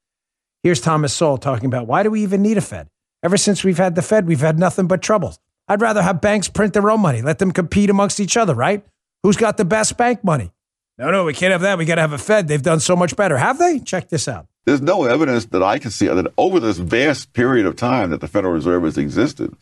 Here's 0.64 0.82
Thomas 0.82 1.14
Sowell 1.14 1.38
talking 1.38 1.68
about 1.68 1.88
why 1.88 2.04
do 2.04 2.10
we 2.10 2.24
even 2.24 2.42
need 2.42 2.58
a 2.58 2.62
Fed? 2.62 2.90
Ever 3.22 3.38
since 3.38 3.64
we've 3.64 3.78
had 3.78 3.96
the 3.96 4.02
Fed, 4.02 4.28
we've 4.28 4.42
had 4.42 4.58
nothing 4.60 4.88
but 4.88 5.02
troubles. 5.02 5.40
I'd 5.68 5.82
rather 5.82 6.02
have 6.02 6.20
banks 6.20 6.50
print 6.50 6.74
their 6.74 6.90
own 6.90 7.00
money, 7.00 7.22
let 7.22 7.40
them 7.40 7.52
compete 7.52 7.90
amongst 7.90 8.20
each 8.20 8.36
other, 8.36 8.54
right? 8.54 8.84
Who's 9.22 9.38
got 9.38 9.58
the 9.58 9.64
best 9.64 9.96
bank 9.96 10.24
money? 10.24 10.52
No, 10.98 11.10
no, 11.10 11.24
we 11.24 11.34
can't 11.34 11.52
have 11.52 11.62
that. 11.62 11.78
We 11.78 11.86
got 11.86 11.96
to 11.96 12.02
have 12.02 12.14
a 12.14 12.18
Fed. 12.18 12.48
They've 12.48 12.62
done 12.62 12.80
so 12.80 12.96
much 12.96 13.16
better. 13.16 13.38
Have 13.38 13.60
they? 13.60 13.80
Check 13.80 14.10
this 14.10 14.28
out. 14.28 14.48
There's 14.66 14.82
no 14.82 15.04
evidence 15.04 15.46
that 15.48 15.62
I 15.62 15.78
can 15.78 15.92
see 15.92 16.08
that 16.08 16.32
over 16.38 16.60
this 16.60 16.78
vast 16.78 17.34
period 17.34 17.66
of 17.66 17.76
time 17.76 18.12
that 18.12 18.22
the 18.22 18.30
Federal 18.30 18.54
Reserve 18.54 18.84
has 18.84 18.98
existed, 18.98 19.54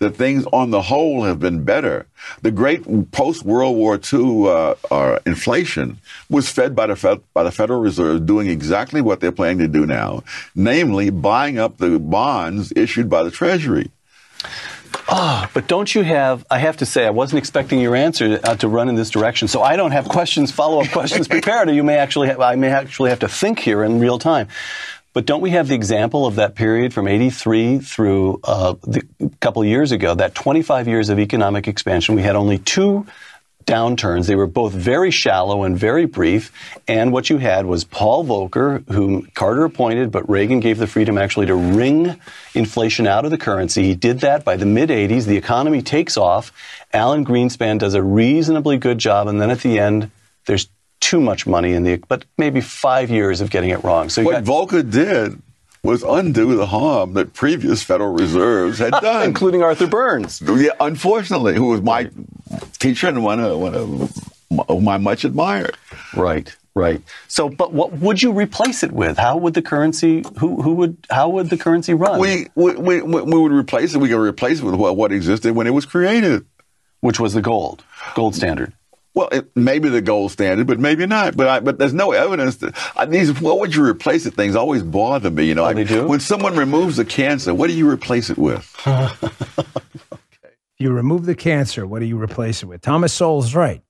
that 0.00 0.16
things 0.16 0.44
on 0.52 0.70
the 0.70 0.82
whole 0.82 1.24
have 1.24 1.40
been 1.40 1.64
better. 1.64 2.06
The 2.42 2.50
great 2.50 3.10
post 3.10 3.42
World 3.42 3.76
War 3.76 3.98
II 4.12 4.48
uh, 4.48 4.74
uh, 4.90 5.18
inflation 5.24 5.98
was 6.28 6.50
fed 6.50 6.76
by 6.76 6.88
the 6.88 6.96
Fed, 6.96 7.22
by 7.32 7.42
the 7.42 7.50
Federal 7.50 7.80
Reserve 7.80 8.26
doing 8.26 8.48
exactly 8.48 9.00
what 9.00 9.20
they're 9.20 9.32
planning 9.32 9.58
to 9.58 9.68
do 9.68 9.86
now, 9.86 10.24
namely 10.54 11.08
buying 11.08 11.58
up 11.58 11.78
the 11.78 11.98
bonds 11.98 12.70
issued 12.76 13.08
by 13.08 13.22
the 13.22 13.30
Treasury. 13.30 13.90
Ah, 15.12 15.50
but 15.52 15.66
don't 15.66 15.92
you 15.92 16.02
have? 16.02 16.46
I 16.48 16.60
have 16.60 16.76
to 16.76 16.86
say, 16.86 17.04
I 17.04 17.10
wasn't 17.10 17.40
expecting 17.40 17.80
your 17.80 17.96
answer 17.96 18.38
uh, 18.44 18.54
to 18.56 18.68
run 18.68 18.88
in 18.88 18.94
this 18.94 19.10
direction, 19.10 19.48
so 19.48 19.60
I 19.60 19.74
don't 19.74 19.90
have 19.90 20.08
questions, 20.08 20.52
follow-up 20.52 20.90
questions 20.92 21.26
prepared, 21.36 21.68
or 21.68 21.72
you 21.72 21.82
may 21.82 21.96
actually, 21.96 22.28
have, 22.28 22.40
I 22.40 22.54
may 22.54 22.68
actually 22.68 23.10
have 23.10 23.18
to 23.20 23.28
think 23.28 23.58
here 23.58 23.82
in 23.82 23.98
real 23.98 24.20
time. 24.20 24.46
But 25.12 25.26
don't 25.26 25.40
we 25.40 25.50
have 25.50 25.66
the 25.66 25.74
example 25.74 26.26
of 26.26 26.36
that 26.36 26.54
period 26.54 26.94
from 26.94 27.08
'83 27.08 27.80
through 27.80 28.38
uh, 28.44 28.74
the 28.82 29.02
couple 29.40 29.62
of 29.62 29.66
years 29.66 29.90
ago? 29.90 30.14
That 30.14 30.36
25 30.36 30.86
years 30.86 31.08
of 31.08 31.18
economic 31.18 31.66
expansion, 31.66 32.14
we 32.14 32.22
had 32.22 32.36
only 32.36 32.58
two 32.58 33.06
downturns. 33.66 34.26
They 34.26 34.36
were 34.36 34.46
both 34.46 34.72
very 34.72 35.10
shallow 35.10 35.62
and 35.62 35.78
very 35.78 36.06
brief. 36.06 36.52
And 36.88 37.12
what 37.12 37.30
you 37.30 37.38
had 37.38 37.66
was 37.66 37.84
Paul 37.84 38.24
Volcker, 38.24 38.88
whom 38.88 39.26
Carter 39.34 39.64
appointed, 39.64 40.10
but 40.10 40.28
Reagan 40.28 40.60
gave 40.60 40.78
the 40.78 40.86
freedom 40.86 41.18
actually 41.18 41.46
to 41.46 41.54
wring 41.54 42.20
inflation 42.54 43.06
out 43.06 43.24
of 43.24 43.30
the 43.30 43.38
currency. 43.38 43.84
He 43.84 43.94
did 43.94 44.20
that 44.20 44.44
by 44.44 44.56
the 44.56 44.66
mid 44.66 44.90
80s. 44.90 45.26
The 45.26 45.36
economy 45.36 45.82
takes 45.82 46.16
off. 46.16 46.52
Alan 46.92 47.24
Greenspan 47.24 47.78
does 47.78 47.94
a 47.94 48.02
reasonably 48.02 48.76
good 48.76 48.98
job. 48.98 49.28
And 49.28 49.40
then 49.40 49.50
at 49.50 49.60
the 49.60 49.78
end, 49.78 50.10
there's 50.46 50.68
too 51.00 51.20
much 51.20 51.46
money 51.46 51.72
in 51.72 51.82
the, 51.82 51.96
but 52.08 52.24
maybe 52.36 52.60
five 52.60 53.10
years 53.10 53.40
of 53.40 53.50
getting 53.50 53.70
it 53.70 53.82
wrong. 53.84 54.08
So 54.08 54.20
you 54.20 54.26
what 54.26 54.44
got, 54.44 54.68
Volcker 54.68 54.88
did 54.88 55.40
was 55.82 56.02
undo 56.02 56.54
the 56.56 56.66
harm 56.66 57.14
that 57.14 57.32
previous 57.32 57.82
Federal 57.82 58.12
Reserves 58.12 58.78
had 58.78 58.92
done, 59.02 59.24
including 59.24 59.62
Arthur 59.62 59.86
Burns. 59.86 60.40
Yeah, 60.40 60.70
unfortunately, 60.80 61.54
who 61.54 61.66
was 61.68 61.80
my 61.82 62.10
teacher 62.78 63.08
and 63.08 63.24
one 63.24 63.40
of, 63.40 63.58
one 63.58 63.74
of 63.74 64.68
whom 64.68 64.88
I 64.88 64.98
much 64.98 65.24
admired. 65.24 65.76
Right, 66.14 66.54
right. 66.74 67.00
So, 67.28 67.48
but 67.48 67.72
what 67.72 67.92
would 67.94 68.22
you 68.22 68.32
replace 68.32 68.82
it 68.82 68.92
with? 68.92 69.16
How 69.16 69.36
would 69.36 69.54
the 69.54 69.62
currency? 69.62 70.24
Who, 70.38 70.60
who 70.60 70.74
would? 70.74 71.06
How 71.08 71.28
would 71.30 71.50
the 71.50 71.56
currency 71.56 71.94
run? 71.94 72.20
We, 72.20 72.48
we, 72.54 72.74
we, 72.74 73.02
we 73.02 73.22
would 73.22 73.52
replace 73.52 73.94
it. 73.94 73.98
We 73.98 74.08
could 74.08 74.20
replace 74.20 74.60
it 74.60 74.64
with 74.64 74.74
what, 74.74 74.96
what 74.96 75.12
existed 75.12 75.54
when 75.54 75.66
it 75.66 75.70
was 75.70 75.86
created. 75.86 76.44
Which 77.00 77.18
was 77.18 77.32
the 77.32 77.40
gold, 77.40 77.82
gold 78.14 78.34
standard. 78.34 78.74
Well, 79.14 79.28
it 79.32 79.54
may 79.56 79.78
be 79.80 79.88
the 79.88 80.00
gold 80.00 80.30
standard, 80.30 80.66
but 80.68 80.78
maybe 80.78 81.04
not. 81.06 81.36
But 81.36 81.48
I, 81.48 81.60
but 81.60 81.78
there's 81.78 81.92
no 81.92 82.12
evidence 82.12 82.56
that 82.58 82.76
uh, 82.96 83.06
these. 83.06 83.40
What 83.40 83.58
would 83.58 83.74
you 83.74 83.84
replace 83.84 84.24
it? 84.24 84.34
Things 84.34 84.54
always 84.54 84.82
bother 84.84 85.30
me. 85.30 85.46
You 85.46 85.54
know, 85.56 85.64
Oh, 85.64 85.72
do? 85.84 86.06
when 86.06 86.20
someone 86.20 86.54
removes 86.56 86.98
a 86.98 87.04
cancer, 87.04 87.52
what 87.52 87.66
do 87.68 87.72
you 87.74 87.88
replace 87.90 88.30
it 88.30 88.38
with? 88.38 88.74
If 90.78 90.84
you 90.84 90.92
remove 90.92 91.26
the 91.26 91.34
cancer, 91.34 91.86
what 91.86 91.98
do 91.98 92.06
you 92.06 92.18
replace 92.18 92.62
it 92.62 92.66
with? 92.66 92.80
Thomas 92.80 93.12
Sowell's 93.12 93.54
right. 93.54 93.82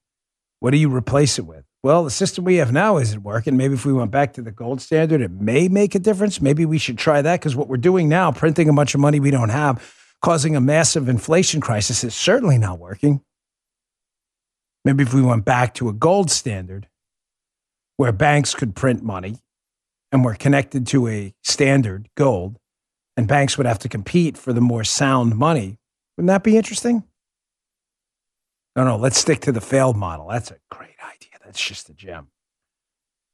What 0.59 0.73
do 0.73 0.77
you 0.77 0.93
replace 0.93 1.39
it 1.39 1.47
with? 1.47 1.64
Well, 1.85 2.03
the 2.03 2.11
system 2.11 2.43
we 2.45 2.57
have 2.57 2.73
now 2.73 2.97
isn't 2.99 3.23
working. 3.23 3.57
Maybe 3.57 3.75
if 3.75 3.87
we 3.87 3.93
went 3.93 4.11
back 4.11 4.33
to 4.33 4.43
the 4.43 4.51
gold 4.51 4.81
standard, 4.83 5.21
it 5.21 5.31
may 5.31 5.68
make 5.68 5.95
a 5.95 6.01
difference. 6.01 6.41
Maybe 6.41 6.66
we 6.66 6.79
should 6.79 6.99
try 6.99 7.23
that 7.23 7.39
because 7.39 7.55
what 7.55 7.68
we're 7.68 7.77
doing 7.77 8.09
now, 8.09 8.33
printing 8.33 8.68
a 8.68 8.73
bunch 8.73 8.95
of 8.95 9.01
money 9.01 9.21
we 9.21 9.31
don't 9.31 9.51
have, 9.51 9.89
causing 10.21 10.57
a 10.57 10.61
massive 10.61 11.09
inflation 11.09 11.61
crisis, 11.61 12.03
is 12.03 12.12
certainly 12.12 12.59
not 12.59 12.81
working. 12.81 13.21
Maybe 14.85 15.03
if 15.03 15.12
we 15.12 15.22
went 15.22 15.45
back 15.45 15.74
to 15.74 15.89
a 15.89 15.93
gold 15.93 16.31
standard 16.31 16.89
where 17.97 18.12
banks 18.12 18.55
could 18.55 18.74
print 18.74 19.03
money 19.03 19.39
and 20.11 20.24
were 20.24 20.35
connected 20.35 20.87
to 20.89 21.07
a 21.07 21.35
standard 21.43 22.09
gold, 22.16 22.57
and 23.16 23.28
banks 23.28 23.59
would 23.59 23.66
have 23.66 23.78
to 23.81 23.89
compete 23.89 24.39
for 24.39 24.53
the 24.53 24.61
more 24.61 24.85
sound 24.85 25.37
money, 25.37 25.78
wouldn't 26.16 26.28
that 26.28 26.43
be 26.43 26.57
interesting? 26.57 27.05
No, 28.74 28.85
no, 28.85 28.97
let's 28.97 29.18
stick 29.18 29.41
to 29.41 29.53
the 29.53 29.61
failed 29.61 29.97
model. 29.97 30.28
That's 30.28 30.51
a 30.51 30.57
great 30.70 30.97
idea. 31.05 31.39
That's 31.45 31.61
just 31.61 31.91
a 31.91 31.93
gem. 31.93 32.28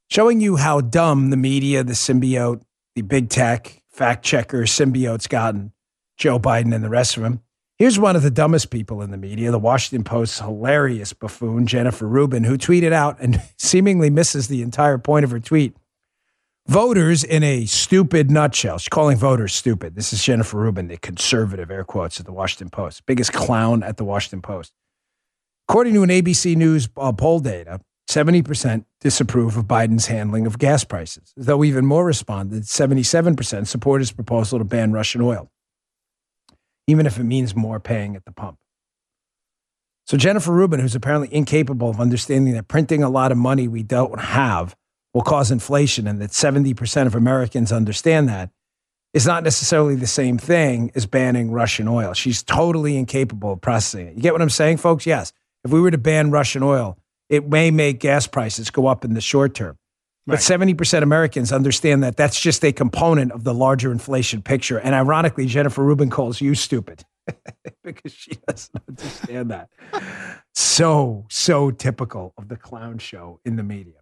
Showing 0.09 0.41
you 0.41 0.57
how 0.57 0.81
dumb 0.81 1.29
the 1.29 1.37
media, 1.37 1.83
the 1.83 1.93
symbiote, 1.93 2.61
the 2.95 3.01
big 3.01 3.29
tech, 3.29 3.83
fact 3.89 4.25
checker, 4.25 4.63
symbiote's 4.63 5.27
gotten, 5.27 5.73
Joe 6.17 6.39
Biden 6.39 6.73
and 6.73 6.83
the 6.83 6.89
rest 6.89 7.17
of 7.17 7.23
them. 7.23 7.41
Here's 7.77 7.99
one 7.99 8.15
of 8.15 8.23
the 8.23 8.31
dumbest 8.31 8.71
people 8.71 9.03
in 9.03 9.11
the 9.11 9.17
media, 9.17 9.51
the 9.51 9.59
Washington 9.59 10.03
Post's 10.03 10.39
hilarious 10.39 11.13
buffoon, 11.13 11.67
Jennifer 11.67 12.07
Rubin, 12.07 12.43
who 12.43 12.57
tweeted 12.57 12.91
out 12.91 13.17
and 13.19 13.39
seemingly 13.57 14.09
misses 14.09 14.47
the 14.47 14.63
entire 14.63 14.97
point 14.97 15.23
of 15.23 15.29
her 15.29 15.39
tweet. 15.39 15.75
Voters 16.67 17.23
in 17.23 17.43
a 17.43 17.65
stupid 17.65 18.31
nutshell. 18.31 18.79
She's 18.79 18.89
calling 18.89 19.15
voters 19.15 19.53
stupid. 19.53 19.95
This 19.95 20.11
is 20.11 20.23
Jennifer 20.23 20.57
Rubin, 20.57 20.87
the 20.87 20.97
conservative, 20.97 21.69
air 21.69 21.83
quotes, 21.83 22.19
at 22.19 22.25
the 22.25 22.33
Washington 22.33 22.71
Post, 22.71 23.05
biggest 23.05 23.31
clown 23.31 23.83
at 23.83 23.97
the 23.97 24.03
Washington 24.03 24.41
Post. 24.41 24.73
According 25.69 25.93
to 25.93 26.03
an 26.03 26.09
ABC 26.09 26.55
News 26.55 26.89
uh, 26.97 27.11
poll 27.11 27.39
data, 27.39 27.79
70% 28.09 28.85
disapprove 29.01 29.55
of 29.55 29.65
Biden's 29.65 30.07
handling 30.07 30.47
of 30.47 30.57
gas 30.57 30.83
prices, 30.83 31.31
though 31.37 31.63
even 31.63 31.85
more 31.85 32.05
responded, 32.05 32.63
77% 32.63 33.67
support 33.67 34.01
his 34.01 34.11
proposal 34.11 34.57
to 34.57 34.65
ban 34.65 34.93
Russian 34.93 35.21
oil, 35.21 35.51
even 36.87 37.05
if 37.05 37.19
it 37.19 37.23
means 37.23 37.55
more 37.55 37.79
paying 37.79 38.15
at 38.15 38.25
the 38.25 38.31
pump. 38.31 38.57
So 40.05 40.15
Jennifer 40.15 40.51
Rubin, 40.53 40.79
who's 40.79 40.95
apparently 40.95 41.33
incapable 41.33 41.89
of 41.89 41.99
understanding 41.99 42.53
that 42.53 42.69
printing 42.69 43.03
a 43.03 43.09
lot 43.09 43.31
of 43.33 43.37
money 43.37 43.67
we 43.67 43.83
don't 43.83 44.19
have 44.19 44.75
will 45.13 45.21
cause 45.21 45.51
inflation 45.51 46.07
and 46.07 46.21
that 46.21 46.29
70% 46.29 47.05
of 47.05 47.13
Americans 47.13 47.71
understand 47.71 48.29
that, 48.29 48.49
is 49.13 49.25
not 49.25 49.43
necessarily 49.43 49.95
the 49.95 50.07
same 50.07 50.37
thing 50.37 50.91
as 50.95 51.05
banning 51.05 51.51
Russian 51.51 51.87
oil. 51.87 52.13
She's 52.13 52.43
totally 52.43 52.97
incapable 52.97 53.53
of 53.53 53.61
processing 53.61 54.07
it. 54.07 54.15
You 54.15 54.21
get 54.21 54.33
what 54.33 54.41
I'm 54.41 54.49
saying, 54.49 54.77
folks? 54.77 55.05
Yes. 55.05 55.33
If 55.63 55.71
we 55.71 55.81
were 55.81 55.91
to 55.91 55.97
ban 55.97 56.29
Russian 56.29 56.61
oil, 56.61 56.97
it 57.29 57.49
may 57.49 57.71
make 57.71 57.99
gas 57.99 58.27
prices 58.27 58.69
go 58.69 58.87
up 58.87 59.03
in 59.03 59.13
the 59.13 59.21
short 59.21 59.53
term. 59.55 59.77
But 60.27 60.39
70% 60.39 61.03
Americans 61.03 61.53
understand 61.53 62.03
that 62.03 62.17
that's 62.17 62.37
just 62.37 62.63
a 62.65 62.73
component 62.73 63.31
of 63.31 63.45
the 63.45 63.53
larger 63.53 63.93
inflation 63.93 64.41
picture. 64.41 64.77
And 64.77 64.93
ironically, 64.93 65.45
Jennifer 65.45 65.81
Rubin 65.81 66.09
calls 66.09 66.41
you 66.41 66.53
stupid 66.53 67.05
because 67.83 68.11
she 68.11 68.31
doesn't 68.45 68.83
understand 68.89 69.51
that. 69.51 69.69
So, 70.53 71.25
so 71.29 71.71
typical 71.71 72.33
of 72.37 72.49
the 72.49 72.57
clown 72.57 72.97
show 72.97 73.39
in 73.45 73.55
the 73.55 73.63
media. 73.63 73.93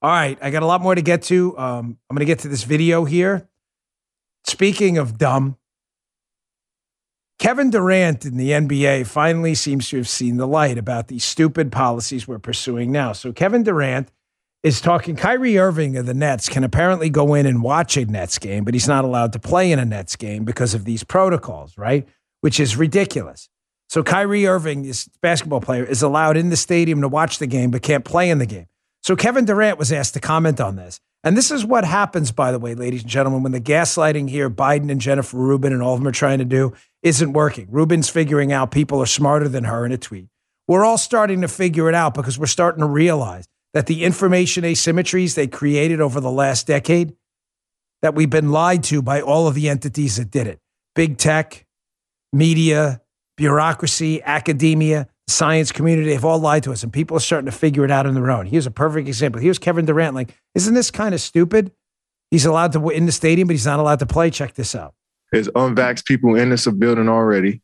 All 0.00 0.10
right, 0.10 0.38
I 0.40 0.50
got 0.50 0.62
a 0.62 0.66
lot 0.66 0.80
more 0.80 0.94
to 0.94 1.02
get 1.02 1.22
to. 1.24 1.58
Um, 1.58 1.98
I'm 2.08 2.14
going 2.14 2.20
to 2.20 2.24
get 2.26 2.40
to 2.40 2.48
this 2.48 2.62
video 2.62 3.04
here. 3.04 3.48
Speaking 4.46 4.96
of 4.96 5.18
dumb, 5.18 5.56
Kevin 7.40 7.70
Durant 7.70 8.24
in 8.24 8.36
the 8.36 8.50
NBA 8.50 9.06
finally 9.06 9.56
seems 9.56 9.88
to 9.88 9.96
have 9.96 10.08
seen 10.08 10.36
the 10.36 10.46
light 10.46 10.78
about 10.78 11.08
these 11.08 11.24
stupid 11.24 11.72
policies 11.72 12.28
we're 12.28 12.38
pursuing 12.38 12.92
now. 12.92 13.12
So 13.12 13.32
Kevin 13.32 13.64
Durant 13.64 14.10
is 14.64 14.80
talking. 14.80 15.14
Kyrie 15.14 15.58
Irving 15.58 15.96
of 15.98 16.06
the 16.06 16.14
Nets 16.14 16.48
can 16.48 16.64
apparently 16.64 17.10
go 17.10 17.34
in 17.34 17.44
and 17.44 17.62
watch 17.62 17.96
a 17.98 18.06
Nets 18.06 18.38
game, 18.38 18.64
but 18.64 18.74
he's 18.74 18.88
not 18.88 19.04
allowed 19.04 19.34
to 19.34 19.38
play 19.38 19.70
in 19.70 19.78
a 19.78 19.84
Nets 19.84 20.16
game 20.16 20.44
because 20.44 20.72
of 20.74 20.86
these 20.86 21.04
protocols, 21.04 21.76
right? 21.76 22.08
Which 22.40 22.58
is 22.58 22.76
ridiculous. 22.76 23.50
So 23.90 24.02
Kyrie 24.02 24.46
Irving, 24.46 24.82
this 24.82 25.06
basketball 25.20 25.60
player, 25.60 25.84
is 25.84 26.02
allowed 26.02 26.38
in 26.38 26.48
the 26.48 26.56
stadium 26.56 27.02
to 27.02 27.08
watch 27.08 27.38
the 27.38 27.46
game, 27.46 27.70
but 27.70 27.82
can't 27.82 28.04
play 28.04 28.30
in 28.30 28.38
the 28.38 28.46
game. 28.46 28.66
So 29.02 29.14
Kevin 29.14 29.44
Durant 29.44 29.78
was 29.78 29.92
asked 29.92 30.14
to 30.14 30.20
comment 30.20 30.60
on 30.60 30.76
this. 30.76 30.98
And 31.22 31.36
this 31.36 31.50
is 31.50 31.64
what 31.64 31.84
happens, 31.84 32.32
by 32.32 32.50
the 32.50 32.58
way, 32.58 32.74
ladies 32.74 33.02
and 33.02 33.10
gentlemen, 33.10 33.42
when 33.42 33.52
the 33.52 33.60
gaslighting 33.60 34.28
here, 34.30 34.48
Biden 34.48 34.90
and 34.90 35.00
Jennifer 35.00 35.36
Rubin 35.36 35.72
and 35.72 35.82
all 35.82 35.94
of 35.94 36.00
them 36.00 36.08
are 36.08 36.12
trying 36.12 36.38
to 36.38 36.44
do, 36.44 36.72
isn't 37.02 37.32
working. 37.34 37.66
Rubin's 37.70 38.08
figuring 38.08 38.50
out 38.50 38.70
people 38.70 39.00
are 39.00 39.06
smarter 39.06 39.48
than 39.48 39.64
her 39.64 39.84
in 39.84 39.92
a 39.92 39.98
tweet. 39.98 40.28
We're 40.66 40.84
all 40.84 40.98
starting 40.98 41.42
to 41.42 41.48
figure 41.48 41.88
it 41.90 41.94
out 41.94 42.14
because 42.14 42.38
we're 42.38 42.46
starting 42.46 42.80
to 42.80 42.88
realize 42.88 43.46
that 43.74 43.86
the 43.86 44.04
information 44.04 44.64
asymmetries 44.64 45.34
they 45.34 45.46
created 45.46 46.00
over 46.00 46.20
the 46.20 46.30
last 46.30 46.66
decade, 46.66 47.14
that 48.00 48.14
we've 48.14 48.30
been 48.30 48.50
lied 48.50 48.82
to 48.84 49.02
by 49.02 49.20
all 49.20 49.46
of 49.46 49.54
the 49.54 49.68
entities 49.68 50.16
that 50.16 50.30
did 50.30 50.46
it 50.46 50.60
big 50.94 51.18
tech, 51.18 51.66
media, 52.32 53.00
bureaucracy, 53.36 54.22
academia, 54.22 55.08
science 55.26 55.72
community, 55.72 56.08
they've 56.08 56.24
all 56.24 56.38
lied 56.38 56.62
to 56.62 56.72
us, 56.72 56.82
and 56.82 56.92
people 56.92 57.16
are 57.16 57.20
starting 57.20 57.46
to 57.46 57.56
figure 57.56 57.84
it 57.84 57.90
out 57.90 58.06
on 58.06 58.14
their 58.14 58.30
own. 58.30 58.46
Here's 58.46 58.66
a 58.66 58.70
perfect 58.70 59.08
example. 59.08 59.40
Here's 59.40 59.58
Kevin 59.58 59.86
Durant. 59.86 60.14
Like, 60.14 60.34
isn't 60.54 60.74
this 60.74 60.90
kind 60.90 61.14
of 61.14 61.20
stupid? 61.20 61.72
He's 62.30 62.44
allowed 62.44 62.72
to 62.72 62.90
in 62.90 63.06
the 63.06 63.12
stadium, 63.12 63.48
but 63.48 63.54
he's 63.54 63.66
not 63.66 63.80
allowed 63.80 63.98
to 64.00 64.06
play. 64.06 64.30
Check 64.30 64.54
this 64.54 64.74
out. 64.74 64.94
There's 65.32 65.48
unvaxxed 65.48 66.04
people 66.04 66.36
in 66.36 66.50
this 66.50 66.66
building 66.66 67.08
already. 67.08 67.62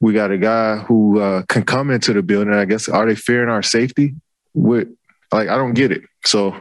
We 0.00 0.12
got 0.12 0.30
a 0.30 0.38
guy 0.38 0.78
who 0.78 1.20
uh, 1.20 1.42
can 1.48 1.64
come 1.64 1.90
into 1.90 2.12
the 2.12 2.22
building. 2.22 2.52
I 2.54 2.64
guess 2.64 2.88
are 2.88 3.06
they 3.06 3.14
fearing 3.14 3.48
our 3.48 3.62
safety? 3.62 4.14
With 4.52 4.88
like, 5.32 5.48
I 5.48 5.56
don't 5.56 5.74
get 5.74 5.92
it. 5.92 6.02
So, 6.24 6.60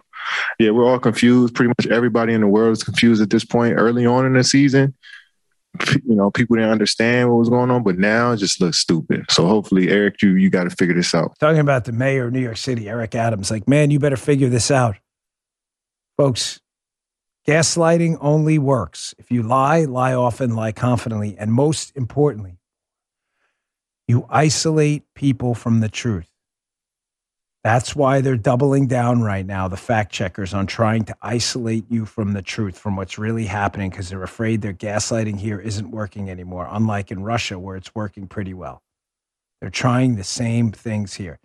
yeah, 0.60 0.72
we're 0.72 0.86
all 0.86 1.00
confused. 1.00 1.56
Pretty 1.56 1.70
much 1.70 1.88
everybody 1.88 2.34
in 2.34 2.42
the 2.42 2.48
world 2.48 2.74
is 2.74 2.84
confused 2.84 3.22
at 3.22 3.30
this 3.30 3.46
point. 3.46 3.76
Early 3.78 4.06
on 4.06 4.26
in 4.26 4.34
the 4.34 4.44
season, 4.44 4.96
you 6.06 6.16
know, 6.16 6.32
people 6.32 6.56
didn't 6.56 6.72
understand 6.72 7.30
what 7.30 7.38
was 7.38 7.50
going 7.50 7.72
on, 7.72 7.84
but 7.84 7.98
now 7.98 8.32
it 8.32 8.38
just 8.38 8.60
looks 8.60 8.80
stupid. 8.80 9.26
So 9.30 9.48
hopefully, 9.48 9.90
Eric, 9.90 10.22
you 10.22 10.32
you 10.36 10.50
got 10.50 10.64
to 10.66 10.70
figure 10.70 10.96
this 10.96 11.14
out. 11.14 11.38
Talking 11.40 11.60
about 11.60 11.86
the 11.86 11.92
mayor 11.92 12.28
of 12.28 12.34
New 12.34 12.42
York 12.42 12.58
City, 12.58 12.90
Eric 12.90 13.16
Adams, 13.16 13.52
like, 13.52 13.68
man, 13.68 13.92
you 13.92 14.00
better 14.00 14.18
figure 14.18 14.50
this 14.50 14.72
out. 14.72 14.98
Folks, 16.18 16.60
gaslighting 17.48 18.18
only 18.20 18.60
works 18.60 19.16
if 19.18 19.32
you 19.32 19.44
lie, 19.44 19.86
lie 19.86 20.14
often, 20.14 20.56
lie 20.56 20.72
confidently, 20.72 21.38
and 21.38 21.54
most 21.54 21.96
importantly, 21.96 22.60
you 24.08 24.26
isolate 24.30 25.04
people 25.14 25.54
from 25.54 25.80
the 25.80 25.90
truth. 25.90 26.29
That's 27.64 27.93
why 27.93 28.22
they're 28.22 28.38
doubling 28.38 28.88
down 28.88 29.22
right 29.22 29.45
now, 29.45 29.68
the 29.68 29.76
fact 29.76 30.14
checkers, 30.14 30.53
on 30.53 30.66
trying 30.66 31.03
to 31.05 31.16
isolate 31.22 31.86
you 31.89 32.05
from 32.05 32.32
the 32.32 32.41
truth, 32.41 32.78
from 32.78 32.95
what's 32.95 33.18
really 33.18 33.45
happening, 33.45 33.89
because 33.89 34.10
they're 34.10 34.24
afraid 34.24 34.62
their 34.62 34.74
gaslighting 34.74 35.39
here 35.39 35.60
isn't 35.60 35.91
working 35.91 36.30
anymore, 36.30 36.68
unlike 36.72 37.12
in 37.12 37.22
Russia, 37.22 37.60
where 37.60 37.76
it's 37.76 37.93
working 37.93 38.28
pretty 38.28 38.53
well. 38.53 38.82
They're 39.60 39.70
trying 39.70 40.16
the 40.16 40.24
same 40.24 40.72
things 40.72 41.16
here. 41.16 41.38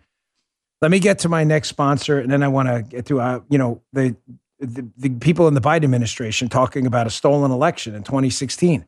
Let 0.81 0.89
me 0.89 0.99
get 0.99 1.19
to 1.19 1.29
my 1.29 1.43
next 1.43 1.67
sponsor, 1.67 2.19
and 2.19 2.31
then 2.31 2.43
I 2.43 2.47
want 2.47 2.69
to 2.69 2.81
get 2.81 3.07
to 3.07 3.19
uh, 3.19 3.39
you 3.49 3.57
know 3.57 3.81
the, 3.91 4.15
the 4.59 4.87
the 4.97 5.09
people 5.09 5.49
in 5.49 5.53
the 5.53 5.61
Biden 5.61 5.83
administration 5.83 6.47
talking 6.47 6.85
about 6.85 7.07
a 7.07 7.09
stolen 7.09 7.51
election 7.51 7.93
in 7.93 8.03
2016. 8.03 8.85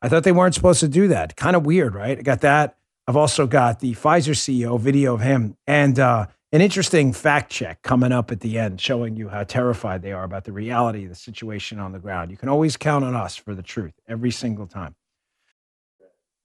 I 0.00 0.08
thought 0.08 0.24
they 0.24 0.32
weren't 0.32 0.54
supposed 0.54 0.80
to 0.80 0.88
do 0.88 1.08
that. 1.08 1.36
Kind 1.36 1.56
of 1.56 1.66
weird, 1.66 1.94
right? 1.94 2.18
I 2.18 2.22
got 2.22 2.40
that. 2.40 2.76
I've 3.06 3.16
also 3.16 3.46
got 3.46 3.80
the 3.80 3.94
Pfizer 3.94 4.34
CEO 4.34 4.78
video 4.78 5.14
of 5.14 5.20
him 5.20 5.56
and 5.66 5.98
uh, 5.98 6.26
an 6.52 6.60
interesting 6.60 7.12
fact 7.12 7.50
check 7.50 7.82
coming 7.82 8.12
up 8.12 8.32
at 8.32 8.40
the 8.40 8.58
end, 8.58 8.80
showing 8.80 9.16
you 9.16 9.28
how 9.28 9.44
terrified 9.44 10.02
they 10.02 10.12
are 10.12 10.24
about 10.24 10.44
the 10.44 10.52
reality 10.52 11.04
of 11.04 11.10
the 11.10 11.14
situation 11.14 11.78
on 11.78 11.92
the 11.92 11.98
ground. 11.98 12.30
You 12.30 12.36
can 12.36 12.48
always 12.48 12.76
count 12.76 13.04
on 13.04 13.14
us 13.14 13.36
for 13.36 13.54
the 13.54 13.62
truth 13.62 13.94
every 14.08 14.32
single 14.32 14.66
time. 14.66 14.96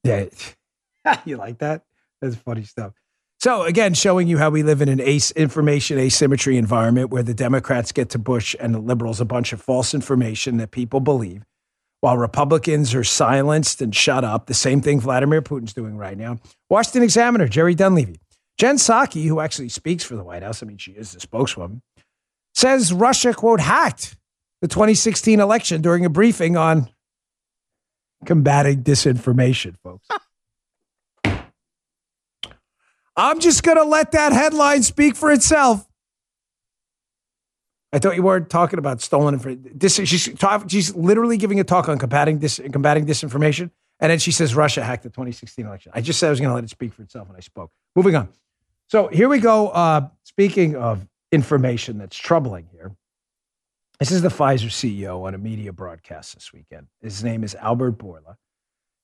Yeah, 0.04 0.26
you 1.24 1.36
like 1.36 1.58
that? 1.58 1.82
That's 2.20 2.36
funny 2.36 2.62
stuff. 2.62 2.92
So 3.38 3.62
again, 3.62 3.94
showing 3.94 4.28
you 4.28 4.38
how 4.38 4.50
we 4.50 4.62
live 4.62 4.80
in 4.80 4.88
an 4.88 5.00
ace 5.00 5.30
information 5.32 5.98
asymmetry 5.98 6.56
environment 6.56 7.10
where 7.10 7.22
the 7.22 7.34
Democrats 7.34 7.92
get 7.92 8.10
to 8.10 8.18
Bush 8.18 8.56
and 8.58 8.74
the 8.74 8.78
liberals 8.78 9.20
a 9.20 9.24
bunch 9.24 9.52
of 9.52 9.60
false 9.60 9.92
information 9.92 10.56
that 10.56 10.70
people 10.70 11.00
believe, 11.00 11.44
while 12.00 12.16
Republicans 12.16 12.94
are 12.94 13.04
silenced 13.04 13.82
and 13.82 13.94
shut 13.94 14.24
up. 14.24 14.46
The 14.46 14.54
same 14.54 14.80
thing 14.80 15.00
Vladimir 15.00 15.42
Putin's 15.42 15.74
doing 15.74 15.96
right 15.96 16.16
now. 16.16 16.38
Washington 16.70 17.02
Examiner, 17.02 17.46
Jerry 17.46 17.74
Dunleavy. 17.74 18.20
Jen 18.58 18.76
Psaki, 18.76 19.26
who 19.26 19.40
actually 19.40 19.68
speaks 19.68 20.02
for 20.04 20.16
the 20.16 20.24
White 20.24 20.42
House, 20.42 20.62
I 20.62 20.66
mean, 20.66 20.78
she 20.78 20.92
is 20.92 21.12
the 21.12 21.20
spokeswoman, 21.20 21.82
says 22.54 22.92
Russia, 22.92 23.34
quote, 23.34 23.60
hacked 23.60 24.16
the 24.62 24.68
2016 24.68 25.40
election 25.40 25.82
during 25.82 26.04
a 26.04 26.08
briefing 26.08 26.56
on 26.56 26.88
combating 28.24 28.82
disinformation, 28.82 29.76
folks. 29.82 30.08
I'm 33.16 33.40
just 33.40 33.62
going 33.62 33.78
to 33.78 33.84
let 33.84 34.12
that 34.12 34.32
headline 34.32 34.82
speak 34.82 35.16
for 35.16 35.32
itself. 35.32 35.86
I 37.92 37.98
thought 37.98 38.16
you 38.16 38.22
weren't 38.22 38.50
talking 38.50 38.78
about 38.78 39.00
stolen 39.00 39.34
information. 39.34 40.04
She's, 40.04 40.34
talk, 40.34 40.68
she's 40.68 40.94
literally 40.94 41.38
giving 41.38 41.58
a 41.60 41.64
talk 41.64 41.88
on 41.88 41.98
combating, 41.98 42.38
dis- 42.38 42.60
combating 42.72 43.06
disinformation. 43.06 43.70
And 44.00 44.10
then 44.10 44.18
she 44.18 44.32
says 44.32 44.54
Russia 44.54 44.84
hacked 44.84 45.04
the 45.04 45.08
2016 45.08 45.64
election. 45.64 45.92
I 45.94 46.02
just 46.02 46.18
said 46.18 46.26
I 46.26 46.30
was 46.30 46.40
going 46.40 46.50
to 46.50 46.54
let 46.54 46.64
it 46.64 46.70
speak 46.70 46.92
for 46.92 47.02
itself 47.02 47.28
when 47.28 47.36
I 47.36 47.40
spoke. 47.40 47.70
Moving 47.94 48.14
on. 48.14 48.28
So 48.88 49.08
here 49.08 49.28
we 49.28 49.40
go. 49.40 49.68
Uh, 49.68 50.08
speaking 50.22 50.76
of 50.76 51.06
information 51.32 51.98
that's 51.98 52.16
troubling 52.16 52.68
here, 52.70 52.94
this 53.98 54.12
is 54.12 54.22
the 54.22 54.28
Pfizer 54.28 54.68
CEO 54.68 55.22
on 55.24 55.34
a 55.34 55.38
media 55.38 55.72
broadcast 55.72 56.34
this 56.34 56.52
weekend. 56.52 56.86
His 57.00 57.24
name 57.24 57.42
is 57.42 57.54
Albert 57.56 57.98
Bourla. 57.98 58.36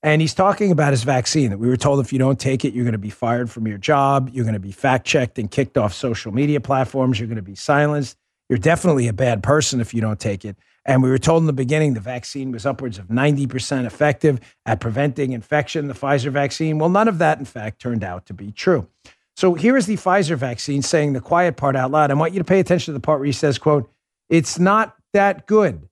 And 0.01 0.21
he's 0.21 0.33
talking 0.33 0.71
about 0.71 0.91
his 0.91 1.03
vaccine 1.03 1.49
that 1.49 1.57
we 1.57 1.67
were 1.67 1.77
told 1.77 1.99
if 1.99 2.13
you 2.13 2.19
don't 2.19 2.39
take 2.39 2.63
it, 2.63 2.73
you're 2.73 2.83
going 2.83 2.91
to 2.93 2.97
be 2.97 3.09
fired 3.09 3.49
from 3.49 3.67
your 3.67 3.77
job. 3.77 4.29
You're 4.31 4.43
going 4.45 4.53
to 4.53 4.59
be 4.59 4.71
fact 4.71 5.07
checked 5.07 5.39
and 5.39 5.49
kicked 5.49 5.77
off 5.77 5.93
social 5.93 6.33
media 6.33 6.61
platforms. 6.61 7.19
You're 7.19 7.27
going 7.27 7.37
to 7.37 7.41
be 7.41 7.55
silenced. 7.55 8.17
You're 8.49 8.59
definitely 8.59 9.07
a 9.07 9.13
bad 9.13 9.41
person 9.43 9.81
if 9.81 9.93
you 9.93 10.01
don't 10.01 10.19
take 10.19 10.45
it. 10.45 10.57
And 10.85 11.01
we 11.01 11.09
were 11.09 11.17
told 11.17 11.43
in 11.43 11.47
the 11.47 11.53
beginning 11.53 11.93
the 11.93 12.01
vaccine 12.01 12.51
was 12.51 12.65
upwards 12.65 12.99
of 12.99 13.07
90% 13.07 13.85
effective 13.85 14.39
at 14.65 14.81
preventing 14.81 15.31
infection, 15.31 15.87
the 15.87 15.93
Pfizer 15.93 16.31
vaccine. 16.31 16.77
Well, 16.77 16.89
none 16.89 17.07
of 17.07 17.19
that, 17.19 17.39
in 17.39 17.45
fact, 17.45 17.79
turned 17.79 18.03
out 18.03 18.25
to 18.25 18.33
be 18.33 18.51
true. 18.51 18.87
So 19.35 19.55
here 19.55 19.77
is 19.77 19.87
the 19.87 19.95
Pfizer 19.95 20.35
vaccine 20.35 20.81
saying 20.81 21.13
the 21.13 21.21
quiet 21.21 21.57
part 21.57 21.75
out 21.75 21.91
loud. 21.91 22.11
I 22.11 22.13
want 22.13 22.33
you 22.33 22.39
to 22.39 22.45
pay 22.45 22.59
attention 22.59 22.93
to 22.93 22.93
the 22.93 23.01
part 23.01 23.19
where 23.19 23.25
he 23.25 23.31
says, 23.31 23.57
quote, 23.57 23.89
it's 24.29 24.59
not 24.59 24.95
that 25.13 25.47
good 25.47 25.87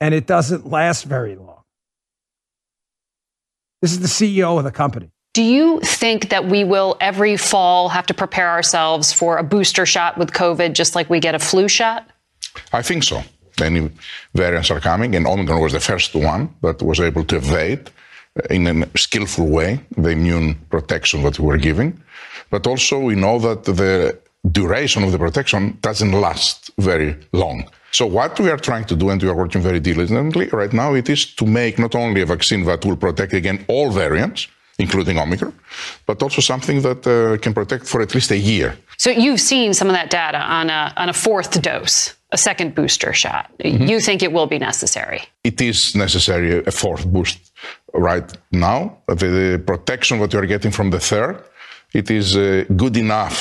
and 0.00 0.14
it 0.14 0.26
doesn't 0.26 0.70
last 0.70 1.04
very 1.04 1.36
long. 1.36 1.62
This 3.82 3.92
is 3.92 4.00
the 4.00 4.08
CEO 4.08 4.58
of 4.58 4.64
the 4.64 4.70
company. 4.70 5.10
Do 5.34 5.42
you 5.42 5.80
think 5.80 6.30
that 6.30 6.46
we 6.46 6.64
will 6.64 6.96
every 6.98 7.36
fall 7.36 7.90
have 7.90 8.06
to 8.06 8.14
prepare 8.14 8.48
ourselves 8.48 9.12
for 9.12 9.36
a 9.36 9.42
booster 9.42 9.84
shot 9.84 10.16
with 10.16 10.32
COVID 10.32 10.72
just 10.72 10.94
like 10.94 11.10
we 11.10 11.20
get 11.20 11.34
a 11.34 11.38
flu 11.38 11.68
shot? 11.68 12.08
I 12.72 12.80
think 12.80 13.04
so. 13.04 13.22
Many 13.60 13.90
variants 14.34 14.70
are 14.70 14.80
coming, 14.80 15.14
and 15.14 15.26
Omicron 15.26 15.60
was 15.60 15.72
the 15.72 15.80
first 15.80 16.14
one 16.14 16.54
that 16.62 16.82
was 16.82 17.00
able 17.00 17.24
to 17.24 17.36
evade 17.36 17.90
in 18.50 18.66
a 18.66 18.98
skillful 18.98 19.46
way 19.46 19.80
the 19.96 20.10
immune 20.10 20.54
protection 20.70 21.22
that 21.22 21.38
we 21.38 21.46
were 21.46 21.58
giving. 21.58 22.00
But 22.50 22.66
also, 22.66 23.00
we 23.00 23.14
know 23.14 23.38
that 23.38 23.64
the 23.64 24.18
duration 24.52 25.02
of 25.02 25.12
the 25.12 25.18
protection 25.18 25.78
doesn't 25.80 26.12
last 26.12 26.70
very 26.78 27.16
long. 27.32 27.68
So 27.90 28.06
what 28.06 28.38
we 28.38 28.50
are 28.50 28.58
trying 28.58 28.84
to 28.84 28.96
do, 28.96 29.10
and 29.10 29.22
we 29.22 29.28
are 29.28 29.34
working 29.34 29.62
very 29.62 29.80
diligently 29.80 30.48
right 30.48 30.72
now, 30.72 30.94
it 30.94 31.08
is 31.08 31.34
to 31.34 31.46
make 31.46 31.78
not 31.78 31.94
only 31.94 32.20
a 32.20 32.26
vaccine 32.26 32.64
that 32.64 32.84
will 32.84 32.96
protect 32.96 33.32
against 33.32 33.64
all 33.68 33.90
variants, 33.90 34.48
including 34.78 35.18
Omicron, 35.18 35.52
but 36.04 36.22
also 36.22 36.40
something 36.40 36.82
that 36.82 37.06
uh, 37.06 37.38
can 37.38 37.54
protect 37.54 37.86
for 37.86 38.02
at 38.02 38.14
least 38.14 38.30
a 38.30 38.36
year. 38.36 38.76
So 38.98 39.10
you've 39.10 39.40
seen 39.40 39.72
some 39.72 39.88
of 39.88 39.94
that 39.94 40.10
data 40.10 40.38
on 40.38 40.68
a, 40.68 40.92
on 40.96 41.08
a 41.08 41.14
fourth 41.14 41.60
dose, 41.62 42.14
a 42.36 42.40
second 42.50 42.70
booster 42.78 43.12
shot. 43.22 43.44
Mm-hmm. 43.46 43.86
You 43.92 43.98
think 44.06 44.18
it 44.28 44.32
will 44.36 44.50
be 44.56 44.60
necessary? 44.70 45.20
It 45.50 45.58
is 45.70 45.78
necessary, 46.06 46.48
a 46.72 46.74
fourth 46.82 47.04
boost 47.14 47.38
right 48.10 48.28
now. 48.68 48.78
The, 49.20 49.28
the 49.40 49.62
protection 49.72 50.14
that 50.20 50.30
you 50.32 50.38
are 50.42 50.50
getting 50.54 50.72
from 50.78 50.88
the 50.94 51.02
third, 51.10 51.36
it 52.00 52.06
is 52.10 52.26
uh, 52.36 52.42
good 52.82 52.96
enough 53.06 53.38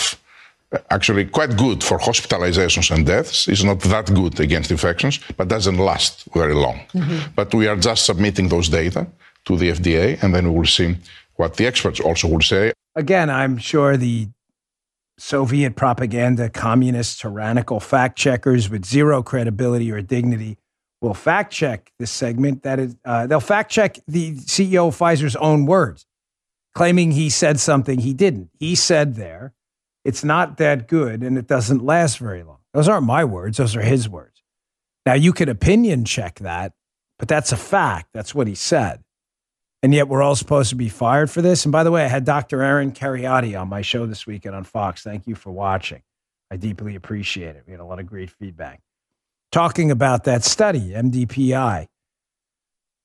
actually 0.97 1.25
quite 1.39 1.53
good 1.65 1.79
for 1.87 1.97
hospitalizations 2.09 2.87
and 2.93 3.01
deaths. 3.05 3.47
It's 3.47 3.63
not 3.63 3.79
that 3.93 4.07
good 4.19 4.35
against 4.47 4.69
infections, 4.77 5.15
but 5.37 5.45
doesn't 5.55 5.79
last 5.91 6.13
very 6.33 6.57
long. 6.65 6.77
Mm-hmm. 6.93 7.19
But 7.39 7.47
we 7.59 7.65
are 7.71 7.79
just 7.89 8.01
submitting 8.09 8.47
those 8.49 8.67
data 8.81 9.01
to 9.47 9.57
the 9.61 9.67
FDA, 9.77 10.21
and 10.21 10.29
then 10.33 10.43
we 10.49 10.53
will 10.59 10.73
see 10.79 10.89
what 11.39 11.51
the 11.57 11.65
experts 11.71 11.99
also 11.99 12.27
will 12.27 12.45
say. 12.53 12.63
Again, 12.95 13.29
I'm 13.29 13.57
sure 13.57 13.91
the 13.97 14.27
Soviet 15.17 15.75
propaganda, 15.75 16.49
communist, 16.49 17.21
tyrannical 17.21 17.79
fact 17.79 18.17
checkers 18.17 18.69
with 18.69 18.85
zero 18.85 19.23
credibility 19.23 19.91
or 19.91 20.01
dignity 20.01 20.57
will 21.01 21.13
fact 21.13 21.53
check 21.53 21.91
this 21.99 22.11
segment. 22.11 22.63
That 22.63 22.79
is, 22.79 22.95
uh, 23.05 23.27
they'll 23.27 23.39
fact 23.39 23.71
check 23.71 23.99
the 24.07 24.35
CEO 24.35 24.89
of 24.89 24.97
Pfizer's 24.97 25.35
own 25.35 25.65
words, 25.65 26.05
claiming 26.73 27.11
he 27.11 27.29
said 27.29 27.59
something 27.59 27.99
he 27.99 28.13
didn't. 28.13 28.49
He 28.59 28.75
said 28.75 29.15
there 29.15 29.53
it's 30.05 30.23
not 30.23 30.57
that 30.57 30.87
good 30.87 31.23
and 31.23 31.37
it 31.37 31.47
doesn't 31.47 31.83
last 31.83 32.19
very 32.19 32.43
long. 32.43 32.59
Those 32.73 32.87
aren't 32.87 33.07
my 33.07 33.25
words, 33.25 33.57
those 33.57 33.75
are 33.75 33.81
his 33.81 34.07
words. 34.07 34.43
Now, 35.05 35.13
you 35.13 35.33
could 35.33 35.49
opinion 35.49 36.05
check 36.05 36.39
that, 36.39 36.73
but 37.17 37.27
that's 37.27 37.51
a 37.51 37.57
fact. 37.57 38.09
That's 38.13 38.33
what 38.33 38.47
he 38.47 38.55
said. 38.55 39.03
And 39.85 39.93
yet, 39.93 40.07
we're 40.07 40.23
all 40.23 40.35
supposed 40.35 40.71
to 40.71 40.75
be 40.75 40.89
fired 40.89 41.29
for 41.29 41.43
this. 41.43 41.63
And 41.63 41.71
by 41.71 41.83
the 41.83 41.91
way, 41.91 42.03
I 42.03 42.07
had 42.07 42.25
Dr. 42.25 42.63
Aaron 42.63 42.91
Kheriaty 42.91 43.55
on 43.55 43.67
my 43.67 43.83
show 43.83 44.07
this 44.07 44.25
weekend 44.25 44.55
on 44.55 44.63
Fox. 44.63 45.03
Thank 45.03 45.27
you 45.27 45.35
for 45.35 45.51
watching. 45.51 46.01
I 46.49 46.55
deeply 46.55 46.95
appreciate 46.95 47.55
it. 47.55 47.65
We 47.67 47.71
had 47.73 47.79
a 47.79 47.85
lot 47.85 47.99
of 47.99 48.07
great 48.07 48.31
feedback. 48.31 48.81
Talking 49.51 49.91
about 49.91 50.23
that 50.23 50.43
study, 50.43 50.93
MDPI, 50.93 51.85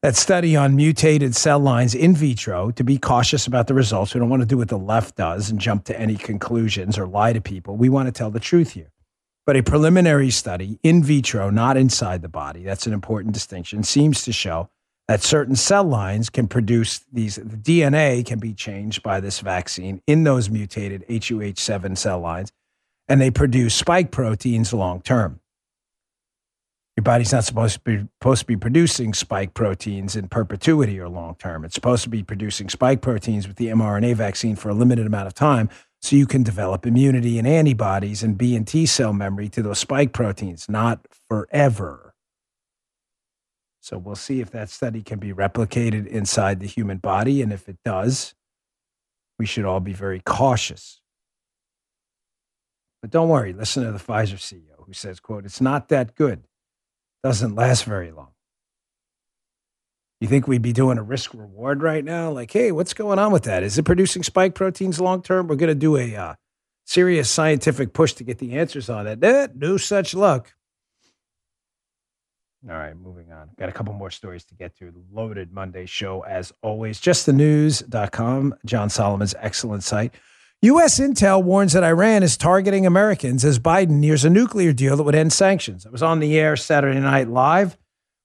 that 0.01 0.17
study 0.17 0.57
on 0.57 0.75
mutated 0.75 1.37
cell 1.37 1.59
lines 1.59 1.95
in 1.95 2.15
vitro 2.15 2.71
to 2.71 2.83
be 2.83 2.97
cautious 2.97 3.47
about 3.47 3.67
the 3.67 3.75
results. 3.75 4.15
We 4.15 4.21
don't 4.21 4.31
want 4.31 4.41
to 4.41 4.47
do 4.47 4.57
what 4.57 4.69
the 4.69 4.79
left 4.79 5.17
does 5.17 5.51
and 5.51 5.61
jump 5.61 5.85
to 5.85 6.01
any 6.01 6.17
conclusions 6.17 6.97
or 6.97 7.07
lie 7.07 7.35
to 7.35 7.43
people. 7.43 7.77
We 7.77 7.91
want 7.91 8.07
to 8.07 8.13
tell 8.13 8.31
the 8.31 8.41
truth 8.41 8.71
here. 8.71 8.91
But 9.45 9.59
a 9.59 9.63
preliminary 9.63 10.31
study 10.31 10.79
in 10.83 11.03
vitro, 11.03 11.51
not 11.51 11.77
inside 11.77 12.23
the 12.23 12.31
body, 12.31 12.63
that's 12.63 12.87
an 12.87 12.95
important 12.95 13.35
distinction, 13.35 13.83
seems 13.83 14.23
to 14.23 14.33
show 14.33 14.71
that 15.11 15.25
certain 15.25 15.57
cell 15.57 15.83
lines 15.83 16.31
can 16.31 16.47
produce 16.47 17.01
these, 17.13 17.35
the 17.35 17.57
DNA 17.57 18.25
can 18.25 18.39
be 18.39 18.55
changed 18.55 19.03
by 19.03 19.19
this 19.19 19.41
vaccine 19.41 20.01
in 20.07 20.23
those 20.23 20.49
mutated 20.49 21.05
HUH7 21.09 21.99
cell 21.99 22.21
lines, 22.21 22.53
and 23.09 23.21
they 23.21 23.33
produce 23.33 23.75
spike 23.75 24.13
proteins 24.13 24.73
long 24.73 25.01
term. 25.01 25.41
Your 26.97 27.03
body's 27.03 27.33
not 27.33 27.43
supposed 27.43 27.75
to 27.75 27.81
be 27.81 28.09
supposed 28.21 28.43
to 28.43 28.47
be 28.47 28.57
producing 28.57 29.13
spike 29.13 29.53
proteins 29.53 30.15
in 30.15 30.29
perpetuity 30.29 31.01
or 31.01 31.09
long 31.09 31.35
term. 31.41 31.65
It's 31.65 31.75
supposed 31.75 32.05
to 32.05 32.09
be 32.09 32.23
producing 32.23 32.69
spike 32.69 33.01
proteins 33.01 33.49
with 33.49 33.57
the 33.57 33.67
mRNA 33.67 34.15
vaccine 34.15 34.55
for 34.55 34.69
a 34.69 34.75
limited 34.75 35.09
amount 35.09 35.27
of 35.27 35.35
time 35.35 35.71
so 36.01 36.15
you 36.15 36.27
can 36.29 36.45
develop 36.45 36.87
immunity 36.87 37.37
and 37.37 37.49
antibodies 37.49 38.23
and 38.23 38.39
B 38.39 38.55
and 38.55 38.65
T 38.65 38.87
cell 38.87 39.13
memory 39.13 39.49
to 39.49 39.63
those 39.63 39.81
spike 39.81 40.13
proteins, 40.13 40.69
not 40.69 41.05
forever. 41.29 42.10
So 43.91 43.99
we'll 43.99 44.15
see 44.15 44.41
if 44.41 44.53
that 44.53 44.71
study 44.71 45.03
can 45.03 45.19
be 45.19 45.33
replicated 45.33 46.07
inside 46.07 46.61
the 46.61 46.69
human 46.69 46.99
body. 46.99 47.43
And 47.43 47.53
if 47.53 47.69
it 47.69 47.77
does, 47.85 48.37
we 49.37 49.47
should 49.47 49.65
all 49.65 49.81
be 49.81 49.93
very 49.93 50.21
cautious. 50.25 51.01
But 53.03 53.11
don't 53.11 53.29
worry, 53.29 53.53
listen 53.53 53.83
to 53.83 53.91
the 53.91 53.99
Pfizer 53.99 54.37
CEO 54.37 54.87
who 54.87 54.93
says, 54.93 55.19
quote, 55.19 55.45
it's 55.45 55.61
not 55.61 55.89
that 55.89 56.15
good 56.15 56.45
doesn't 57.25 57.57
last 57.57 57.83
very 57.83 58.13
long. 58.13 58.29
You 60.21 60.29
think 60.29 60.47
we'd 60.47 60.63
be 60.63 60.73
doing 60.73 60.97
a 60.97 61.03
risk 61.03 61.35
reward 61.35 61.83
right 61.83 62.05
now? 62.05 62.31
Like, 62.31 62.53
hey, 62.53 62.71
what's 62.71 62.95
going 62.95 63.19
on 63.19 63.33
with 63.33 63.43
that? 63.43 63.65
Is 63.65 63.77
it 63.77 63.83
producing 63.83 64.23
spike 64.23 64.55
proteins 64.55 65.01
long 65.01 65.21
term? 65.21 65.49
We're 65.49 65.57
going 65.57 65.67
to 65.67 65.75
do 65.75 65.97
a 65.97 66.15
uh, 66.15 66.35
serious 66.87 67.29
scientific 67.29 67.93
push 67.93 68.13
to 68.13 68.23
get 68.23 68.39
the 68.39 68.53
answers 68.53 68.89
on 68.89 69.09
it. 69.09 69.25
Eh, 69.25 69.49
no 69.57 69.79
such 69.79 70.15
luck. 70.15 70.53
All 72.69 72.77
right, 72.77 72.95
moving 72.95 73.33
on. 73.33 73.49
Got 73.59 73.71
a 73.71 73.73
couple 73.73 73.95
more 73.95 74.11
stories 74.11 74.45
to 74.47 74.55
get 74.55 74.77
to. 74.79 74.93
Loaded 75.11 75.51
Monday 75.51 75.87
show, 75.87 76.21
as 76.23 76.53
always. 76.63 77.01
JustTheNews.com, 77.01 78.55
John 78.67 78.91
Solomon's 78.91 79.35
excellent 79.39 79.83
site. 79.83 80.15
U.S. 80.63 81.01
intel 81.01 81.43
warns 81.43 81.73
that 81.73 81.85
Iran 81.85 82.23
is 82.23 82.37
targeting 82.37 82.85
Americans 82.85 83.47
as 83.47 83.59
Biden 83.59 83.93
nears 83.93 84.27
a 84.27 84.31
nuclear 84.31 84.75
deal 84.75 84.95
that 84.95 85.05
would 85.05 85.15
end 85.15 85.33
sanctions. 85.33 85.87
I 85.87 85.91
was 85.91 86.03
on 86.03 86.21
the 86.21 86.39
air 86.39 86.55
Saturday 86.55 87.01
Night 87.01 87.29
Live. 87.29 87.79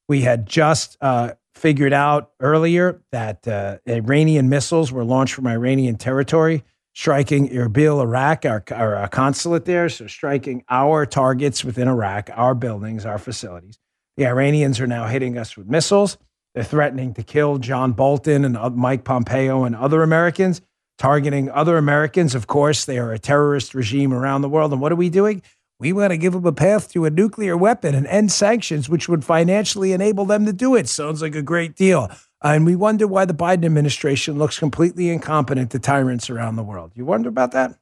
We 0.10 0.22
had 0.22 0.46
just 0.46 0.98
uh, 1.00 1.36
figured 1.54 1.94
out 1.94 2.32
earlier 2.42 3.02
that 3.12 3.48
uh, 3.48 3.78
Iranian 3.88 4.50
missiles 4.50 4.92
were 4.92 5.06
launched 5.06 5.34
from 5.34 5.48
Iranian 5.48 5.96
territory, 5.96 6.66
striking 6.94 7.48
Erbil, 7.48 8.02
Iraq, 8.02 8.46
our, 8.46 8.62
our, 8.72 8.96
our 8.96 9.08
consulate 9.08 9.64
there. 9.64 9.88
So, 9.88 10.08
striking 10.08 10.66
our 10.70 11.06
targets 11.06 11.64
within 11.64 11.88
Iraq, 11.88 12.30
our 12.34 12.54
buildings, 12.54 13.06
our 13.06 13.18
facilities. 13.18 13.80
The 14.18 14.26
Iranians 14.26 14.80
are 14.80 14.88
now 14.88 15.08
hitting 15.08 15.38
us 15.38 15.58
with 15.58 15.68
missiles. 15.68 16.18
They're 16.54 16.64
threatening 16.64 17.14
to 17.16 17.24
kill 17.24 17.58
John 17.58 17.92
Bolton 17.92 18.46
and 18.46 18.56
uh, 18.56 18.70
Mike 18.70 19.04
Pompeo 19.04 19.66
and 19.66 19.76
other 19.76 20.04
Americans 20.04 20.62
targeting 20.98 21.50
other 21.50 21.78
Americans. 21.78 22.36
Of 22.36 22.48
course, 22.48 22.86
they 22.86 22.98
are 22.98 23.12
a 23.12 23.20
terrorist 23.20 23.74
regime 23.74 24.14
around 24.14 24.42
the 24.42 24.50
world. 24.50 24.72
And 24.72 24.82
what 24.82 24.92
are 24.92 24.98
we 24.98 25.10
doing? 25.10 25.42
We 25.80 25.92
want 25.92 26.12
to 26.12 26.18
give 26.18 26.34
them 26.34 26.46
a 26.46 26.54
path 26.54 26.92
to 26.94 27.04
a 27.04 27.10
nuclear 27.10 27.58
weapon 27.58 27.96
and 27.96 28.08
end 28.08 28.32
sanctions, 28.32 28.88
which 28.88 29.10
would 29.10 29.26
financially 29.26 29.92
enable 29.92 30.24
them 30.24 30.46
to 30.46 30.54
do 30.54 30.76
it. 30.76 30.88
Sounds 30.88 31.22
like 31.22 31.36
a 31.36 31.42
great 31.42 31.76
deal. 31.76 32.10
And 32.42 32.66
we 32.66 32.76
wonder 32.76 33.08
why 33.08 33.26
the 33.26 33.34
Biden 33.34 33.66
administration 33.66 34.38
looks 34.38 34.58
completely 34.58 35.10
incompetent 35.10 35.72
to 35.72 35.80
tyrants 35.80 36.30
around 36.30 36.56
the 36.56 36.64
world. 36.64 36.92
You 36.96 37.04
wonder 37.04 37.28
about 37.28 37.52
that? 37.52 37.78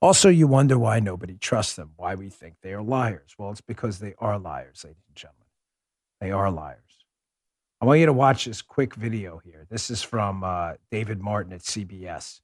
Also, 0.00 0.28
you 0.28 0.46
wonder 0.46 0.78
why 0.78 1.00
nobody 1.00 1.36
trusts 1.38 1.76
them, 1.76 1.92
why 1.96 2.14
we 2.14 2.28
think 2.28 2.56
they 2.62 2.74
are 2.74 2.82
liars. 2.82 3.34
Well, 3.38 3.50
it's 3.50 3.60
because 3.60 3.98
they 3.98 4.14
are 4.18 4.38
liars, 4.38 4.84
ladies 4.84 5.02
and 5.08 5.16
gentlemen. 5.16 5.46
They 6.20 6.30
are 6.30 6.50
liars. 6.50 6.80
I 7.80 7.86
want 7.86 8.00
you 8.00 8.06
to 8.06 8.12
watch 8.12 8.44
this 8.44 8.62
quick 8.62 8.94
video 8.94 9.38
here. 9.44 9.66
This 9.70 9.90
is 9.90 10.02
from 10.02 10.44
uh, 10.44 10.74
David 10.90 11.20
Martin 11.20 11.52
at 11.52 11.60
CBS. 11.60 12.40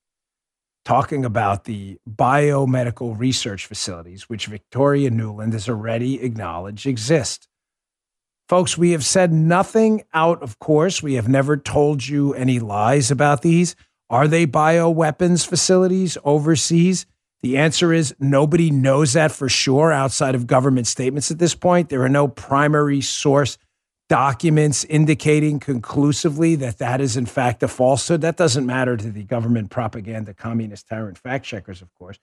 talking 0.85 1.25
about 1.25 1.65
the 1.65 1.99
biomedical 2.09 3.19
research 3.19 3.67
facilities, 3.67 4.29
which 4.29 4.47
Victoria 4.47 5.11
Nuland 5.11 5.53
has 5.53 5.69
already 5.69 6.23
acknowledged 6.23 6.87
exist. 6.87 7.49
Folks, 8.49 8.77
we 8.77 8.91
have 8.91 9.05
said 9.05 9.33
nothing 9.33 10.03
out 10.13 10.43
of 10.43 10.59
course. 10.59 11.03
We 11.03 11.15
have 11.15 11.29
never 11.29 11.57
told 11.57 12.07
you 12.07 12.35
any 12.35 12.59
lies 12.59 13.11
about 13.11 13.43
these. 13.43 13.77
Are 14.11 14.29
they 14.29 14.47
bioweapons 14.47 15.47
facilities 15.47 16.19
overseas? 16.25 17.07
The 17.43 17.59
answer 17.59 17.93
is 17.93 18.15
nobody 18.21 18.71
knows 18.71 19.15
that 19.15 19.33
for 19.33 19.49
sure 19.49 19.93
outside 19.93 20.35
of 20.35 20.47
government 20.47 20.87
statements 20.87 21.31
at 21.31 21.39
this 21.39 21.55
point. 21.55 21.89
There 21.89 22.03
are 22.03 22.09
no 22.09 22.29
primary 22.29 23.01
source 23.01 23.59
documents 24.09 24.85
indicating 24.85 25.59
conclusively 25.59 26.55
that 26.57 26.79
that 26.79 27.01
is 27.01 27.17
in 27.17 27.27
fact 27.27 27.63
a 27.63 27.69
falsehood. 27.69 28.21
That 28.21 28.37
doesn't 28.37 28.67
matter 28.67 28.97
to 28.97 29.11
the 29.11 29.25
government 29.25 29.71
propaganda, 29.71 30.35
communist 30.35 30.87
tyrant 30.87 31.19
fact 31.19 31.45
checkers, 31.45 31.83
of 31.83 31.93
course. 31.95 32.19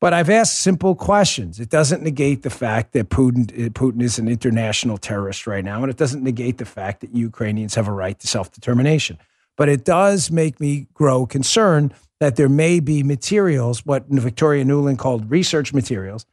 But 0.00 0.14
I've 0.14 0.30
asked 0.30 0.58
simple 0.58 0.94
questions. 0.94 1.60
It 1.60 1.68
doesn't 1.68 2.02
negate 2.02 2.42
the 2.42 2.50
fact 2.50 2.92
that 2.94 3.10
Putin, 3.10 3.50
uh, 3.52 3.68
Putin 3.68 4.02
is 4.02 4.18
an 4.18 4.28
international 4.28 4.96
terrorist 4.96 5.46
right 5.46 5.64
now, 5.64 5.82
and 5.82 5.90
it 5.90 5.98
doesn't 5.98 6.24
negate 6.24 6.58
the 6.58 6.64
fact 6.64 7.00
that 7.02 7.14
Ukrainians 7.14 7.74
have 7.74 7.88
a 7.88 7.92
right 7.92 8.18
to 8.18 8.26
self 8.26 8.50
determination. 8.50 9.18
But 9.56 9.68
it 9.68 9.84
does 9.84 10.30
make 10.30 10.60
me 10.60 10.86
grow 10.94 11.26
concerned 11.26 11.92
that 12.20 12.36
there 12.36 12.48
may 12.48 12.80
be 12.80 13.02
materials, 13.02 13.86
what 13.86 14.06
Victoria 14.08 14.64
Nuland 14.64 14.98
called 14.98 15.30
research 15.30 15.72
materials, 15.72 16.26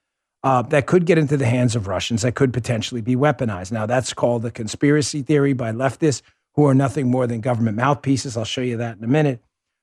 uh, 0.43 0.61
that 0.63 0.85
could 0.85 1.05
get 1.05 1.17
into 1.17 1.37
the 1.37 1.45
hands 1.45 1.75
of 1.75 1.87
Russians 1.87 2.21
that 2.21 2.35
could 2.35 2.53
potentially 2.53 3.01
be 3.01 3.15
weaponized. 3.15 3.71
Now, 3.71 3.85
that's 3.85 4.13
called 4.13 4.45
a 4.45 4.51
conspiracy 4.51 5.21
theory 5.21 5.53
by 5.53 5.71
leftists 5.71 6.21
who 6.53 6.65
are 6.65 6.75
nothing 6.75 7.09
more 7.09 7.27
than 7.27 7.41
government 7.41 7.77
mouthpieces. 7.77 8.37
I'll 8.37 8.45
show 8.45 8.61
you 8.61 8.77
that 8.77 8.97
in 8.97 9.03
a 9.03 9.07
minute. 9.07 9.41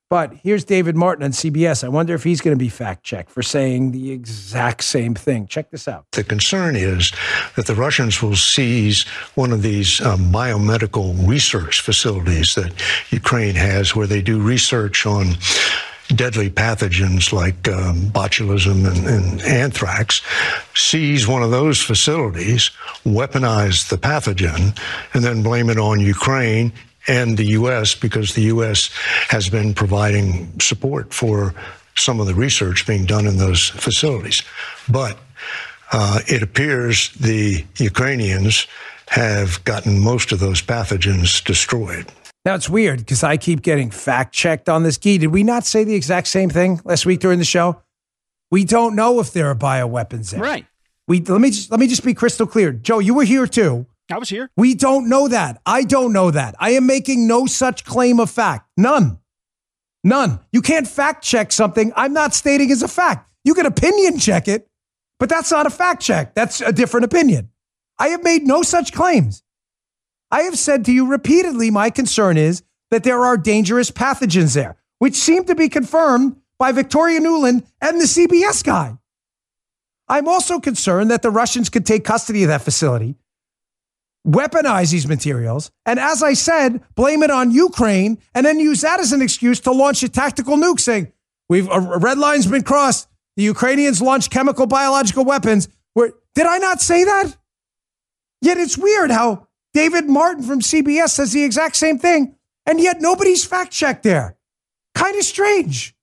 But 0.09 0.35
here's 0.35 0.65
David 0.65 0.95
Martin 0.95 1.25
on 1.25 1.31
CBS. 1.31 1.83
I 1.83 1.89
wonder 1.89 2.15
if 2.15 2.23
he's 2.23 2.43
going 2.43 2.55
to 2.55 2.63
be 2.63 2.69
fact 2.69 3.03
checked 3.03 3.31
for 3.31 3.41
saying 3.41 3.93
the 3.93 4.13
exact 4.13 4.85
same 4.85 5.15
thing. 5.15 5.47
Check 5.47 5.71
this 5.71 5.89
out. 5.89 6.05
The 6.13 6.23
concern 6.23 6.77
is 6.77 7.13
that 7.57 7.67
the 7.67 7.75
Russians 7.75 8.21
will 8.21 8.37
seize 8.37 9.05
one 9.37 9.53
of 9.53 9.63
these 9.63 10.03
um, 10.03 10.31
biomedical 10.31 11.27
research 11.27 11.81
facilities 11.81 12.55
that 12.57 12.75
Ukraine 13.11 13.55
has 13.55 13.97
where 13.97 14.07
they 14.07 14.21
do 14.21 14.39
research 14.39 15.07
on 15.07 15.29
deadly 16.09 16.51
pathogens 16.51 17.33
like 17.33 17.69
um, 17.69 18.11
botulism 18.11 18.87
and, 18.87 19.07
and, 19.07 19.43
anthrax, 19.43 20.23
seize 20.75 21.27
one 21.27 21.43
of 21.43 21.51
those 21.51 21.81
facilities, 21.81 22.71
weaponize 23.05 23.89
the 23.89 23.97
pathogen, 23.97 24.79
and 25.15 25.25
then 25.25 25.43
blame 25.43 25.71
it 25.71 25.79
on 25.79 26.01
Ukraine 26.01 26.73
and 27.09 27.37
the 27.37 27.47
U.S. 27.47 27.95
because 27.95 28.35
the 28.35 28.43
U.S. 28.43 28.91
has 29.29 29.49
been 29.49 29.75
providing 29.75 30.61
support 30.61 31.13
for 31.13 31.55
some 31.95 32.21
of 32.21 32.27
the 32.27 32.35
research 32.35 32.87
being 32.87 33.05
done 33.05 33.27
in 33.27 33.37
those 33.39 33.69
facilities. 33.71 34.43
But 34.89 35.19
uh, 35.93 36.21
it 36.27 36.43
appears 36.43 37.11
the 37.13 37.65
Ukrainians 37.77 38.67
have 39.09 39.63
gotten 39.65 39.99
most 39.99 40.33
of 40.33 40.41
those 40.41 40.63
pathogens 40.63 41.45
destroyed. 41.45 42.07
Now 42.45 42.55
it's 42.57 42.69
weird 42.69 42.99
because 42.99 43.23
I 43.23 43.37
keep 43.37 43.63
getting 43.63 43.91
fact 43.91 44.35
checked 44.35 44.69
on 44.69 44.83
this. 44.83 44.99
Gee, 44.99 45.19
did 45.19 45.29
we 45.29 45.45
not 45.45 45.65
say 45.65 45.85
the 45.85 45.95
exact 45.95 46.27
same 46.27 46.51
thing 46.51 46.81
last 46.85 47.07
week 47.07 47.21
during 47.21 47.39
the 47.39 47.45
show? 47.45 47.81
We 48.51 48.65
don't 48.65 48.97
know 48.97 49.21
if 49.21 49.33
there 49.33 49.49
are 49.49 49.55
bioweapons 49.55 50.31
there. 50.31 50.41
Right. 50.41 50.67
We 51.07 51.21
let 51.21 51.41
me 51.41 51.51
just, 51.51 51.71
let 51.71 51.81
me 51.81 51.87
just 51.87 52.05
be 52.05 52.15
crystal 52.15 52.47
clear. 52.47 52.73
Joe, 52.73 52.99
you 52.99 53.15
were 53.15 53.25
here 53.25 53.47
too. 53.47 53.87
I 54.11 54.19
was 54.19 54.29
here. 54.29 54.51
We 54.57 54.75
don't 54.75 55.09
know 55.09 55.29
that. 55.29 55.61
I 55.65 55.85
don't 55.85 56.13
know 56.13 56.31
that. 56.31 56.55
I 56.59 56.71
am 56.71 56.87
making 56.87 57.27
no 57.27 57.47
such 57.47 57.85
claim 57.85 58.19
of 58.21 58.31
fact. 58.31 58.69
None. 58.77 59.19
None. 60.05 60.41
You 60.53 60.63
can't 60.63 60.87
fact 60.87 61.23
check 61.23 61.53
something 61.53 61.93
I'm 61.97 62.13
not 62.13 62.35
stating 62.35 62.71
as 62.73 62.83
a 62.83 62.89
fact. 62.89 63.31
You 63.45 63.55
can 63.55 63.67
opinion 63.67 64.19
check 64.19 64.49
it, 64.49 64.69
but 65.19 65.29
that's 65.29 65.51
not 65.51 65.67
a 65.67 65.71
fact 65.71 66.03
check. 66.03 66.35
That's 66.35 66.61
a 66.61 66.73
different 66.73 67.05
opinion. 67.05 67.51
I 67.99 68.09
have 68.09 68.25
made 68.25 68.43
no 68.43 68.63
such 68.63 68.93
claims. 68.93 69.43
I 70.33 70.43
have 70.43 70.59
said 70.59 70.87
to 70.87 70.93
you 70.93 71.07
repeatedly, 71.07 71.71
my 71.71 71.91
concern 71.91 72.39
is 72.39 72.63
that 72.91 73.05
there 73.05 73.23
are 73.23 73.37
dangerous 73.37 73.91
pathogens 73.91 74.55
there, 74.55 74.77
which 74.99 75.15
seem 75.15 75.45
to 75.45 75.55
be 75.55 75.69
confirmed 75.69 76.37
by 76.59 76.73
Victoria 76.73 77.21
Nuland 77.21 77.67
and 77.83 78.01
the 78.01 78.07
CBS 78.07 78.65
guy. 78.65 78.97
I'm 80.09 80.27
also 80.27 80.59
concerned 80.59 81.11
that 81.11 81.21
the 81.21 81.31
Russians 81.31 81.69
could 81.69 81.85
take 81.85 82.05
custody 82.05 82.43
of 82.45 82.49
that 82.49 82.63
facility, 82.63 83.17
weaponize 84.27 84.91
these 84.91 85.07
materials, 85.07 85.71
and 85.85 86.01
as 86.01 86.23
I 86.23 86.33
said, 86.33 86.83
blame 86.95 87.23
it 87.23 87.31
on 87.31 87.51
Ukraine, 87.51 88.19
and 88.35 88.47
then 88.47 88.59
use 88.59 88.81
that 88.81 89.01
as 89.01 89.13
an 89.13 89.21
excuse 89.21 89.61
to 89.61 89.73
launch 89.73 90.03
a 90.03 90.09
tactical 90.09 90.57
nuke, 90.57 90.81
saying, 90.81 91.13
We've 91.49 91.69
a 91.71 91.79
red 91.79 92.17
line's 92.17 92.47
been 92.47 92.63
crossed. 92.63 93.07
The 93.37 93.43
Ukrainians 93.43 94.01
launched 94.01 94.31
chemical 94.31 94.67
biological 94.67 95.25
weapons. 95.25 95.69
Where, 95.93 96.13
did 96.35 96.47
I 96.47 96.57
not 96.57 96.81
say 96.81 97.05
that? 97.05 97.37
Yet 98.41 98.57
it's 98.57 98.79
weird 98.79 99.11
how 99.11 99.49
David 99.75 100.09
Martin 100.09 100.43
from 100.43 100.61
CBS 100.61 101.11
says 101.11 101.33
the 101.33 101.45
exact 101.45 101.77
same 101.77 101.99
thing, 101.99 102.37
and 102.67 102.81
yet 102.81 103.01
nobody's 103.01 103.45
fact 103.45 103.73
checked 103.73 104.03
there. 104.03 104.37
Kind 104.95 105.17
of 105.17 105.25
strange. 105.25 105.95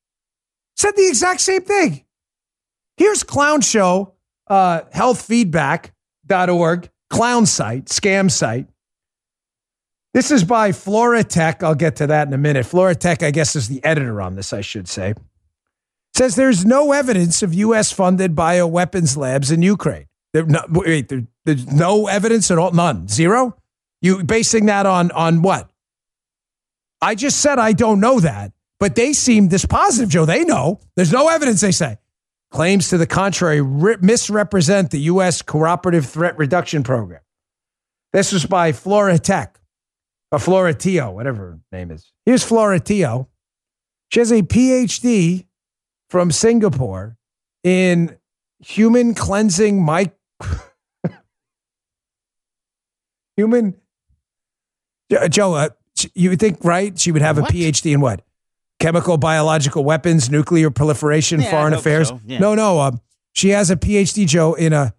Said 0.75 0.95
the 0.95 1.07
exact 1.07 1.41
same 1.41 1.61
thing. 1.61 2.05
Here's 2.97 3.23
Clown 3.23 3.61
Show, 3.61 4.13
uh, 4.47 4.81
healthfeedback.org, 4.93 6.89
clown 7.09 7.45
site, 7.45 7.85
scam 7.85 8.31
site. 8.31 8.67
This 10.13 10.31
is 10.31 10.43
by 10.43 10.71
Floratech. 10.71 11.61
I'll 11.63 11.75
get 11.75 11.97
to 11.97 12.07
that 12.07 12.27
in 12.27 12.33
a 12.33 12.37
minute. 12.37 12.65
Floratech, 12.65 13.23
I 13.23 13.31
guess, 13.31 13.55
is 13.55 13.67
the 13.67 13.83
editor 13.85 14.21
on 14.21 14.35
this, 14.35 14.53
I 14.53 14.61
should 14.61 14.87
say. 14.87 15.13
Says 16.15 16.35
there's 16.35 16.65
no 16.65 16.91
evidence 16.91 17.43
of 17.43 17.53
U.S. 17.53 17.91
funded 17.91 18.35
bioweapons 18.35 19.15
labs 19.15 19.51
in 19.51 19.61
Ukraine. 19.61 20.07
There, 20.33 20.45
no, 20.45 20.65
wait, 20.69 21.09
there, 21.09 21.27
there's 21.45 21.67
no 21.71 22.07
evidence 22.07 22.49
at 22.51 22.57
all? 22.57 22.71
None? 22.71 23.07
Zero? 23.07 23.55
You 24.01 24.23
basing 24.23 24.65
that 24.67 24.85
on 24.85 25.11
on 25.11 25.41
what? 25.41 25.69
I 27.01 27.15
just 27.15 27.41
said 27.41 27.59
I 27.59 27.73
don't 27.73 27.99
know 27.99 28.19
that, 28.19 28.51
but 28.79 28.95
they 28.95 29.13
seem 29.13 29.49
dispositive, 29.49 30.09
Joe. 30.09 30.25
They 30.25 30.43
know. 30.43 30.79
There's 30.95 31.11
no 31.11 31.29
evidence, 31.29 31.61
they 31.61 31.71
say. 31.71 31.97
Claims 32.51 32.89
to 32.89 32.97
the 32.97 33.07
contrary 33.07 33.61
re- 33.61 33.97
misrepresent 34.01 34.91
the 34.91 34.99
U.S. 35.01 35.41
Cooperative 35.41 36.05
Threat 36.05 36.37
Reduction 36.37 36.83
Program. 36.83 37.21
This 38.11 38.33
was 38.33 38.45
by 38.45 38.71
Flora 38.71 39.19
Tech, 39.19 39.59
or 40.31 40.39
Floratio, 40.39 41.13
whatever 41.13 41.37
her 41.37 41.59
name 41.71 41.91
is. 41.91 42.11
Here's 42.25 42.43
Flora 42.43 42.79
Teoh. 42.79 43.27
She 44.11 44.19
has 44.19 44.31
a 44.31 44.41
PhD 44.41 45.45
from 46.09 46.31
Singapore 46.31 47.17
in 47.63 48.17
human 48.59 49.13
cleansing 49.13 49.85
mic. 49.85 50.15
human 53.37 53.75
Joe, 55.29 55.53
uh, 55.53 55.69
you 56.13 56.29
would 56.29 56.39
think 56.39 56.63
right? 56.63 56.97
She 56.97 57.11
would 57.11 57.21
have 57.21 57.37
a 57.37 57.41
PhD 57.41 57.93
in 57.93 58.01
what? 58.01 58.21
Chemical, 58.79 59.17
biological 59.17 59.83
weapons, 59.83 60.29
nuclear 60.29 60.69
proliferation, 60.69 61.41
Yeah, 61.41 61.51
foreign 61.51 61.73
affairs. 61.73 62.09
so, 62.09 62.21
yeah. 62.25 62.39
No, 62.39 62.55
no. 62.55 62.79
Um, 62.79 63.01
she 63.33 63.49
has 63.49 63.69
a 63.69 63.75
PhD, 63.75 64.25
Joe, 64.25 64.53
in 64.53 64.71
a 64.73 64.93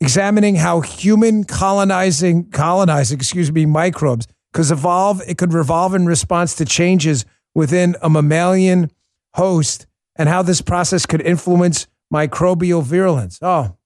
examining 0.00 0.54
how 0.56 0.80
human 0.80 1.44
colonizing 1.44 2.50
colonizing, 2.50 3.18
excuse 3.18 3.52
me, 3.52 3.66
microbes 3.66 4.26
could 4.52 4.70
evolve. 4.70 5.20
It 5.26 5.36
could 5.36 5.52
revolve 5.52 5.94
in 5.94 6.06
response 6.06 6.54
to 6.56 6.64
changes 6.64 7.24
within 7.54 7.96
a 8.00 8.08
mammalian 8.08 8.90
host, 9.34 9.86
and 10.16 10.28
how 10.28 10.42
this 10.42 10.60
process 10.62 11.04
could 11.06 11.20
influence 11.20 11.86
microbial 12.12 12.82
virulence. 12.82 13.38
Oh, 13.42 13.76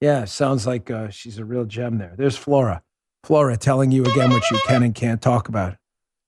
yeah, 0.00 0.24
sounds 0.26 0.66
like 0.66 0.90
uh, 0.90 1.08
she's 1.08 1.38
a 1.38 1.44
real 1.44 1.64
gem 1.64 1.98
there. 1.98 2.14
There's 2.16 2.36
Flora. 2.36 2.82
Flora 3.24 3.56
telling 3.56 3.90
you 3.90 4.04
again 4.04 4.30
what 4.30 4.50
you 4.50 4.58
can 4.66 4.82
and 4.82 4.94
can't 4.94 5.22
talk 5.22 5.48
about. 5.48 5.76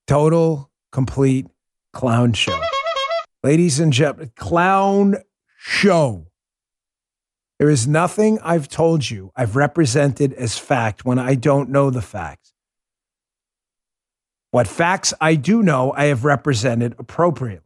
Total, 0.07 0.71
complete 0.93 1.47
clown 1.93 2.33
show. 2.33 2.59
Ladies 3.43 3.79
and 3.81 3.93
gentlemen, 3.93 4.33
clown 4.35 5.17
show. 5.59 6.27
There 7.59 7.69
is 7.69 7.87
nothing 7.87 8.39
I've 8.43 8.69
told 8.69 9.09
you 9.11 9.31
I've 9.37 9.57
represented 9.57 10.33
as 10.35 10.59
fact 10.59 11.05
when 11.05 11.19
I 11.19 11.35
don't 11.35 11.71
know 11.71 11.91
the 11.91 12.03
facts. 12.03 12.53
What 14.51 14.67
facts 14.67 15.13
I 15.21 15.35
do 15.35 15.63
know, 15.63 15.93
I 15.97 16.07
have 16.07 16.25
represented 16.25 16.95
appropriately. 16.99 17.63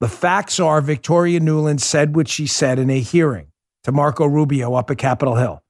The 0.00 0.08
facts 0.08 0.60
are 0.60 0.80
Victoria 0.80 1.40
Nuland 1.40 1.80
said 1.80 2.16
what 2.16 2.28
she 2.28 2.46
said 2.46 2.78
in 2.78 2.90
a 2.90 3.00
hearing 3.00 3.46
to 3.84 3.92
Marco 3.92 4.26
Rubio 4.26 4.74
up 4.74 4.90
at 4.90 4.98
Capitol 4.98 5.36
Hill. 5.36 5.61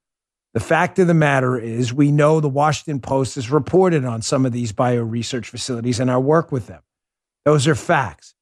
The 0.54 0.60
fact 0.60 0.98
of 0.98 1.06
the 1.06 1.14
matter 1.14 1.58
is, 1.58 1.94
we 1.94 2.12
know 2.12 2.38
the 2.38 2.48
Washington 2.48 3.00
Post 3.00 3.36
has 3.36 3.50
reported 3.50 4.04
on 4.04 4.20
some 4.20 4.44
of 4.44 4.52
these 4.52 4.72
bio 4.72 5.02
research 5.02 5.48
facilities 5.48 5.98
and 5.98 6.10
our 6.10 6.20
work 6.20 6.52
with 6.52 6.66
them. 6.66 6.82
Those 7.44 7.66
are 7.66 7.74
facts. 7.74 8.34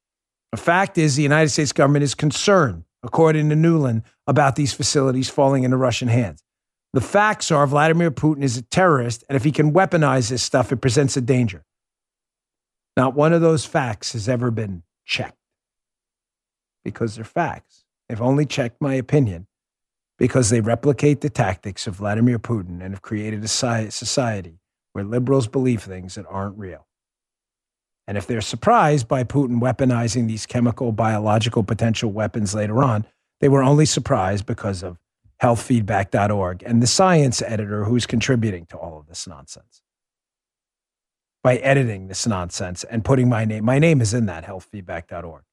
The 0.51 0.59
fact 0.59 0.99
is, 0.99 1.15
the 1.15 1.23
United 1.23 1.51
States 1.51 1.73
government 1.73 2.03
is 2.03 2.17
concerned, 2.17 2.85
according 3.05 3.49
to 3.51 3.55
Nuland, 3.55 4.03
about 4.27 4.57
these 4.57 4.73
facilities 4.73 5.31
falling 5.31 5.63
into 5.63 5.77
Russian 5.77 6.09
hands. 6.09 6.43
The 6.93 7.01
facts 7.01 7.53
are 7.53 7.65
Vladimir 7.69 8.11
Putin 8.11 8.43
is 8.43 8.57
a 8.57 8.63
terrorist, 8.63 9.23
and 9.29 9.37
if 9.37 9.45
he 9.45 9.53
can 9.53 9.73
weaponize 9.73 10.31
this 10.31 10.43
stuff, 10.43 10.73
it 10.73 10.81
presents 10.81 11.17
a 11.17 11.21
danger. 11.21 11.65
Not 12.97 13.15
one 13.15 13.33
of 13.33 13.41
those 13.41 13.65
facts 13.65 14.13
has 14.15 14.29
ever 14.29 14.51
been 14.51 14.83
checked 15.05 15.39
because 16.85 17.15
they're 17.15 17.25
facts. 17.25 17.85
They've 18.09 18.21
only 18.21 18.45
checked 18.45 18.81
my 18.81 18.95
opinion 18.95 19.47
because 20.21 20.51
they 20.51 20.61
replicate 20.61 21.23
the 21.23 21.31
tactics 21.31 21.87
of 21.87 21.95
Vladimir 21.95 22.39
Putin 22.39 22.83
and 22.83 22.93
have 22.93 23.01
created 23.01 23.43
a 23.43 23.49
society 23.49 24.61
where 24.93 25.03
liberals 25.03 25.49
believe 25.49 25.83
things 25.83 26.15
that 26.15 26.27
aren't 26.29 26.59
real. 26.59 26.87
And 28.07 28.19
if 28.19 28.27
they're 28.27 28.43
surprised 28.43 29.09
by 29.09 29.25
Putin 29.25 29.63
weaponizing 29.63 30.29
these 30.29 30.45
chemical, 30.45 30.93
biological 30.93 31.63
potential 31.63 32.13
weapons 32.13 32.55
later 32.55 32.85
on, 32.85 33.07
they 33.41 33.49
were 33.49 33.63
only 33.63 33.87
surprised 33.87 34.45
because 34.45 34.83
of 34.83 34.99
healthfeedback.org 35.43 36.63
and 36.67 36.83
the 36.83 36.87
science 36.87 37.41
editor 37.41 37.85
who's 37.85 38.05
contributing 38.05 38.67
to 38.67 38.77
all 38.77 38.99
of 38.99 39.07
this 39.07 39.27
nonsense 39.27 39.81
by 41.43 41.57
editing 41.57 42.09
this 42.09 42.27
nonsense 42.27 42.85
and 42.85 43.07
putting 43.07 43.31
my 43.31 43.47
name. 43.47 43.65
My 43.65 43.79
name 43.79 44.03
is 44.03 44.13
in 44.13 44.27
that 44.27 44.45
healthfeedback.org. 44.45 45.45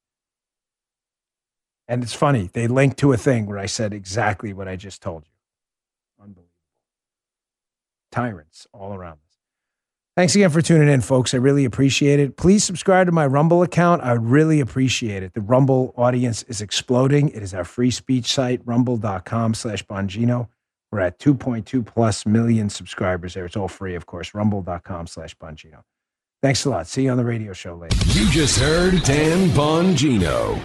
And 1.87 2.03
it's 2.03 2.13
funny, 2.13 2.49
they 2.51 2.67
linked 2.67 2.97
to 2.99 3.13
a 3.13 3.17
thing 3.17 3.45
where 3.45 3.57
I 3.57 3.65
said 3.65 3.93
exactly 3.93 4.53
what 4.53 4.67
I 4.67 4.75
just 4.75 5.01
told 5.01 5.23
you. 5.25 6.23
Unbelievable. 6.23 6.51
Tyrants 8.11 8.67
all 8.73 8.93
around 8.93 9.13
us. 9.13 9.27
Thanks 10.17 10.35
again 10.35 10.49
for 10.49 10.63
tuning 10.63 10.89
in, 10.89 11.01
folks. 11.01 11.33
I 11.33 11.37
really 11.37 11.63
appreciate 11.63 12.19
it. 12.19 12.37
Please 12.37 12.63
subscribe 12.63 13.05
to 13.05 13.11
my 13.11 13.27
Rumble 13.27 13.61
account. 13.61 14.03
I 14.03 14.13
really 14.13 14.59
appreciate 14.59 15.21
it. 15.21 15.33
The 15.33 15.41
Rumble 15.41 15.93
audience 15.95 16.41
is 16.43 16.59
exploding. 16.59 17.29
It 17.29 17.43
is 17.43 17.53
our 17.53 17.63
free 17.63 17.91
speech 17.91 18.33
site, 18.33 18.61
rumble.com 18.65 19.53
slash 19.53 19.85
Bongino. 19.85 20.47
We're 20.91 21.01
at 21.01 21.19
2.2 21.19 21.85
plus 21.85 22.25
million 22.25 22.69
subscribers 22.69 23.35
there. 23.35 23.45
It's 23.45 23.55
all 23.55 23.67
free, 23.67 23.93
of 23.93 24.07
course. 24.07 24.33
Rumble.com 24.33 25.05
slash 25.05 25.37
Bongino. 25.37 25.83
Thanks 26.41 26.65
a 26.65 26.69
lot. 26.71 26.87
See 26.87 27.03
you 27.03 27.11
on 27.11 27.17
the 27.17 27.25
radio 27.25 27.53
show 27.53 27.75
later. 27.75 27.97
You 28.07 28.29
just 28.31 28.57
heard 28.57 29.03
Dan 29.03 29.49
Bongino. 29.49 30.59